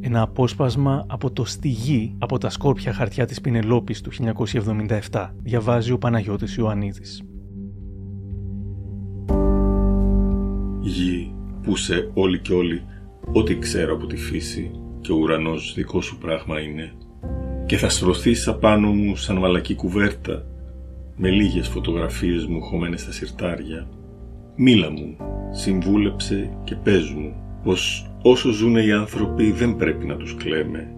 Ένα 0.00 0.22
απόσπασμα 0.22 1.04
από 1.08 1.30
το 1.30 1.44
«Στη 1.44 1.68
γη» 1.68 2.16
από 2.18 2.38
τα 2.38 2.50
σκόρπια 2.50 2.92
χαρτιά 2.92 3.26
της 3.26 3.40
Πινελόπης 3.40 4.00
του 4.00 4.10
1977, 5.10 5.30
διαβάζει 5.42 5.92
ο 5.92 5.98
Παναγιώτης 5.98 6.56
Ιωαννίδης. 6.56 7.22
Γη 10.84 11.32
που 11.62 11.76
σε 11.76 12.10
όλοι 12.14 12.38
και 12.38 12.52
όλοι 12.52 12.82
ό,τι 13.32 13.58
ξέρω 13.58 13.94
από 13.94 14.06
τη 14.06 14.16
φύση 14.16 14.70
και 15.00 15.12
ο 15.12 15.16
ουρανός 15.16 15.74
δικό 15.76 16.00
σου 16.00 16.18
πράγμα 16.18 16.60
είναι 16.60 16.92
και 17.66 17.76
θα 17.76 17.88
στρωθείς 17.88 18.48
απάνω 18.48 18.88
μου 18.88 19.16
σαν 19.16 19.36
μαλακή 19.36 19.74
κουβέρτα 19.74 20.46
με 21.16 21.30
λίγες 21.30 21.68
φωτογραφίες 21.68 22.46
μου 22.46 22.60
χωμένες 22.60 23.00
στα 23.00 23.12
συρτάρια. 23.12 23.88
Μίλα 24.56 24.90
μου, 24.90 25.16
συμβούλεψε 25.52 26.56
και 26.64 26.74
πες 26.74 27.10
μου 27.10 27.34
πως 27.62 28.10
όσο 28.22 28.50
ζουν 28.50 28.76
οι 28.76 28.92
άνθρωποι 28.92 29.52
δεν 29.52 29.76
πρέπει 29.76 30.06
να 30.06 30.16
τους 30.16 30.34
κλαίμε 30.34 30.96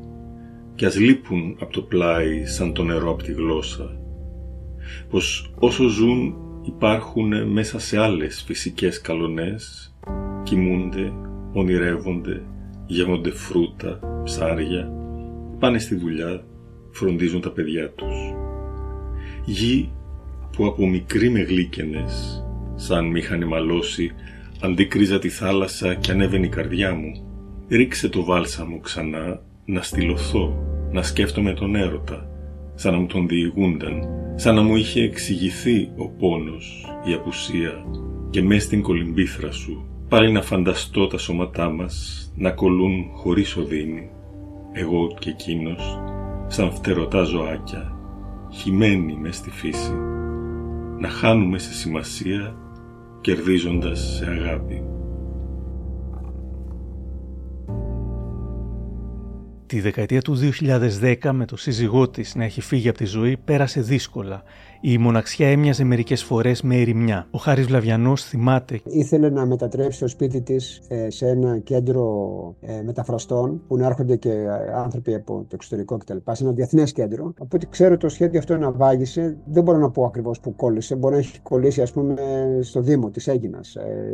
κι 0.74 0.84
ας 0.84 0.98
λείπουν 0.98 1.56
από 1.60 1.72
το 1.72 1.82
πλάι 1.82 2.44
σαν 2.44 2.72
το 2.72 2.82
νερό 2.82 3.10
από 3.10 3.22
τη 3.22 3.32
γλώσσα 3.32 3.98
πως 5.08 5.54
όσο 5.58 5.88
ζουν 5.88 6.34
υπάρχουν 6.64 7.50
μέσα 7.52 7.78
σε 7.78 7.98
άλλες 7.98 8.42
φυσικές 8.46 9.00
καλονές. 9.00 9.94
Κοιμούνται, 10.42 11.12
ονειρεύονται, 11.52 12.42
γεύονται 12.86 13.30
φρούτα, 13.30 14.20
ψάρια 14.24 14.92
πάνε 15.58 15.78
στη 15.78 15.94
δουλειά, 15.94 16.44
φροντίζουν 16.90 17.40
τα 17.40 17.50
παιδιά 17.50 17.90
τους. 17.90 18.16
Γη 19.44 19.92
που 20.56 20.66
από 20.66 20.86
μικρή 20.86 21.30
με 21.30 21.40
γλύκαινες 21.40 22.44
σαν 22.74 23.06
μη 23.06 23.18
είχαν 23.18 23.46
μαλώσει 23.46 24.12
Αντίκριζα 24.64 25.18
τη 25.18 25.28
θάλασσα 25.28 25.94
και 25.94 26.10
ανέβαινε 26.10 26.46
η 26.46 26.48
καρδιά 26.48 26.94
μου. 26.94 27.12
Ρίξε 27.68 28.08
το 28.08 28.24
βάλσαμο 28.24 28.80
ξανά 28.80 29.42
να 29.64 29.82
στυλωθώ, 29.82 30.64
να 30.92 31.02
σκέφτομαι 31.02 31.52
τον 31.52 31.74
έρωτα, 31.74 32.28
σαν 32.74 32.92
να 32.92 32.98
μου 32.98 33.06
τον 33.06 33.28
διηγούνταν, 33.28 34.08
σαν 34.34 34.54
να 34.54 34.62
μου 34.62 34.76
είχε 34.76 35.02
εξηγηθεί 35.02 35.90
ο 35.96 36.08
πόνος, 36.08 36.86
η 37.04 37.12
απουσία 37.12 37.84
και 38.30 38.42
μες 38.42 38.62
στην 38.62 38.82
κολυμπήθρα 38.82 39.52
σου 39.52 39.88
Πάλι 40.08 40.32
να 40.32 40.42
φανταστώ 40.42 41.06
τα 41.06 41.18
σώματά 41.18 41.70
μας 41.70 42.28
να 42.36 42.50
κολλούν 42.50 43.10
χωρίς 43.12 43.56
οδύνη, 43.56 44.10
εγώ 44.72 45.16
και 45.18 45.30
εκείνος, 45.30 45.98
σαν 46.46 46.72
φτερωτά 46.72 47.22
ζωάκια, 47.22 47.96
χυμένοι 48.52 49.16
μες 49.16 49.36
στη 49.36 49.50
φύση, 49.50 49.92
να 50.98 51.08
χάνουμε 51.08 51.58
σε 51.58 51.72
σημασία, 51.72 52.56
κερδίζοντας 53.20 54.00
σε 54.00 54.26
αγάπη. 54.30 54.82
Τη 59.74 59.80
δεκαετία 59.80 60.22
του 60.22 60.38
2010 61.00 61.30
με 61.32 61.46
το 61.46 61.56
σύζυγό 61.56 62.08
της 62.08 62.34
να 62.34 62.44
έχει 62.44 62.60
φύγει 62.60 62.88
από 62.88 62.98
τη 62.98 63.04
ζωή 63.04 63.36
πέρασε 63.36 63.80
δύσκολα 63.80 64.42
η 64.86 64.98
μοναξιά 64.98 65.48
έμοιαζε 65.48 65.84
μερικές 65.84 66.22
φορές 66.22 66.62
με 66.62 66.76
ερημιά. 66.76 67.26
Ο 67.30 67.38
Χάρης 67.38 67.66
Βλαβιανός 67.66 68.24
θυμάται. 68.24 68.80
Ήθελε 68.84 69.30
να 69.30 69.46
μετατρέψει 69.46 70.00
το 70.00 70.08
σπίτι 70.08 70.40
της 70.40 70.82
ε, 70.88 71.10
σε 71.10 71.28
ένα 71.28 71.58
κέντρο 71.58 72.04
ε, 72.60 72.82
μεταφραστών 72.82 73.62
που 73.68 73.76
να 73.76 73.86
έρχονται 73.86 74.16
και 74.16 74.30
ε, 74.30 74.46
άνθρωποι 74.74 75.14
από 75.14 75.38
το 75.48 75.54
εξωτερικό 75.54 75.96
κτλ. 75.96 76.16
Σε 76.30 76.44
ένα 76.44 76.52
διεθνές 76.52 76.92
κέντρο. 76.92 77.32
Από 77.38 77.56
ό,τι 77.56 77.66
ξέρω 77.66 77.96
το 77.96 78.08
σχέδιο 78.08 78.38
αυτό 78.38 78.56
να 78.56 78.72
βάγισε, 78.72 79.36
δεν 79.44 79.62
μπορώ 79.62 79.78
να 79.78 79.90
πω 79.90 80.04
ακριβώς 80.04 80.40
που 80.40 80.56
κόλλησε. 80.56 80.96
Μπορεί 80.96 81.14
να 81.14 81.20
έχει 81.20 81.40
κολλήσει, 81.40 81.82
ας 81.82 81.92
πούμε, 81.92 82.14
στο 82.60 82.80
Δήμο 82.80 83.10
της 83.10 83.26
Έγινα 83.26 83.60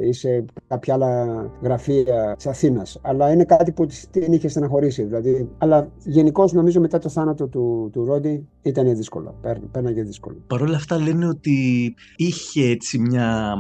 ή 0.09 0.13
σε 0.13 0.45
κάποια 0.67 0.95
άλλα 0.95 1.27
γραφεία 1.63 2.35
της 2.37 2.47
Αθήνας. 2.47 2.99
Αλλά 3.03 3.33
είναι 3.33 3.45
κάτι 3.45 3.73
που 3.73 3.87
την 4.11 4.33
είχε 4.33 4.49
στεναχωρήσει. 4.49 5.03
Δηλαδή. 5.03 5.49
Αλλά 5.59 5.89
γενικώς 6.05 6.53
νομίζω 6.53 6.81
μετά 6.81 6.99
το 6.99 7.09
θάνατο 7.09 7.47
του, 7.47 7.91
του 7.93 8.05
Ρόντι 8.05 8.47
ήταν 8.63 8.97
δύσκολο. 8.97 9.35
Πέρναγε 9.71 10.03
δύσκολο. 10.03 10.37
Παρ' 10.61 10.69
όλα 10.69 10.79
αυτά 10.79 10.99
λένε 10.99 11.27
ότι 11.27 11.95
είχε 12.17 12.69
έτσι 12.69 12.99
μια 12.99 13.55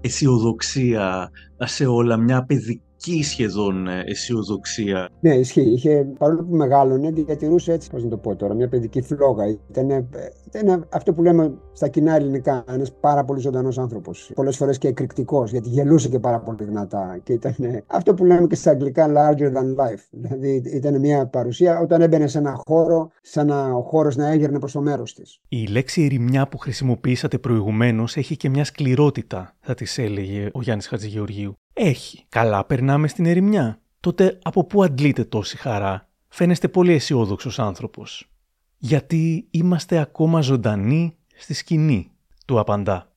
αισιοδοξία 0.00 1.30
σε 1.58 1.86
όλα, 1.86 2.16
μια 2.16 2.44
παιδική 2.44 2.85
παιδική 3.06 3.24
σχεδόν 3.24 3.88
ε, 3.88 4.02
αισιοδοξία; 4.06 5.08
Ναι, 5.20 5.34
ισχύει. 5.34 5.70
Είχε, 5.70 6.06
παρόλο 6.18 6.44
που 6.44 6.54
μεγάλωνε, 6.54 7.10
διατηρούσε 7.10 7.72
έτσι, 7.72 7.90
πώς 7.90 8.02
να 8.02 8.08
το 8.08 8.16
πω 8.16 8.36
τώρα, 8.36 8.54
μια 8.54 8.68
παιδική 8.68 9.02
φλόγα. 9.02 9.44
Ήταν, 9.46 10.08
ήταν 10.46 10.86
αυτό 10.90 11.12
που 11.12 11.22
λέμε 11.22 11.54
στα 11.72 11.88
κοινά 11.88 12.14
ελληνικά, 12.14 12.64
ένας 12.68 12.92
πάρα 13.00 13.24
πολύ 13.24 13.40
ζωντανός 13.40 13.78
άνθρωπος. 13.78 14.30
Πολλές 14.34 14.56
φορές 14.56 14.78
και 14.78 14.88
εκρηκτικός, 14.88 15.50
γιατί 15.50 15.68
γελούσε 15.68 16.08
και 16.08 16.18
πάρα 16.18 16.40
πολύ 16.40 16.64
δυνατά. 16.64 17.20
Και 17.22 17.32
ήταν 17.32 17.54
αυτό 17.86 18.14
που 18.14 18.24
λέμε 18.24 18.46
και 18.46 18.54
στα 18.54 18.70
αγγλικά 18.70 19.06
larger 19.08 19.48
than 19.48 19.84
life. 19.84 20.02
Δηλαδή 20.10 20.62
ήταν 20.74 21.00
μια 21.00 21.26
παρουσία 21.26 21.80
όταν 21.80 22.00
έμπαινε 22.00 22.26
σε 22.26 22.38
ένα 22.38 22.60
χώρο, 22.66 23.10
σαν 23.22 23.46
να 23.46 23.72
ο 23.72 23.82
χώρος 23.82 24.16
να 24.16 24.28
έγερνε 24.28 24.58
προς 24.58 24.72
το 24.72 24.80
μέρος 24.80 25.14
της. 25.14 25.40
Η 25.48 25.66
λέξη 25.66 26.02
ερημιά 26.02 26.48
που 26.48 26.58
χρησιμοποιήσατε 26.58 27.38
προηγουμένως 27.38 28.16
έχει 28.16 28.36
και 28.36 28.48
μια 28.48 28.64
σκληρότητα, 28.64 29.54
θα 29.60 29.74
της 29.74 29.98
έλεγε 29.98 30.48
ο 30.52 30.62
Γιάννης 30.62 30.86
Χατζηγεωργίου. 30.86 31.56
Έχει. 31.78 32.24
Καλά, 32.28 32.64
περνάμε 32.64 33.08
στην 33.08 33.26
ερημιά. 33.26 33.80
Τότε 34.00 34.38
από 34.42 34.64
πού 34.64 34.82
αντλείτε 34.82 35.24
τόση 35.24 35.56
χαρά; 35.56 36.08
Φαίνεστε 36.28 36.68
πολύ 36.68 36.92
αισιόδοξος 36.92 37.58
άνθρωπος. 37.58 38.30
Γιατί 38.78 39.46
είμαστε 39.50 39.98
ακόμα 39.98 40.40
ζωντανοί 40.40 41.16
στη 41.36 41.54
σκηνή, 41.54 42.10
του 42.46 42.58
απαντά. 42.58 43.12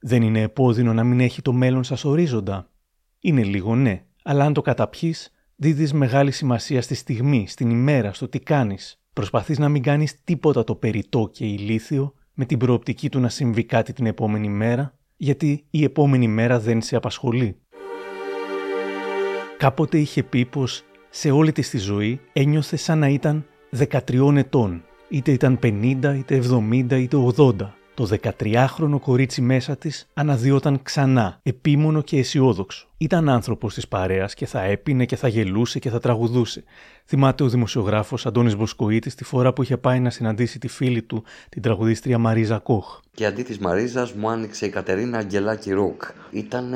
Δεν 0.00 0.22
είναι 0.22 0.40
επώδυνο 0.40 0.92
να 0.92 1.04
μην 1.04 1.20
έχει 1.20 1.42
το 1.42 1.52
μέλλον 1.52 1.84
σας 1.84 2.04
ορίζοντα; 2.04 2.70
Είναι 3.20 3.42
λίγο 3.42 3.74
ναι, 3.74 4.04
αλλά 4.22 4.44
αν 4.44 4.52
το 4.52 4.60
καταπιείς, 4.60 5.32
δίδεις 5.56 5.92
μεγάλη 5.92 6.30
σημασία 6.30 6.82
στη 6.82 6.94
στιγμή, 6.94 7.46
στην 7.48 7.70
ημέρα, 7.70 8.12
στο 8.12 8.28
τι 8.28 8.38
κάνεις. 8.38 9.00
Προσπαθείς 9.12 9.58
να 9.58 9.68
μην 9.68 9.82
κάνεις 9.82 10.24
τίποτα 10.24 10.64
το 10.64 10.74
περιττό 10.74 11.30
και 11.32 11.46
ηλίθιο 11.46 12.14
με 12.34 12.44
την 12.44 12.58
προοπτική 12.58 13.08
του 13.08 13.20
να 13.20 13.28
συμβεί 13.28 13.64
κάτι 13.64 13.92
την 13.92 14.06
επόμενη 14.06 14.48
μέρα, 14.48 14.98
γιατί 15.16 15.66
η 15.70 15.84
επόμενη 15.84 16.28
μέρα 16.28 16.60
δεν 16.60 16.82
σε 16.82 16.96
απασχολεί. 16.96 17.60
Κάποτε 19.58 19.98
είχε 19.98 20.22
πει 20.22 20.44
πως 20.44 20.82
σε 21.10 21.30
όλη 21.30 21.52
της 21.52 21.70
τη 21.70 21.78
ζωή 21.78 22.20
ένιωθε 22.32 22.76
σαν 22.76 22.98
να 22.98 23.08
ήταν 23.08 23.46
13 23.90 24.36
ετών. 24.36 24.84
Είτε 25.08 25.32
ήταν 25.32 25.58
50, 25.62 26.14
είτε 26.16 26.42
70, 26.50 26.90
είτε 26.90 27.16
80. 27.36 27.52
Το 27.94 28.08
13χρονο 28.22 29.00
κορίτσι 29.00 29.40
μέσα 29.40 29.76
της 29.76 30.08
αναδιόταν 30.14 30.82
ξανά, 30.82 31.40
επίμονο 31.42 32.02
και 32.02 32.18
αισιόδοξο. 32.18 32.86
Ήταν 32.98 33.28
άνθρωπος 33.28 33.74
της 33.74 33.88
παρέας 33.88 34.34
και 34.34 34.46
θα 34.46 34.62
έπινε 34.62 35.04
και 35.04 35.16
θα 35.16 35.28
γελούσε 35.28 35.78
και 35.78 35.90
θα 35.90 35.98
τραγουδούσε. 35.98 36.64
Θυμάται 37.08 37.42
ο 37.42 37.48
δημοσιογράφος 37.48 38.26
Αντώνης 38.26 38.54
Βοσκοίτης 38.54 39.14
τη 39.14 39.24
φορά 39.24 39.52
που 39.52 39.62
είχε 39.62 39.76
πάει 39.76 40.00
να 40.00 40.10
συναντήσει 40.10 40.58
τη 40.58 40.68
φίλη 40.68 41.02
του, 41.02 41.24
την 41.48 41.62
τραγουδίστρια 41.62 42.18
Μαρίζα 42.18 42.58
Κόχ. 42.58 43.00
Και 43.14 43.26
αντί 43.26 43.42
της 43.42 43.58
Μαρίζας 43.58 44.12
μου 44.12 44.30
άνοιξε 44.30 44.66
η 44.66 44.68
Κατερίνα 44.68 45.18
Αγγελάκη 45.18 45.72
Ρουκ. 45.72 46.02
Ήταν 46.30 46.72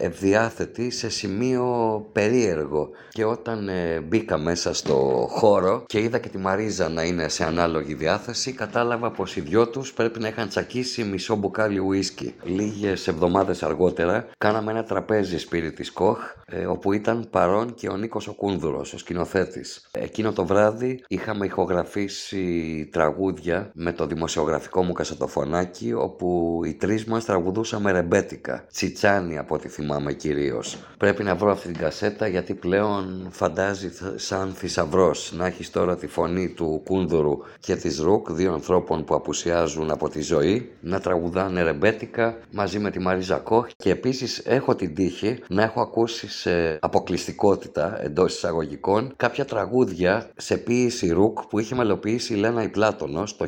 ευδιάθετη 0.00 0.90
σε 0.90 1.08
σημείο 1.08 1.64
περίεργο 2.12 2.88
και 3.08 3.24
όταν 3.24 3.68
ε, 3.68 4.00
μπήκα 4.00 4.38
μέσα 4.38 4.74
στο 4.74 5.26
χώρο 5.30 5.84
και 5.86 6.00
είδα 6.00 6.18
και 6.18 6.28
τη 6.28 6.38
Μαρίζα 6.38 6.88
να 6.88 7.02
είναι 7.02 7.28
σε 7.28 7.44
ανάλογη 7.44 7.94
διάθεση 7.94 8.52
κατάλαβα 8.52 9.10
πως 9.10 9.36
οι 9.36 9.40
δυο 9.40 9.68
τους 9.68 9.92
πρέπει 9.92 10.18
να 10.18 10.28
είχαν 10.28 10.48
τσακίσει 10.48 11.04
μισό 11.04 11.36
μπουκάλι 11.36 11.78
ουίσκι. 11.78 12.34
Λίγες 12.44 13.08
εβδομάδες 13.08 13.62
αργότερα 13.62 14.26
κάναμε 14.38 14.70
ένα 14.70 14.84
τραπέζι 14.84 15.35
σπίτι 15.38 15.72
της 15.72 15.92
Κοχ 15.92 16.18
ε, 16.46 16.66
όπου 16.66 16.92
ήταν 16.92 17.28
παρόν 17.30 17.74
και 17.74 17.88
ο 17.88 17.96
Νίκος 17.96 18.28
ο 18.28 18.32
Κούνδουρος, 18.34 18.92
ο 18.92 18.98
σκηνοθέτης. 18.98 19.88
Εκείνο 19.90 20.32
το 20.32 20.46
βράδυ 20.46 21.04
είχαμε 21.08 21.46
ηχογραφήσει 21.46 22.88
τραγούδια 22.92 23.70
με 23.74 23.92
το 23.92 24.06
δημοσιογραφικό 24.06 24.82
μου 24.82 24.92
κασατοφωνάκι 24.92 25.92
όπου 25.92 26.60
οι 26.64 26.74
τρεις 26.74 27.04
μας 27.04 27.24
τραγουδούσαμε 27.24 27.92
ρεμπέτικα. 27.92 28.64
Τσιτσάνι 28.72 29.38
από 29.38 29.54
ό,τι 29.54 29.68
θυμάμαι 29.68 30.12
κυρίως. 30.12 30.78
Πρέπει 30.98 31.22
να 31.22 31.34
βρω 31.34 31.50
αυτή 31.50 31.68
την 31.68 31.76
κασέτα 31.76 32.26
γιατί 32.26 32.54
πλέον 32.54 33.28
φαντάζει 33.30 33.90
σαν 34.16 34.52
θησαυρός 34.52 35.32
να 35.36 35.46
έχεις 35.46 35.70
τώρα 35.70 35.96
τη 35.96 36.06
φωνή 36.06 36.48
του 36.48 36.80
Κούνδουρου 36.84 37.38
και 37.60 37.76
της 37.76 37.98
Ρουκ, 37.98 38.32
δύο 38.32 38.52
ανθρώπων 38.52 39.04
που 39.04 39.14
απουσιάζουν 39.14 39.90
από 39.90 40.08
τη 40.08 40.20
ζωή, 40.20 40.70
να 40.80 41.00
τραγουδάνε 41.00 41.62
ρεμπέτικα 41.62 42.38
μαζί 42.50 42.78
με 42.78 42.90
τη 42.90 42.98
Μαρίζα 42.98 43.36
Κόχ 43.36 43.66
και 43.76 43.90
επίσης 43.90 44.38
έχω 44.38 44.74
την 44.74 44.94
τύχη 44.94 45.25
να 45.48 45.62
έχω 45.62 45.80
ακούσει 45.80 46.28
σε 46.28 46.78
αποκλειστικότητα 46.80 48.02
εντός 48.02 48.34
εισαγωγικών 48.34 49.12
κάποια 49.16 49.44
τραγούδια 49.44 50.30
σε 50.36 50.56
ποίηση 50.56 51.08
ρουκ 51.08 51.38
που 51.48 51.58
είχε 51.58 51.74
μελοποιήσει 51.74 52.34
η 52.34 52.36
Λένα 52.36 52.62
Ιτλάτονος 52.62 53.36
το 53.36 53.46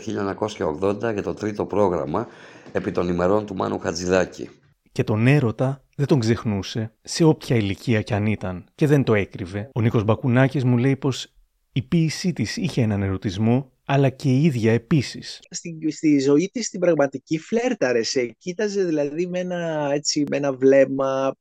1980 0.80 1.12
για 1.12 1.22
το 1.22 1.34
τρίτο 1.34 1.64
πρόγραμμα 1.64 2.26
επί 2.72 2.92
των 2.92 3.08
ημερών 3.08 3.46
του 3.46 3.54
Μάνου 3.54 3.78
Χατζηδάκη. 3.78 4.50
Και 4.92 5.04
τον 5.04 5.26
έρωτα 5.26 5.82
δεν 5.96 6.06
τον 6.06 6.20
ξεχνούσε 6.20 6.92
σε 7.02 7.24
όποια 7.24 7.56
ηλικία 7.56 8.02
κι 8.02 8.14
αν 8.14 8.26
ήταν 8.26 8.64
και 8.74 8.86
δεν 8.86 9.04
το 9.04 9.14
έκρυβε. 9.14 9.70
Ο 9.74 9.80
Νίκος 9.80 10.04
Μπακουνάκης 10.04 10.64
μου 10.64 10.76
λέει 10.76 10.96
πως 10.96 11.32
η 11.72 11.82
ποίησή 11.82 12.32
της 12.32 12.56
είχε 12.56 12.82
έναν 12.82 13.02
ερωτισμό 13.02 13.70
αλλά 13.90 14.10
και 14.10 14.28
η 14.28 14.44
ίδια 14.44 14.72
επίσης. 14.72 15.40
Στη, 15.50 15.90
στη 15.90 16.18
ζωή 16.18 16.50
της 16.52 16.68
την 16.68 16.80
πραγματική 16.80 17.38
φλέρταρε. 17.38 18.02
Σε 18.02 18.26
κοίταζε 18.26 18.84
δηλαδή 18.84 19.26
με 19.26 19.38
ένα, 19.38 19.90
έτσι, 19.92 20.24
με 20.30 20.36
ένα 20.36 20.52
βλέμμα 20.52 21.36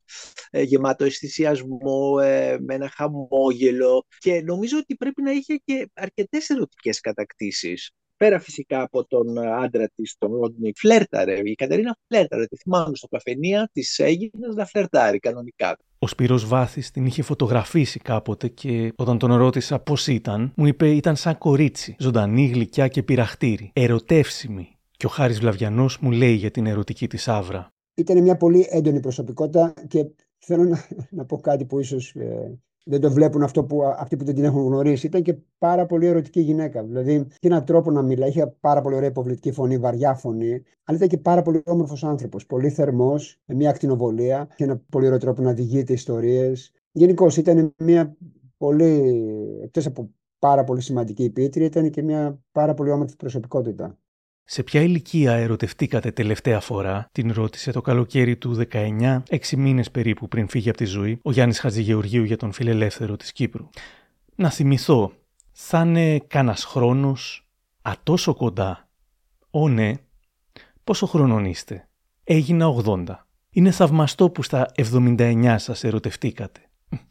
ε, 0.50 0.62
γεμάτο 0.62 1.04
αισθησιασμό, 1.04 2.18
ε, 2.22 2.56
με 2.60 2.74
ένα 2.74 2.90
χαμόγελο 2.94 4.06
και 4.18 4.42
νομίζω 4.42 4.78
ότι 4.78 4.94
πρέπει 4.94 5.22
να 5.22 5.30
είχε 5.30 5.54
και 5.64 5.90
αρκετές 5.94 6.48
ερωτικές 6.48 7.00
κατακτήσεις. 7.00 7.90
Πέρα 8.18 8.38
φυσικά 8.40 8.82
από 8.82 9.04
τον 9.04 9.38
άντρα 9.38 9.88
της, 9.94 10.16
τον 10.18 10.34
Ρόντνικ, 10.34 10.76
φλέρταρε. 10.78 11.40
Η 11.44 11.54
Κατερίνα 11.54 11.96
φλέρταρε. 12.08 12.46
Τη 12.46 12.56
θυμάμαι 12.56 12.96
στο 12.96 13.08
καφενεία 13.08 13.70
της 13.72 13.98
Έγινας 13.98 14.54
να 14.54 14.66
φλερτάρει 14.66 15.18
κανονικά. 15.18 15.78
Ο 15.98 16.06
Σπύρος 16.06 16.46
Βάθης 16.46 16.90
την 16.90 17.06
είχε 17.06 17.22
φωτογραφίσει 17.22 17.98
κάποτε 17.98 18.48
και 18.48 18.92
όταν 18.96 19.18
τον 19.18 19.34
ρώτησα 19.34 19.78
πώς 19.78 20.06
ήταν, 20.06 20.52
μου 20.56 20.66
είπε 20.66 20.90
ήταν 20.90 21.16
σαν 21.16 21.38
κορίτσι, 21.38 21.96
ζωντανή, 21.98 22.46
γλυκιά 22.46 22.88
και 22.88 23.02
πειραχτήρι, 23.02 23.70
ερωτεύσιμη. 23.72 24.76
Και 24.96 25.06
ο 25.06 25.08
Χάρης 25.08 25.40
Βλαβιανός 25.40 25.98
μου 25.98 26.10
λέει 26.10 26.34
για 26.34 26.50
την 26.50 26.66
ερωτική 26.66 27.08
της 27.08 27.28
άβρα. 27.28 27.68
Ήταν 27.94 28.22
μια 28.22 28.36
πολύ 28.36 28.66
έντονη 28.70 29.00
προσωπικότητα 29.00 29.74
και 29.88 30.06
θέλω 30.38 30.64
να, 30.64 30.86
να 31.10 31.24
πω 31.24 31.40
κάτι 31.40 31.64
που 31.64 31.80
ίσως 31.80 32.14
ε, 32.14 32.58
δεν 32.88 33.00
το 33.00 33.10
βλέπουν 33.10 33.42
αυτό 33.42 33.64
που 33.64 33.84
αυτοί 33.84 34.16
που 34.16 34.24
δεν 34.24 34.34
την 34.34 34.44
έχουν 34.44 34.62
γνωρίσει. 34.64 35.06
Ήταν 35.06 35.22
και 35.22 35.36
πάρα 35.58 35.86
πολύ 35.86 36.06
ερωτική 36.06 36.40
γυναίκα. 36.40 36.82
Δηλαδή, 36.82 37.12
είχε 37.12 37.26
έναν 37.40 37.64
τρόπο 37.64 37.90
να 37.90 38.02
μιλάει, 38.02 38.28
είχε 38.28 38.56
πάρα 38.60 38.80
πολύ 38.80 38.94
ωραία 38.94 39.08
υποβλητική 39.08 39.52
φωνή, 39.52 39.78
βαριά 39.78 40.14
φωνή, 40.14 40.62
αλλά 40.84 40.96
ήταν 40.96 41.08
και 41.08 41.18
πάρα 41.18 41.42
πολύ 41.42 41.62
όμορφος 41.64 42.04
άνθρωπος. 42.04 42.46
Πολύ 42.46 42.70
θερμός, 42.70 43.40
με 43.44 43.54
μια 43.54 43.70
ακτινοβολία 43.70 44.48
και 44.56 44.64
ένα 44.64 44.82
πολύ 44.90 45.06
ωραίο 45.06 45.18
τρόπο 45.18 45.42
να 45.42 45.52
διηγείται 45.52 45.92
ιστορίες. 45.92 46.72
Γενικώς 46.92 47.36
ήταν 47.36 47.74
μια 47.78 48.16
πολύ, 48.56 49.14
εκτός 49.62 49.86
από 49.86 50.10
πάρα 50.38 50.64
πολύ 50.64 50.80
σημαντική 50.80 51.30
ποιήτρια, 51.30 51.66
ήταν 51.66 51.90
και 51.90 52.02
μια 52.02 52.40
πάρα 52.52 52.74
πολύ 52.74 52.90
όμορφη 52.90 53.16
προσωπικότητα. 53.16 53.98
Σε 54.50 54.62
ποια 54.62 54.80
ηλικία 54.80 55.32
ερωτευτήκατε 55.32 56.10
τελευταία 56.10 56.60
φορά, 56.60 57.08
την 57.12 57.32
ρώτησε 57.32 57.72
το 57.72 57.80
καλοκαίρι 57.80 58.36
του 58.36 58.66
19, 58.72 59.22
έξι 59.28 59.56
μήνες 59.56 59.90
περίπου 59.90 60.28
πριν 60.28 60.48
φύγει 60.48 60.68
από 60.68 60.78
τη 60.78 60.84
ζωή, 60.84 61.18
ο 61.22 61.32
Γιάννης 61.32 61.60
Χατζηγεωργίου 61.60 62.24
για 62.24 62.36
τον 62.36 62.52
φιλελεύθερο 62.52 63.16
της 63.16 63.32
Κύπρου. 63.32 63.68
Να 64.34 64.50
θυμηθώ, 64.50 65.12
θα 65.52 65.80
είναι 65.80 66.18
κανένα 66.18 66.56
χρόνος, 66.56 67.48
α 67.82 67.92
τόσο 68.02 68.34
κοντά. 68.34 68.88
Ω 69.50 69.68
ναι, 69.68 69.92
πόσο 70.84 71.06
χρονών 71.06 71.44
είστε; 71.44 71.88
Έγινα 72.24 72.66
80. 72.84 73.04
Είναι 73.50 73.70
θαυμαστό 73.70 74.30
που 74.30 74.42
στα 74.42 74.70
79 74.76 75.54
σας 75.58 75.84
ερωτευτήκατε. 75.84 76.60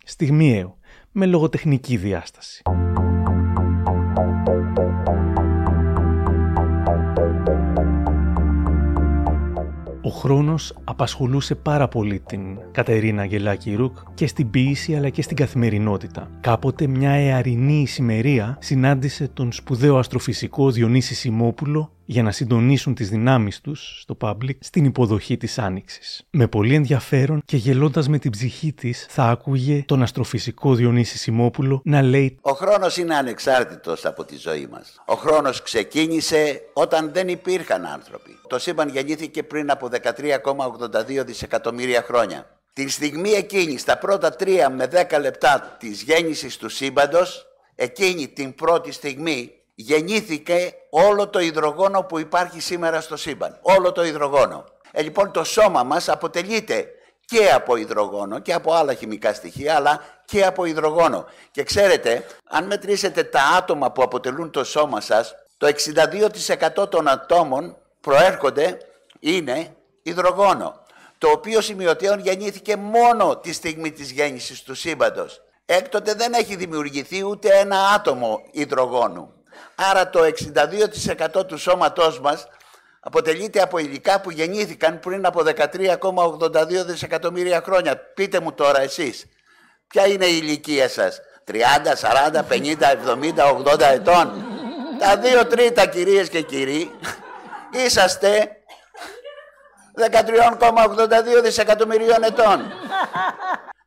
Στιγμιαίο, 0.06 0.78
με 1.12 1.26
λογοτεχνική 1.26 1.98
διάσταση. 1.98 2.62
Ο 10.08 10.10
χρόνος 10.10 10.74
απασχολούσε 10.84 11.56
πάρα 11.56 11.88
πολύ 11.88 12.20
την 12.20 12.42
Κατερίνα 12.72 13.22
Αγγελάκη 13.22 13.76
Ρουκ 13.76 13.98
και 14.14 14.28
στην 14.28 14.50
ποίηση 14.50 14.96
αλλά 14.96 15.10
και 15.10 15.22
στην 15.22 15.36
καθημερινότητα. 15.36 16.30
Κάποτε 16.42 16.88
μια 16.88 17.10
εαρινή 17.10 17.82
ησημερία 17.82 18.58
συνάντησε 18.60 19.28
τον 19.28 19.52
σπουδαίο 19.52 19.98
αστροφυσικό 19.98 20.72
Διονύση 20.72 21.16
Σιμόπουλο 21.16 21.92
για 22.10 22.24
να 22.24 22.32
συντονίσουν 22.32 22.96
τις 22.96 23.10
δυνάμεις 23.10 23.62
τους 23.62 24.00
στο 24.02 24.18
public 24.22 24.58
στην 24.60 24.86
υποδοχή 24.86 25.38
της 25.38 25.60
Άνοιξης. 25.60 26.28
Με 26.30 26.48
πολύ 26.48 26.76
ενδιαφέρον 26.76 27.42
και 27.46 27.58
γελώντας 27.58 28.08
με 28.08 28.20
την 28.20 28.32
ψυχή 28.32 28.74
της 28.74 29.06
θα 29.10 29.24
άκουγε 29.24 29.84
τον 29.88 30.02
αστροφυσικό 30.02 30.76
Διονύση 30.76 31.18
Σιμόπουλο 31.18 31.82
να 31.84 32.02
λέει 32.02 32.38
«Ο 32.42 32.52
χρόνος 32.52 32.98
είναι 32.98 33.16
ανεξάρτητος 33.16 34.06
από 34.06 34.24
τη 34.26 34.38
ζωή 34.38 34.68
μας. 34.72 35.02
Ο 35.06 35.14
χρόνος 35.14 35.62
ξεκίνησε 35.62 36.62
όταν 36.74 37.12
δεν 37.14 37.28
υπήρχαν 37.28 37.86
άνθρωποι. 37.86 38.40
Το 38.48 38.60
σύμπαν 38.60 38.90
γεννήθηκε 38.90 39.44
πριν 39.44 39.72
από 39.72 39.88
13,82 39.88 41.26
δισεκατομμύρια 41.26 42.02
χρόνια. 42.02 42.50
Την 42.74 42.90
στιγμή 42.90 43.30
εκείνη, 43.30 43.78
στα 43.78 43.98
πρώτα 43.98 44.36
3 44.40 44.70
με 44.76 44.90
10 45.12 45.20
λεπτά 45.20 45.76
της 45.80 46.02
γέννησης 46.02 46.58
του 46.58 46.70
σύμπαντος, 46.70 47.46
εκείνη 47.76 48.28
την 48.28 48.56
πρώτη 48.56 48.92
στιγμή 48.92 49.52
γεννήθηκε 49.80 50.74
όλο 50.90 51.28
το 51.28 51.40
υδρογόνο 51.40 52.04
που 52.04 52.20
υπάρχει 52.20 52.60
σήμερα 52.60 53.02
στο 53.02 53.18
σύμπαν. 53.18 53.58
Όλο 53.62 53.92
το 53.92 54.06
υδρογόνο. 54.06 54.66
Ε, 54.92 55.02
λοιπόν 55.02 55.32
το 55.32 55.44
σώμα 55.44 55.84
μας 55.84 56.10
αποτελείται 56.10 56.88
και 57.26 57.52
από 57.52 57.76
υδρογόνο 57.76 58.40
και 58.40 58.54
από 58.54 58.74
άλλα 58.74 58.94
χημικά 58.94 59.34
στοιχεία, 59.34 59.76
αλλά 59.76 60.04
και 60.26 60.46
από 60.46 60.66
υδρογόνο. 60.66 61.26
Και 61.52 61.64
ξέρετε, 61.64 62.26
αν 62.50 62.66
μετρήσετε 62.66 63.24
τα 63.24 63.42
άτομα 63.58 63.92
που 63.92 64.02
αποτελούν 64.02 64.52
το 64.52 64.64
σώμα 64.64 65.02
σας, 65.02 65.36
το 65.58 65.68
62% 65.68 66.90
των 66.90 67.08
ατόμων 67.08 67.78
προέρχονται, 68.02 68.78
είναι 69.20 69.76
υδρογόνο, 70.02 70.80
το 71.18 71.30
οποίο 71.30 71.62
σημειωτέων 71.62 72.20
γεννήθηκε 72.20 72.76
μόνο 72.76 73.38
τη 73.38 73.54
στιγμή 73.54 73.92
της 73.92 74.12
γέννησης 74.12 74.64
του 74.64 74.76
σύμπαντος. 74.76 75.42
Έκτοτε 75.66 76.14
δεν 76.14 76.34
έχει 76.34 76.56
δημιουργηθεί 76.56 77.24
ούτε 77.26 77.50
ένα 77.50 77.88
άτομο 77.88 78.42
υδρογόνου. 78.52 79.37
Άρα 79.76 80.10
το 80.10 80.20
62% 81.40 81.48
του 81.48 81.58
σώματός 81.58 82.20
μας 82.20 82.48
αποτελείται 83.00 83.62
από 83.62 83.78
υλικά 83.78 84.22
που 84.22 84.32
γεννήθηκαν 84.32 85.00
πριν 85.00 85.26
από 85.26 85.42
13,82 85.46 86.86
δισεκατομμύρια 86.86 87.62
χρόνια. 87.66 87.98
Πείτε 87.98 88.40
μου 88.40 88.54
τώρα 88.54 88.82
εσείς, 88.82 89.26
ποια 89.88 90.08
είναι 90.08 90.26
η 90.26 90.40
ηλικία 90.42 90.90
σας, 90.90 91.22
30, 91.46 91.96
40, 91.96 92.44
50, 92.44 92.92
70, 92.92 93.50
80 93.50 93.80
ετών. 93.94 94.46
Τα 95.00 95.18
δύο 95.18 95.46
τρίτα 95.46 95.86
κυρίες 95.86 96.30
και 96.30 96.42
κύριοι 96.42 96.92
είσαστε 97.72 98.52
13,82 99.96 101.42
δισεκατομμυρίων 101.44 102.24
ετών. 102.24 102.74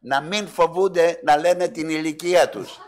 Να 0.00 0.20
μην 0.20 0.48
φοβούνται 0.48 1.20
να 1.22 1.36
λένε 1.36 1.68
την 1.68 1.88
ηλικία 1.88 2.48
τους 2.48 2.78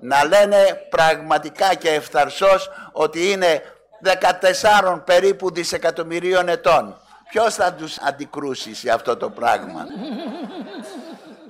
να 0.00 0.24
λένε 0.24 0.56
πραγματικά 0.90 1.74
και 1.74 1.90
ευθαρσώς 1.90 2.70
ότι 2.92 3.30
είναι 3.30 3.62
14 4.04 5.00
περίπου 5.04 5.52
δισεκατομμυρίων 5.52 6.48
ετών. 6.48 6.96
Ποιος 7.28 7.54
θα 7.54 7.72
τους 7.72 7.98
αντικρούσεις 7.98 8.78
σε 8.78 8.90
αυτό 8.90 9.16
το 9.16 9.30
πράγμα; 9.30 9.86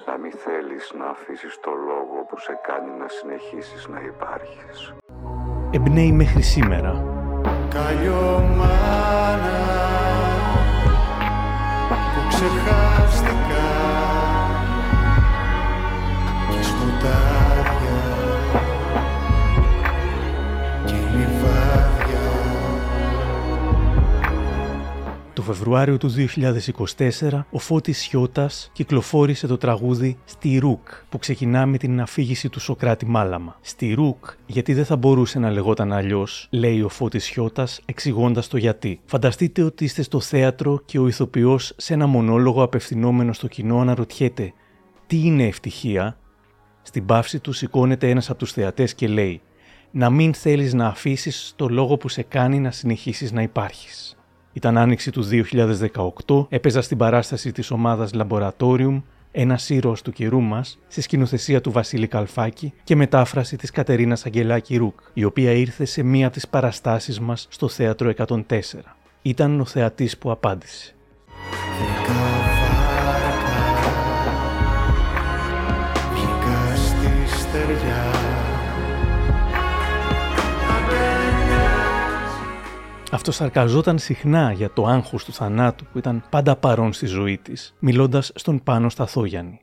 Να 0.06 0.18
μην 0.18 0.32
θέλεις 0.32 0.92
να 0.98 1.06
αφήσεις 1.06 1.58
το 1.62 1.70
λόγο 1.70 2.26
που 2.28 2.38
σε 2.38 2.58
κάνει 2.66 2.90
να 2.98 3.08
συνεχίσεις 3.08 3.86
να 3.88 4.00
υπάρχεις. 4.00 4.92
Εμπνέει 5.70 6.12
μέχρι 6.12 6.42
σήμερα. 6.42 7.04
Καλλιομάνα 7.68 8.76
που 12.14 12.28
ξεχάστηκα 12.28 13.45
Φεβρουάριο 25.46 25.96
του 25.96 26.10
2024, 26.10 27.44
ο 27.50 27.58
Φώτης 27.58 27.98
Σιώτας 27.98 28.70
κυκλοφόρησε 28.72 29.46
το 29.46 29.56
τραγούδι 29.56 30.18
«Στη 30.24 30.58
Ρουκ», 30.58 30.88
που 31.08 31.18
ξεκινά 31.18 31.66
με 31.66 31.76
την 31.76 32.00
αφήγηση 32.00 32.48
του 32.48 32.60
Σοκράτη 32.60 33.06
Μάλαμα. 33.06 33.58
«Στη 33.60 33.92
Ρουκ, 33.92 34.26
γιατί 34.46 34.74
δεν 34.74 34.84
θα 34.84 34.96
μπορούσε 34.96 35.38
να 35.38 35.50
λεγόταν 35.50 35.92
αλλιώς, 35.92 36.48
λέει 36.50 36.82
ο 36.82 36.88
Φώτης 36.88 37.24
Σιώτας, 37.24 37.80
εξηγώντας 37.84 38.48
το 38.48 38.56
γιατί. 38.56 39.00
Φανταστείτε 39.04 39.62
ότι 39.62 39.84
είστε 39.84 40.02
στο 40.02 40.20
θέατρο 40.20 40.82
και 40.84 40.98
ο 40.98 41.08
ηθοποιός 41.08 41.72
σε 41.76 41.94
ένα 41.94 42.06
μονόλογο 42.06 42.62
απευθυνόμενο 42.62 43.32
στο 43.32 43.46
κοινό 43.46 43.80
αναρωτιέται 43.80 44.52
«Τι 45.06 45.26
είναι 45.26 45.46
ευτυχία» 45.46 46.18
Στην 46.82 47.06
παύση 47.06 47.38
του 47.38 47.52
σηκώνεται 47.52 48.10
ένας 48.10 48.30
από 48.30 48.38
τους 48.38 48.52
θεατές 48.52 48.94
και 48.94 49.08
λέει 49.08 49.40
«Να 49.90 50.10
μην 50.10 50.34
θέλεις 50.34 50.74
να 50.74 50.86
αφήσεις 50.86 51.52
το 51.56 51.68
λόγο 51.68 51.96
που 51.96 52.08
σε 52.08 52.22
κάνει 52.22 52.60
να 52.60 52.70
συνεχίσεις 52.70 53.32
να 53.32 53.42
υπάρχεις». 53.42 54.15
Ήταν 54.56 54.78
άνοιξη 54.78 55.10
του 55.10 55.24
2018, 56.26 56.46
έπαιζα 56.48 56.82
στην 56.82 56.96
παράσταση 56.96 57.52
της 57.52 57.70
ομάδας 57.70 58.10
Laboratorium, 58.14 59.02
ένας 59.32 59.70
ήρωας 59.70 60.02
του 60.02 60.12
καιρού 60.12 60.40
μας, 60.40 60.78
σε 60.88 61.00
σκηνοθεσία 61.00 61.60
του 61.60 61.70
Βασίλη 61.70 62.06
Καλφάκη 62.06 62.72
και 62.84 62.96
μετάφραση 62.96 63.56
της 63.56 63.70
Κατερίνας 63.70 64.26
Αγγελάκη 64.26 64.76
Ρουκ, 64.76 64.98
η 65.12 65.24
οποία 65.24 65.52
ήρθε 65.52 65.84
σε 65.84 66.02
μία 66.02 66.26
από 66.26 66.34
τις 66.34 66.48
παραστάσεις 66.48 67.20
μας 67.20 67.46
στο 67.50 67.68
Θέατρο 67.68 68.08
104. 68.08 68.40
Ήταν 69.22 69.60
ο 69.60 69.64
θεατής 69.64 70.18
που 70.18 70.30
απάντησε. 70.30 70.94
Αυτό 83.10 83.32
σαρκαζόταν 83.32 83.98
συχνά 83.98 84.52
για 84.52 84.70
το 84.72 84.86
άγχος 84.86 85.24
του 85.24 85.32
θανάτου 85.32 85.84
που 85.92 85.98
ήταν 85.98 86.24
πάντα 86.30 86.56
παρόν 86.56 86.92
στη 86.92 87.06
ζωή 87.06 87.38
της, 87.38 87.74
μιλώντας 87.78 88.30
στον 88.34 88.62
Πάνο 88.62 88.88
Σταθόγιαννη. 88.88 89.60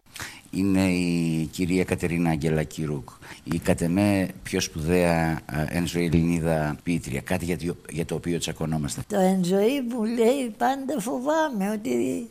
Είναι 0.52 0.84
η 0.92 1.46
κυρία 1.52 1.84
Κατερίνα 1.84 2.30
Αγγελά 2.30 2.64
Κιρούκ, 2.64 3.10
η 3.44 3.60
κατεμέ 3.60 4.28
πιο 4.44 4.60
σπουδαία 4.60 5.40
ενζωή 5.70 6.06
Ελληνίδα 6.06 6.76
πίτρια, 6.84 7.22
κάτι 7.22 7.46
για 7.46 7.58
το, 7.58 7.76
για 7.90 8.06
το 8.06 8.16
οποίο 8.16 8.38
τσακωνόμαστε. 8.38 9.02
Το 9.08 9.20
ενζωή 9.20 9.82
μου 9.90 10.04
λέει 10.04 10.54
πάντα 10.58 11.00
φοβάμαι 11.00 11.70
ότι 11.70 12.28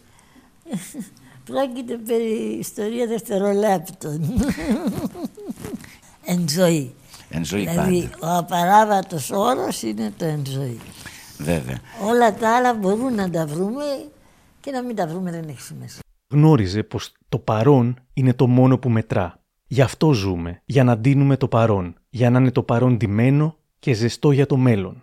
πρόκειται 1.51 1.97
περί 1.97 2.57
ιστορία 2.59 3.07
δευτερολέπτων. 3.07 4.35
ενζωή. 6.25 6.95
Ενζωή 7.31 7.67
δηλαδή 7.67 8.11
πάντα. 8.21 8.33
ο 8.33 8.37
απαράβατος 8.37 9.31
όρος 9.31 9.83
είναι 9.83 10.13
το 10.17 10.25
ενζωή. 10.25 10.81
Βέβαια. 11.43 11.81
Όλα 12.09 12.35
τα 12.35 12.57
άλλα 12.57 12.75
μπορούν 12.75 13.15
να 13.15 13.31
τα 13.31 13.47
βρούμε 13.47 13.85
και 14.61 14.71
να 14.71 14.83
μην 14.83 14.97
τα 14.97 15.07
βρούμε 15.07 15.31
δεν 15.31 15.49
έχει 15.49 15.61
σημασία. 15.61 16.01
Γνώριζε 16.29 16.83
πως 16.83 17.13
το 17.29 17.39
παρόν 17.39 17.97
είναι 18.13 18.35
το 18.35 18.47
μόνο 18.47 18.79
που 18.79 18.91
μετρά. 18.91 19.41
Γι' 19.67 19.83
αυτό 19.83 20.13
ζούμε, 20.13 20.63
για 20.65 20.85
να 20.85 20.99
ντύνουμε 20.99 21.37
το 21.37 21.49
παρόν, 21.49 21.95
για 22.11 22.31
να 22.31 22.39
είναι 22.39 22.51
το 22.51 22.63
παρόν 22.63 22.97
ντυμένο 22.97 23.57
και 23.79 23.93
ζεστό 23.93 24.31
για 24.31 24.47
το 24.47 24.57
μέλλον. 24.57 25.03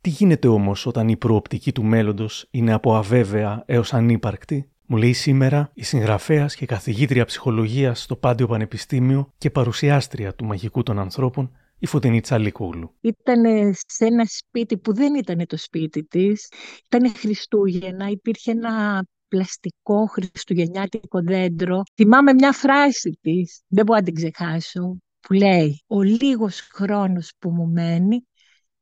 Τι 0.00 0.10
γίνεται 0.10 0.48
όμως 0.48 0.86
όταν 0.86 1.08
η 1.08 1.16
προοπτική 1.16 1.72
του 1.72 1.84
μέλλοντος 1.84 2.46
είναι 2.50 2.72
από 2.72 2.96
αβέβαια 2.96 3.62
έως 3.66 3.94
ανύπαρκτη, 3.94 4.70
μου 4.86 4.96
λέει 4.96 5.12
σήμερα 5.12 5.70
η 5.74 5.82
συγγραφέας 5.82 6.54
και 6.54 6.66
καθηγήτρια 6.66 7.24
ψυχολογίας 7.24 8.02
στο 8.02 8.16
Πάντιο 8.16 8.46
Πανεπιστήμιο 8.46 9.32
και 9.38 9.50
παρουσιάστρια 9.50 10.34
του 10.34 10.44
Μαγικού 10.44 10.82
των 10.82 10.98
Ανθρώπων, 10.98 11.50
η 11.82 11.86
Φωτεινή 11.86 12.20
Τσαλίκογλου. 12.20 12.94
Ήταν 13.00 13.44
σε 13.86 14.04
ένα 14.04 14.24
σπίτι 14.26 14.78
που 14.78 14.94
δεν 14.94 15.14
ήταν 15.14 15.46
το 15.46 15.56
σπίτι 15.56 16.04
της. 16.04 16.52
Ήταν 16.84 17.14
Χριστούγεννα, 17.14 18.08
υπήρχε 18.08 18.50
ένα 18.50 19.04
πλαστικό 19.28 20.06
χριστουγεννιάτικο 20.06 21.22
δέντρο. 21.22 21.82
Θυμάμαι 21.94 22.32
μια 22.32 22.52
φράση 22.52 23.18
της, 23.20 23.62
δεν 23.66 23.84
μπορώ 23.84 23.98
να 23.98 24.04
την 24.04 24.14
ξεχάσω, 24.14 24.98
που 25.20 25.32
λέει 25.32 25.82
«Ο 25.86 26.02
λίγος 26.02 26.60
χρόνος 26.60 27.32
που 27.38 27.50
μου 27.50 27.66
μένει, 27.66 28.26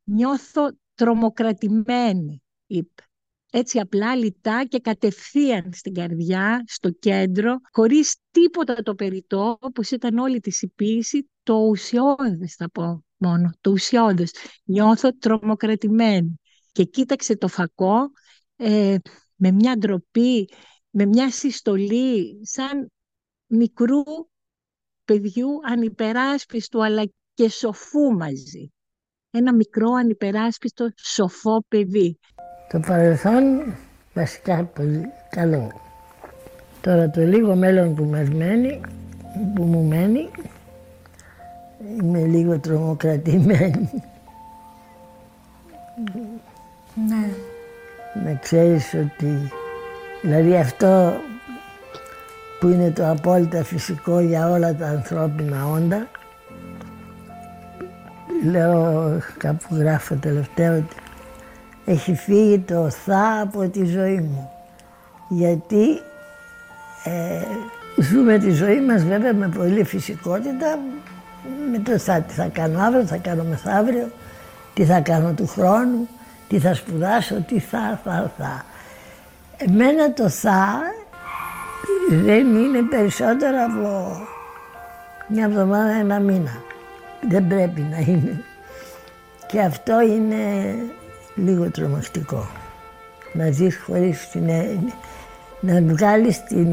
νιώθω 0.05 0.71
τρομοκρατημένη», 0.95 2.43
είπε. 2.67 3.10
Έτσι 3.51 3.79
απλά, 3.79 4.17
λιτά 4.17 4.65
και 4.69 4.79
κατευθείαν 4.79 5.73
στην 5.73 5.95
καρδιά, 5.95 6.65
στο 6.67 6.91
κέντρο, 6.91 7.57
χωρίς 7.73 8.17
τίποτα 8.31 8.75
το 8.75 8.95
περιττό, 8.95 9.59
όπως 9.61 9.91
ήταν 9.91 10.19
όλη 10.19 10.41
τη 10.41 10.59
η 10.61 10.69
ποίηση, 10.69 11.31
το 11.43 11.55
ουσιώδες 11.55 12.55
θα 12.55 12.71
πω 12.71 13.05
μόνο, 13.17 13.51
το 13.61 13.71
ουσιώδες. 13.71 14.35
Νιώθω 14.65 15.17
τρομοκρατημένη. 15.17 16.35
Και 16.73 16.85
κοίταξε 16.85 17.37
το 17.37 17.49
φακό, 17.49 18.11
ε, 18.57 18.97
με 19.35 19.51
μια 19.51 19.77
ντροπή, 19.77 20.49
με 20.91 21.07
μια 21.07 21.31
συστολή, 21.31 22.41
σαν 22.43 22.91
μικρού 23.47 24.03
παιδιού 25.05 25.49
ανυπεράσπιστου 25.69 26.85
αλλά 26.85 27.03
και 27.35 27.49
σοφού 27.49 28.13
μαζί. 28.13 28.73
Ένα 29.31 29.55
μικρό 29.55 29.93
ανυπεράσπιστο 29.93 30.89
σοφό 30.97 31.65
παιδί. 31.69 32.19
Το 32.73 32.81
παρελθόν 32.81 33.75
βασικά 34.15 34.65
πολύ 34.65 35.11
καλό. 35.31 35.73
Τώρα 36.81 37.11
το 37.11 37.21
λίγο 37.21 37.55
μέλλον 37.55 37.95
που 37.95 38.05
μας 38.05 38.29
μένει, 38.29 38.81
που 39.55 39.63
μου 39.63 39.83
μένει, 39.83 40.29
είμαι 42.03 42.19
λίγο 42.19 42.59
τρομοκρατημένη. 42.59 43.91
Ναι. 47.09 47.29
Να 48.25 48.35
ξέρεις 48.35 48.95
ότι, 48.95 49.53
δηλαδή 50.23 50.57
αυτό 50.57 51.13
που 52.61 52.69
είναι 52.69 52.91
το 52.91 53.11
απόλυτα 53.11 53.65
φυσικό 53.65 54.21
για 54.21 54.51
όλα 54.51 54.75
τα 54.75 54.87
ανθρώπινα 54.87 55.67
όντα, 55.67 56.09
λέω 58.45 59.19
κάπου 59.39 59.75
γράφω 59.75 60.15
τελευταίο 60.15 60.77
ότι 60.77 61.00
έχει 61.85 62.15
φύγει 62.15 62.59
το 62.59 62.91
θα 62.91 63.41
από 63.43 63.69
τη 63.69 63.85
ζωή 63.85 64.21
μου. 64.21 64.51
Γιατί 65.29 66.01
ε, 67.05 67.43
ζούμε 68.03 68.39
τη 68.39 68.51
ζωή 68.51 68.81
μας 68.81 69.05
βέβαια 69.05 69.35
με 69.35 69.49
πολύ 69.49 69.85
φυσικότητα, 69.85 70.79
με 71.73 71.79
το 71.79 71.99
θα, 71.99 72.21
τι 72.21 72.35
θα 72.35 72.49
κάνω 72.53 72.81
αύριο, 72.81 73.07
θα 73.07 73.17
κάνω 73.17 73.45
μεθαύριο, 73.45 74.11
τι 74.75 74.85
θα 74.85 75.01
κάνω 75.01 75.33
του 75.33 75.47
χρόνου, 75.47 76.09
τι 76.49 76.59
θα 76.59 76.75
σπουδάσω, 76.75 77.35
τι 77.35 77.59
θα, 77.59 78.01
θα, 78.05 78.33
θα. 78.39 78.65
Εμένα 79.57 80.13
το 80.13 80.29
θα 80.29 80.81
δεν 82.11 82.55
είναι 82.57 82.83
περισσότερο 82.83 83.57
από 83.65 84.17
μια 85.29 85.45
εβδομάδα, 85.45 85.91
ένα 85.91 86.19
μήνα. 86.19 86.63
Δεν 87.29 87.47
πρέπει 87.47 87.81
να 87.81 87.99
είναι. 87.99 88.45
Και 89.47 89.61
αυτό 89.61 90.01
είναι 90.01 90.75
λίγο 91.45 91.71
τρομακτικό. 91.71 92.47
Να 93.33 93.51
ζεις 93.51 93.81
χωρίς 93.87 94.29
την... 94.29 94.51
να 95.61 95.83
βγάλεις 95.83 96.43
την 96.45 96.69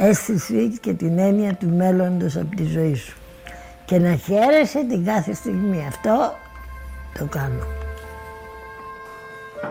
αίσθηση 0.00 0.78
και 0.80 0.92
την 0.92 1.18
έννοια 1.18 1.54
του 1.54 1.68
μέλλοντος 1.68 2.36
από 2.36 2.56
τη 2.56 2.64
ζωή 2.64 2.94
σου. 2.94 3.16
Και 3.84 3.98
να 3.98 4.16
χαίρεσαι 4.16 4.84
την 4.84 5.04
κάθε 5.04 5.34
στιγμή. 5.34 5.84
Αυτό 5.88 6.34
το 7.18 7.24
κάνω. 7.24 7.85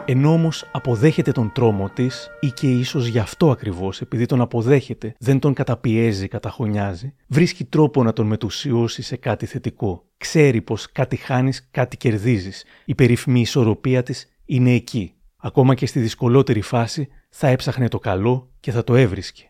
Ενώ 0.05 0.31
όμως 0.31 0.69
αποδέχεται 0.71 1.31
τον 1.31 1.51
τρόμο 1.53 1.89
της, 1.89 2.29
ή 2.39 2.51
και 2.51 2.71
ίσως 2.71 3.07
γι' 3.07 3.19
αυτό 3.19 3.51
ακριβώς, 3.51 4.01
επειδή 4.01 4.25
τον 4.25 4.41
αποδέχεται, 4.41 5.15
δεν 5.19 5.39
τον 5.39 5.53
καταπιέζει, 5.53 6.27
καταχωνιάζει, 6.27 7.13
βρίσκει 7.27 7.65
τρόπο 7.65 8.03
να 8.03 8.13
τον 8.13 8.27
μετουσιώσει 8.27 9.01
σε 9.01 9.15
κάτι 9.15 9.45
θετικό. 9.45 10.05
Ξέρει 10.17 10.61
πως 10.61 10.91
κάτι 10.91 11.15
χάνεις, 11.15 11.67
κάτι 11.71 11.97
κερδίζεις. 11.97 12.65
Η 12.85 12.95
περίφημη 12.95 13.39
ισορροπία 13.39 14.03
της 14.03 14.27
είναι 14.45 14.71
εκεί. 14.71 15.13
Ακόμα 15.37 15.75
και 15.75 15.85
στη 15.85 15.99
δυσκολότερη 15.99 16.61
φάση 16.61 17.07
θα 17.29 17.47
έψαχνε 17.47 17.87
το 17.87 17.99
καλό 17.99 18.51
και 18.59 18.71
θα 18.71 18.83
το 18.83 18.95
έβρισκε. 18.95 19.49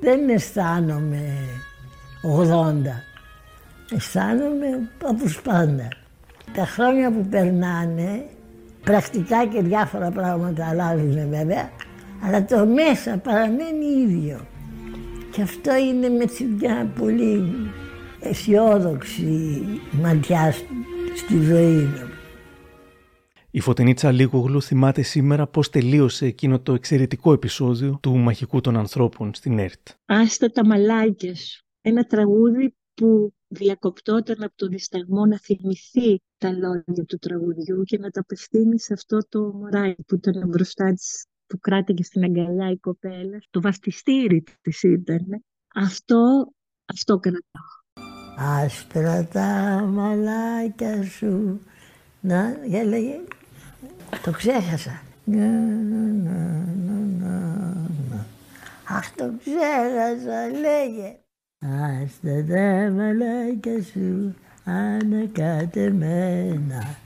Δεν 0.00 0.28
αισθάνομαι 0.28 1.34
80. 2.22 3.94
Αισθάνομαι 3.94 4.66
όπως 5.04 5.40
πάντα. 5.42 5.88
Τα 6.54 6.66
χρόνια 6.66 7.12
που 7.12 7.26
περνάνε 7.30 8.24
πρακτικά 8.84 9.46
και 9.46 9.62
διάφορα 9.62 10.10
πράγματα 10.10 10.68
αλλάζουν 10.68 11.28
βέβαια, 11.28 11.70
αλλά 12.22 12.44
το 12.44 12.66
μέσα 12.66 13.18
παραμένει 13.18 13.86
ίδιο. 13.86 14.46
Και 15.30 15.42
αυτό 15.42 15.76
είναι 15.76 16.08
με 16.08 16.24
μια 16.58 16.92
πολύ 16.98 17.42
αισιόδοξη 18.20 19.62
ματιά 19.92 20.54
στη 21.14 21.42
ζωή 21.42 21.76
μου. 21.76 22.08
Η 23.50 23.60
Φωτεινίτσα 23.60 24.12
Λίγογλου 24.12 24.62
θυμάται 24.62 25.02
σήμερα 25.02 25.46
πώς 25.46 25.70
τελείωσε 25.70 26.26
εκείνο 26.26 26.60
το 26.60 26.74
εξαιρετικό 26.74 27.32
επεισόδιο 27.32 27.98
του 28.02 28.16
Μαχικού 28.16 28.60
των 28.60 28.76
Ανθρώπων 28.76 29.34
στην 29.34 29.58
ΕΡΤ. 29.58 29.88
Άστα 30.04 30.50
τα 30.50 30.66
μαλάκια 30.66 31.34
σου. 31.34 31.64
Ένα 31.80 32.04
τραγούδι 32.04 32.74
που 32.94 33.34
διακοπτόταν 33.48 34.42
από 34.42 34.56
τον 34.56 34.68
δισταγμό 34.68 35.26
να 35.26 35.38
θυμηθεί 35.38 36.22
τα 36.38 36.52
λόγια 36.52 37.04
του 37.06 37.18
τραγουδιού 37.18 37.82
και 37.82 37.98
να 37.98 38.10
τα 38.10 38.20
απευθύνει 38.20 38.80
σε 38.80 38.92
αυτό 38.92 39.18
το 39.28 39.40
μωράκι 39.40 40.02
που 40.02 40.14
ήταν 40.14 40.48
μπροστά 40.48 40.92
της 40.92 41.26
που 41.46 41.58
κράτηκε 41.58 42.02
στην 42.02 42.24
αγκαλιά 42.24 42.70
η 42.70 42.76
κοπέλα. 42.76 43.38
Το 43.50 43.60
βαφτιστήρι 43.60 44.44
της 44.60 44.82
ήταν. 44.82 45.44
Αυτό, 45.74 46.52
αυτό 46.84 47.18
κρατάω. 47.18 47.80
Άσπρα 48.36 49.26
τα 49.26 49.80
μαλάκια 49.88 51.02
σου. 51.02 51.60
Να, 52.20 52.58
για 52.66 52.84
λέγε. 52.84 53.20
Το 54.22 54.30
ξέχασα. 54.30 55.02
Να, 55.24 55.46
να, 55.46 55.98
να, 57.18 57.42
Αχ, 58.88 59.14
το 59.14 59.32
ξέχασα, 59.38 60.48
λέγε. 60.48 61.21
Άστα 61.64 62.44
τα 62.48 62.90
μαλάκια 62.90 63.82
σου 63.82 64.34
ανακατεμένα 64.64 66.96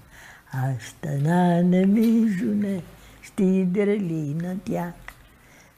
άστα 0.50 1.18
να 1.22 1.36
ανεμίζουνε 1.36 2.82
στην 3.22 3.72
τρελή 3.72 4.36
νοτιά. 4.42 4.94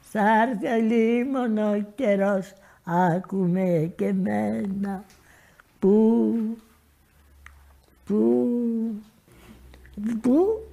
Θα 0.01 0.43
έρθει 0.43 0.83
λίμωνο 0.83 1.83
καιρός, 1.95 2.53
άκουμε 2.85 3.93
και 3.97 4.13
μένα 4.13 5.05
που, 5.79 6.35
που, 8.05 8.49
που 10.21 10.68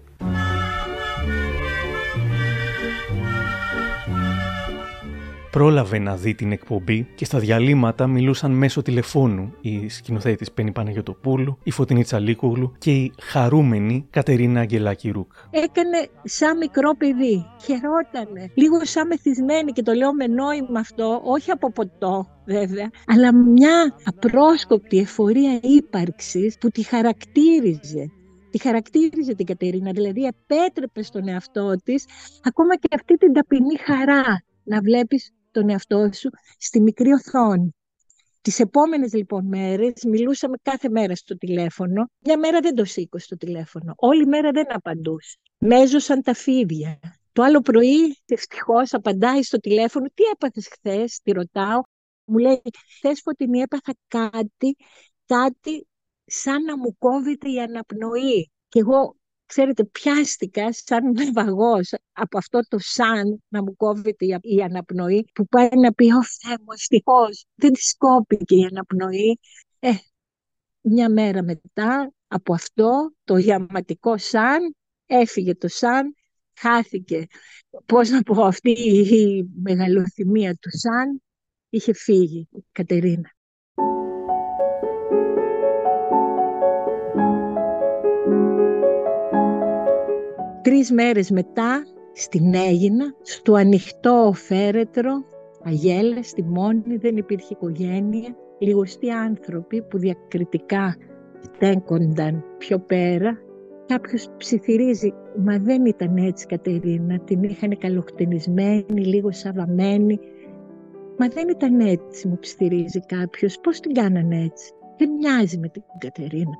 πρόλαβε 5.56 6.00
να 6.00 6.16
δει 6.16 6.36
την 6.36 6.52
εκπομπή 6.52 7.08
και 7.16 7.26
στα 7.26 7.40
διαλύματα 7.40 8.08
μιλούσαν 8.08 8.52
μέσω 8.52 8.82
τηλεφώνου 8.82 9.54
η 9.62 9.90
σκηνοθέτης 9.90 10.52
Πέννη 10.52 10.72
Παναγιοτοπούλου, 10.72 11.58
η 11.64 11.72
Φωτεινή 11.72 12.04
Τσαλίκογλου 12.04 12.72
και 12.78 12.92
η 12.92 13.14
χαρούμενη 13.22 14.08
Κατερίνα 14.10 14.60
Αγγελάκη 14.60 15.10
Ρούκ. 15.10 15.32
Έκανε 15.50 16.10
σαν 16.24 16.58
μικρό 16.58 16.96
παιδί. 16.98 17.46
Χαιρότανε. 17.64 18.52
Λίγο 18.54 18.86
σαν 18.86 19.08
μεθυσμένη 19.08 19.72
και 19.72 19.82
το 19.82 19.94
λέω 19.94 20.14
με 20.14 20.28
νόημα 20.28 20.80
αυτό, 20.80 21.22
όχι 21.24 21.52
από 21.52 21.72
ποτό 21.72 22.28
βέβαια, 22.46 22.90
αλλά 23.06 23.36
μια 23.36 23.96
απρόσκοπτη 24.04 24.98
εφορία 24.98 25.60
ύπαρξης 25.62 26.58
που 26.58 26.70
τη 26.70 26.84
χαρακτήριζε 26.84 28.12
τη 28.50 28.62
χαρακτήριζε 28.62 29.36
την 29.36 29.46
Κατερίνα, 29.46 29.92
δηλαδή 29.92 30.24
επέτρεπε 30.24 31.04
στον 31.04 31.28
εαυτό 31.28 31.76
της 31.84 32.06
ακόμα 32.44 32.76
και 32.76 32.88
αυτή 32.96 33.16
την 33.16 33.34
ταπεινή 33.34 33.78
χαρά 33.78 34.44
να 34.64 34.82
βλέπεις 34.82 35.35
τον 35.56 35.70
εαυτό 35.70 36.10
σου 36.14 36.30
στη 36.58 36.82
μικρή 36.82 37.12
οθόνη. 37.12 37.76
Τις 38.42 38.60
επόμενες 38.60 39.14
λοιπόν 39.14 39.46
μέρες 39.48 40.04
μιλούσαμε 40.08 40.58
κάθε 40.62 40.90
μέρα 40.90 41.16
στο 41.16 41.38
τηλέφωνο. 41.38 42.10
Μια 42.20 42.38
μέρα 42.38 42.60
δεν 42.60 42.76
το 42.76 42.86
σήκωσε 42.86 43.28
το 43.30 43.36
τηλέφωνο. 43.36 43.94
Όλη 43.96 44.26
μέρα 44.26 44.52
δεν 44.52 44.74
απαντούσε. 44.74 45.38
Μέζωσαν 45.58 46.22
τα 46.22 46.34
φίδια. 46.34 47.00
Το 47.32 47.44
άλλο 47.44 47.62
πρωί 47.62 48.18
ευτυχώς 48.26 48.94
απαντάει 48.94 49.44
στο 49.44 49.58
τηλέφωνο. 49.58 50.06
Τι 50.14 50.24
έπαθες 50.34 50.68
χθες, 50.68 51.20
τη 51.24 51.32
ρωτάω. 51.32 51.82
Μου 52.26 52.38
λέει, 52.38 52.62
χθες 52.98 53.22
φωτεινή 53.22 53.60
έπαθα 53.60 53.94
κάτι, 54.08 54.76
κάτι 55.26 55.88
σαν 56.26 56.64
να 56.64 56.78
μου 56.78 56.98
κόβεται 56.98 57.52
η 57.52 57.60
αναπνοή. 57.60 58.52
Και 58.68 58.80
εγώ 58.80 59.16
ξέρετε, 59.46 59.84
πιάστηκα 59.86 60.74
σαν 60.74 61.12
ναυαγός 61.12 61.92
από 62.16 62.38
αυτό 62.38 62.60
το 62.68 62.78
σαν 62.80 63.44
να 63.48 63.64
μου 63.64 63.76
κόβεται 63.76 64.26
η 64.42 64.62
αναπνοή 64.62 65.30
που 65.34 65.48
πάει 65.48 65.70
να 65.76 65.94
πει 65.94 66.12
«Ω 66.12 66.24
Θεέ 66.24 66.56
μου, 66.60 66.72
ευτυχώς, 66.74 67.46
δεν 67.56 67.74
της 67.74 67.96
κόπηκε 67.98 68.56
η 68.56 68.64
αναπνοή». 68.64 69.40
Ε, 69.80 69.92
μια 70.82 71.10
μέρα 71.10 71.44
μετά 71.44 72.14
από 72.28 72.54
αυτό 72.54 73.14
το 73.24 73.38
γιαματικό 73.38 74.18
σαν, 74.18 74.76
έφυγε 75.06 75.56
το 75.56 75.68
σαν, 75.68 76.16
χάθηκε, 76.54 77.28
πώς 77.86 78.10
να 78.10 78.22
πω, 78.22 78.44
αυτή 78.44 78.72
η 78.72 79.50
μεγαλοθυμία 79.64 80.54
του 80.54 80.70
σαν, 80.72 81.22
είχε 81.70 81.94
φύγει 81.94 82.48
η 82.52 82.64
Κατερίνα. 82.72 83.30
Τρεις 90.62 90.92
μέρες 90.92 91.30
μετά, 91.30 91.84
στην 92.18 92.54
Έγινα, 92.54 93.16
στο 93.22 93.54
ανοιχτό 93.54 94.32
φέρετρο, 94.36 95.24
αγέλα, 95.64 96.24
στη 96.24 96.44
μόνη, 96.44 96.98
δεν 96.98 97.18
υπήρχε 97.18 97.54
οικογένεια, 97.54 98.36
λιγοστοί 98.60 99.12
άνθρωποι 99.12 99.82
που 99.82 99.98
διακριτικά 99.98 100.96
στέκονταν 101.42 102.44
πιο 102.58 102.80
πέρα 102.80 103.40
κάποιος 103.86 104.30
ψιθυρίζει, 104.38 105.14
μα 105.44 105.58
δεν 105.58 105.86
ήταν 105.86 106.18
έτσι 106.18 106.46
Κατερίνα, 106.46 107.20
την 107.20 107.44
είχαν 107.44 107.78
καλοκτενισμένη, 107.78 109.06
λίγο 109.06 109.32
σαβαμένη. 109.32 110.20
Μα 111.18 111.28
δεν 111.28 111.50
ήταν 111.50 111.80
έτσι, 111.80 112.28
μου 112.28 112.38
ψιθυρίζει 112.40 113.00
κάποιος, 113.00 113.60
πώς 113.60 113.80
την 113.80 113.94
κάνανε 113.94 114.44
έτσι. 114.44 114.74
Δεν 114.98 115.10
μοιάζει 115.12 115.58
με 115.58 115.68
την 115.68 115.84
Κατερίνα. 115.98 116.58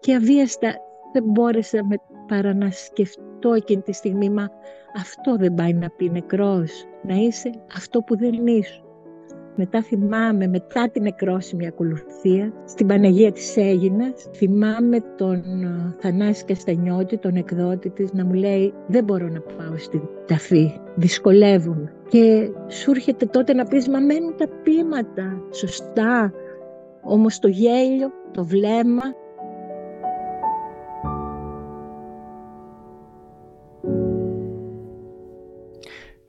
Και 0.00 0.14
αβίαστα 0.14 0.74
δεν 1.12 1.24
μπόρεσα 1.24 1.84
με, 1.84 1.96
παρά 2.26 2.54
να 2.54 2.70
σκεφτώ 2.70 3.52
εκείνη 3.56 3.82
τη 3.82 3.92
στιγμή, 3.92 4.30
μα 4.30 4.48
αυτό 4.96 5.36
δεν 5.36 5.54
πάει 5.54 5.72
να 5.72 5.90
πει 5.90 6.10
νεκρός, 6.10 6.84
να 7.02 7.14
είσαι 7.14 7.50
αυτό 7.76 8.00
που 8.00 8.16
δεν 8.16 8.46
ήσουν. 8.46 8.84
Μετά 9.58 9.82
θυμάμαι, 9.82 10.46
μετά 10.46 10.90
την 10.92 11.02
νεκρόσιμη 11.02 11.66
ακολουθία, 11.66 12.52
στην 12.64 12.86
Παναγία 12.86 13.32
της 13.32 13.56
Έγινας, 13.56 14.28
θυμάμαι 14.34 14.98
τον 15.16 15.34
ε, 15.34 15.94
Θανάση 16.00 16.44
Καστανιώτη, 16.44 17.16
τον 17.18 17.36
εκδότη 17.36 17.90
της, 17.90 18.12
να 18.12 18.24
μου 18.24 18.32
λέει 18.32 18.74
«Δεν 18.86 19.04
μπορώ 19.04 19.28
να 19.28 19.40
πάω 19.40 19.76
στην 19.76 20.00
ταφή, 20.26 20.80
δυσκολεύομαι». 20.94 21.92
Και 22.08 22.50
σου 22.68 22.90
έρχεται 22.90 23.26
τότε 23.26 23.54
να 23.54 23.64
πεις 23.64 23.88
«Μα 23.88 24.00
μένουν 24.00 24.36
τα 24.36 24.48
πείματα, 24.62 25.42
σωστά». 25.50 26.32
Όμως 27.02 27.38
το 27.38 27.48
γέλιο, 27.48 28.10
το 28.32 28.44
βλέμμα, 28.44 29.02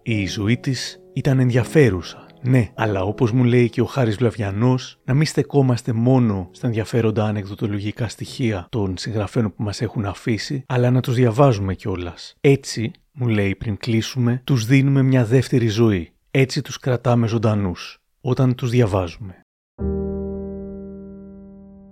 Η 0.09 0.25
ζωή 0.25 0.57
της 0.57 0.99
ήταν 1.13 1.39
ενδιαφέρουσα 1.39 2.27
ναι, 2.41 2.69
αλλά 2.75 3.03
όπως 3.03 3.31
μου 3.31 3.43
λέει 3.43 3.69
και 3.69 3.81
ο 3.81 3.85
Χάρης 3.85 4.15
Βλαβιανός, 4.15 4.99
να 5.05 5.13
μην 5.13 5.25
στεκόμαστε 5.25 5.93
μόνο 5.93 6.49
στα 6.51 6.67
ενδιαφέροντα 6.67 7.25
ανεκδοτολογικά 7.25 8.07
στοιχεία 8.07 8.67
των 8.69 8.97
συγγραφέων 8.97 9.53
που 9.55 9.63
μας 9.63 9.81
έχουν 9.81 10.05
αφήσει, 10.05 10.63
αλλά 10.67 10.91
να 10.91 11.01
τους 11.01 11.15
διαβάζουμε 11.15 11.73
κιόλας. 11.73 12.35
Έτσι, 12.41 12.91
μου 13.11 13.27
λέει 13.27 13.55
πριν 13.55 13.77
κλείσουμε, 13.77 14.41
τους 14.43 14.65
δίνουμε 14.65 15.01
μια 15.01 15.25
δεύτερη 15.25 15.67
ζωή. 15.67 16.11
Έτσι 16.31 16.61
τους 16.61 16.79
κρατάμε 16.79 17.27
ζωντανούς, 17.27 17.97
όταν 18.21 18.55
τους 18.55 18.69
διαβάζουμε. 18.69 19.41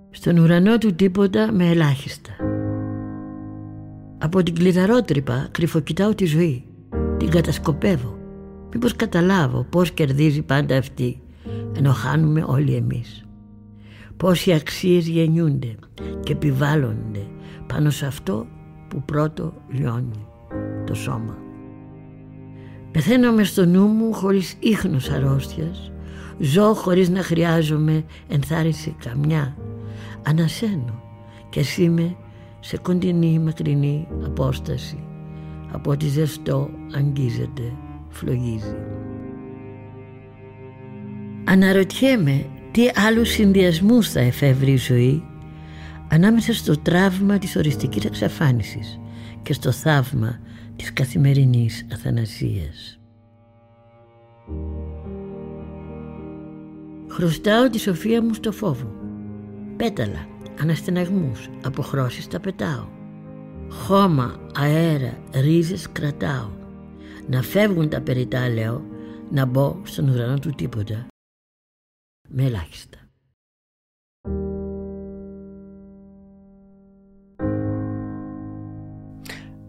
Στον 0.09 0.37
ουρανό 0.37 0.77
του 0.77 0.95
τίποτα 0.95 1.51
με 1.51 1.69
ελάχιστα. 1.69 2.31
Από 4.17 4.43
την 4.43 4.55
κλειδαρότρυπα 4.55 5.47
κρυφοκοιτάω 5.51 6.15
τη 6.15 6.25
ζωή. 6.25 6.69
Την 7.17 7.29
κατασκοπεύω 7.29 8.15
Μήπως 8.75 8.95
καταλάβω 8.95 9.65
πώς 9.69 9.91
κερδίζει 9.91 10.41
πάντα 10.41 10.77
αυτή 10.77 11.21
ενώ 11.77 11.91
χάνουμε 11.91 12.43
όλοι 12.47 12.73
εμείς. 12.73 13.25
Πώς 14.17 14.45
οι 14.45 14.53
αξίες 14.53 15.07
γεννιούνται 15.07 15.75
και 16.23 16.31
επιβάλλονται 16.31 17.27
πάνω 17.67 17.89
σε 17.89 18.05
αυτό 18.05 18.47
που 18.87 19.03
πρώτο 19.03 19.53
λιώνει 19.69 20.27
το 20.85 20.93
σώμα. 20.93 21.37
Πεθαίνω 22.91 23.31
με 23.31 23.43
στο 23.43 23.65
νου 23.65 23.85
μου 23.85 24.13
χωρίς 24.13 24.55
ίχνος 24.59 25.09
αρρώστιας, 25.09 25.91
ζω 26.39 26.73
χωρίς 26.73 27.09
να 27.09 27.23
χρειάζομαι 27.23 28.03
ενθάρρυνση 28.27 28.95
καμιά, 29.03 29.57
ανασένω 30.23 31.03
και 31.49 31.59
εσύ 31.59 31.89
με 31.89 32.15
σε 32.59 32.77
κοντινή 32.77 33.39
μακρινή 33.39 34.07
απόσταση 34.25 35.04
από 35.75 35.91
ό,τι 35.91 36.07
ζεστό 36.07 36.69
αγγίζεται 36.95 37.73
φλογίζει. 38.09 38.75
Αναρωτιέμαι 41.43 42.45
τι 42.71 42.81
άλλους 43.07 43.29
συνδυασμούς 43.29 44.11
θα 44.11 44.19
εφεύρει 44.19 44.71
η 44.71 44.77
ζωή 44.77 45.23
ανάμεσα 46.07 46.53
στο 46.53 46.77
τραύμα 46.77 47.37
της 47.37 47.55
οριστικής 47.55 48.05
εξαφάνισης 48.05 48.99
και 49.41 49.53
στο 49.53 49.71
θαύμα 49.71 50.39
της 50.75 50.93
καθημερινής 50.93 51.85
αθανασίας. 51.93 52.99
Χρωστάω 57.07 57.69
τη 57.69 57.79
σοφία 57.79 58.23
μου 58.23 58.33
στο 58.33 58.51
φόβο. 58.51 58.91
Πέταλα, 59.77 60.27
αναστεναγμούς, 60.59 61.49
αποχρώσεις 61.63 62.27
τα 62.27 62.39
πετάω. 62.39 62.94
Χώμα, 63.83 64.39
αέρα, 64.53 65.17
ρίζες 65.33 65.91
κρατάω 65.91 66.49
να 67.29 67.41
φεύγουν 67.41 67.89
τα 67.89 68.01
περιτά 68.01 68.49
λέω 68.49 68.85
να 69.31 69.45
μπω 69.45 69.81
στον 69.83 70.09
ουρανό 70.09 70.39
του 70.39 70.49
τίποτα 70.49 71.07
με 72.29 72.43
ελάχιστα. 72.43 72.97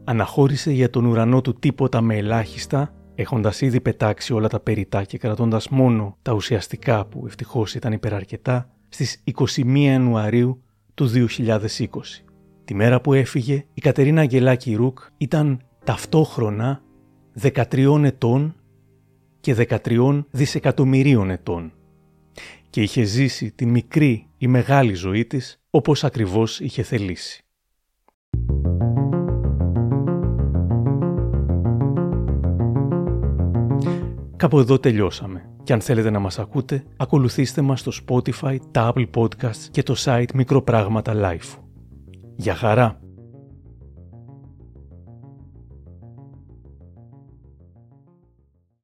Αναχώρησε 0.05 0.73
για 0.73 0.91
τον 0.91 1.05
ουρανό 1.05 1.41
του 1.41 1.55
τίποτα 1.55 2.01
με 2.01 2.17
ελάχιστα, 2.17 2.95
έχοντας 3.15 3.61
ήδη 3.61 3.81
πετάξει 3.81 4.33
όλα 4.33 4.49
τα 4.49 4.61
περιτά 4.61 5.05
και 5.05 5.19
κρατώντας 5.19 5.69
μόνο 5.69 6.17
τα 6.23 6.33
ουσιαστικά 6.33 7.07
που 7.07 7.27
ευτυχώς 7.27 7.75
ήταν 7.75 7.93
υπεραρκετά, 7.93 8.71
στις 8.89 9.23
21 9.25 9.77
Ιανουαρίου 9.77 10.63
του 10.95 11.07
2020. 11.07 12.26
Τη 12.67 12.75
μέρα 12.75 13.01
που 13.01 13.13
έφυγε, 13.13 13.65
η 13.75 13.81
Κατερίνα 13.81 14.21
Αγγελάκη 14.21 14.75
Ρουκ 14.75 14.99
ήταν 15.17 15.61
ταυτόχρονα 15.85 16.83
13 17.43 18.03
ετών 18.05 18.55
και 19.41 19.57
13 19.85 20.25
δισεκατομμυρίων 20.31 21.31
ετών 21.31 21.73
και 22.71 22.83
είχε 22.83 23.03
ζήσει 23.03 23.51
τη 23.51 23.67
μικρή 23.67 24.27
ή 24.39 24.47
μεγάλη 24.47 24.95
ζωή 24.95 25.25
της 25.25 25.61
όπως 25.71 26.05
ακριβώς 26.05 26.61
είχε 26.61 26.83
θελήσει. 26.83 27.45
Κάπου 34.37 34.59
εδώ 34.59 34.79
τελειώσαμε. 34.79 35.51
Και 35.63 35.73
αν 35.73 35.81
θέλετε 35.81 36.11
να 36.11 36.19
μας 36.19 36.39
ακούτε, 36.39 36.85
ακολουθήστε 36.97 37.63
μας 37.63 37.81
στο 37.81 37.93
Spotify, 38.07 38.57
τα 38.71 38.93
Apple 38.95 39.07
Podcasts 39.15 39.69
και 39.71 39.83
το 39.83 39.95
site 39.99 40.35
Μικροπράγματα 40.35 41.13
Life. 41.17 41.66
Για 42.37 42.55
χαρά! 42.55 43.06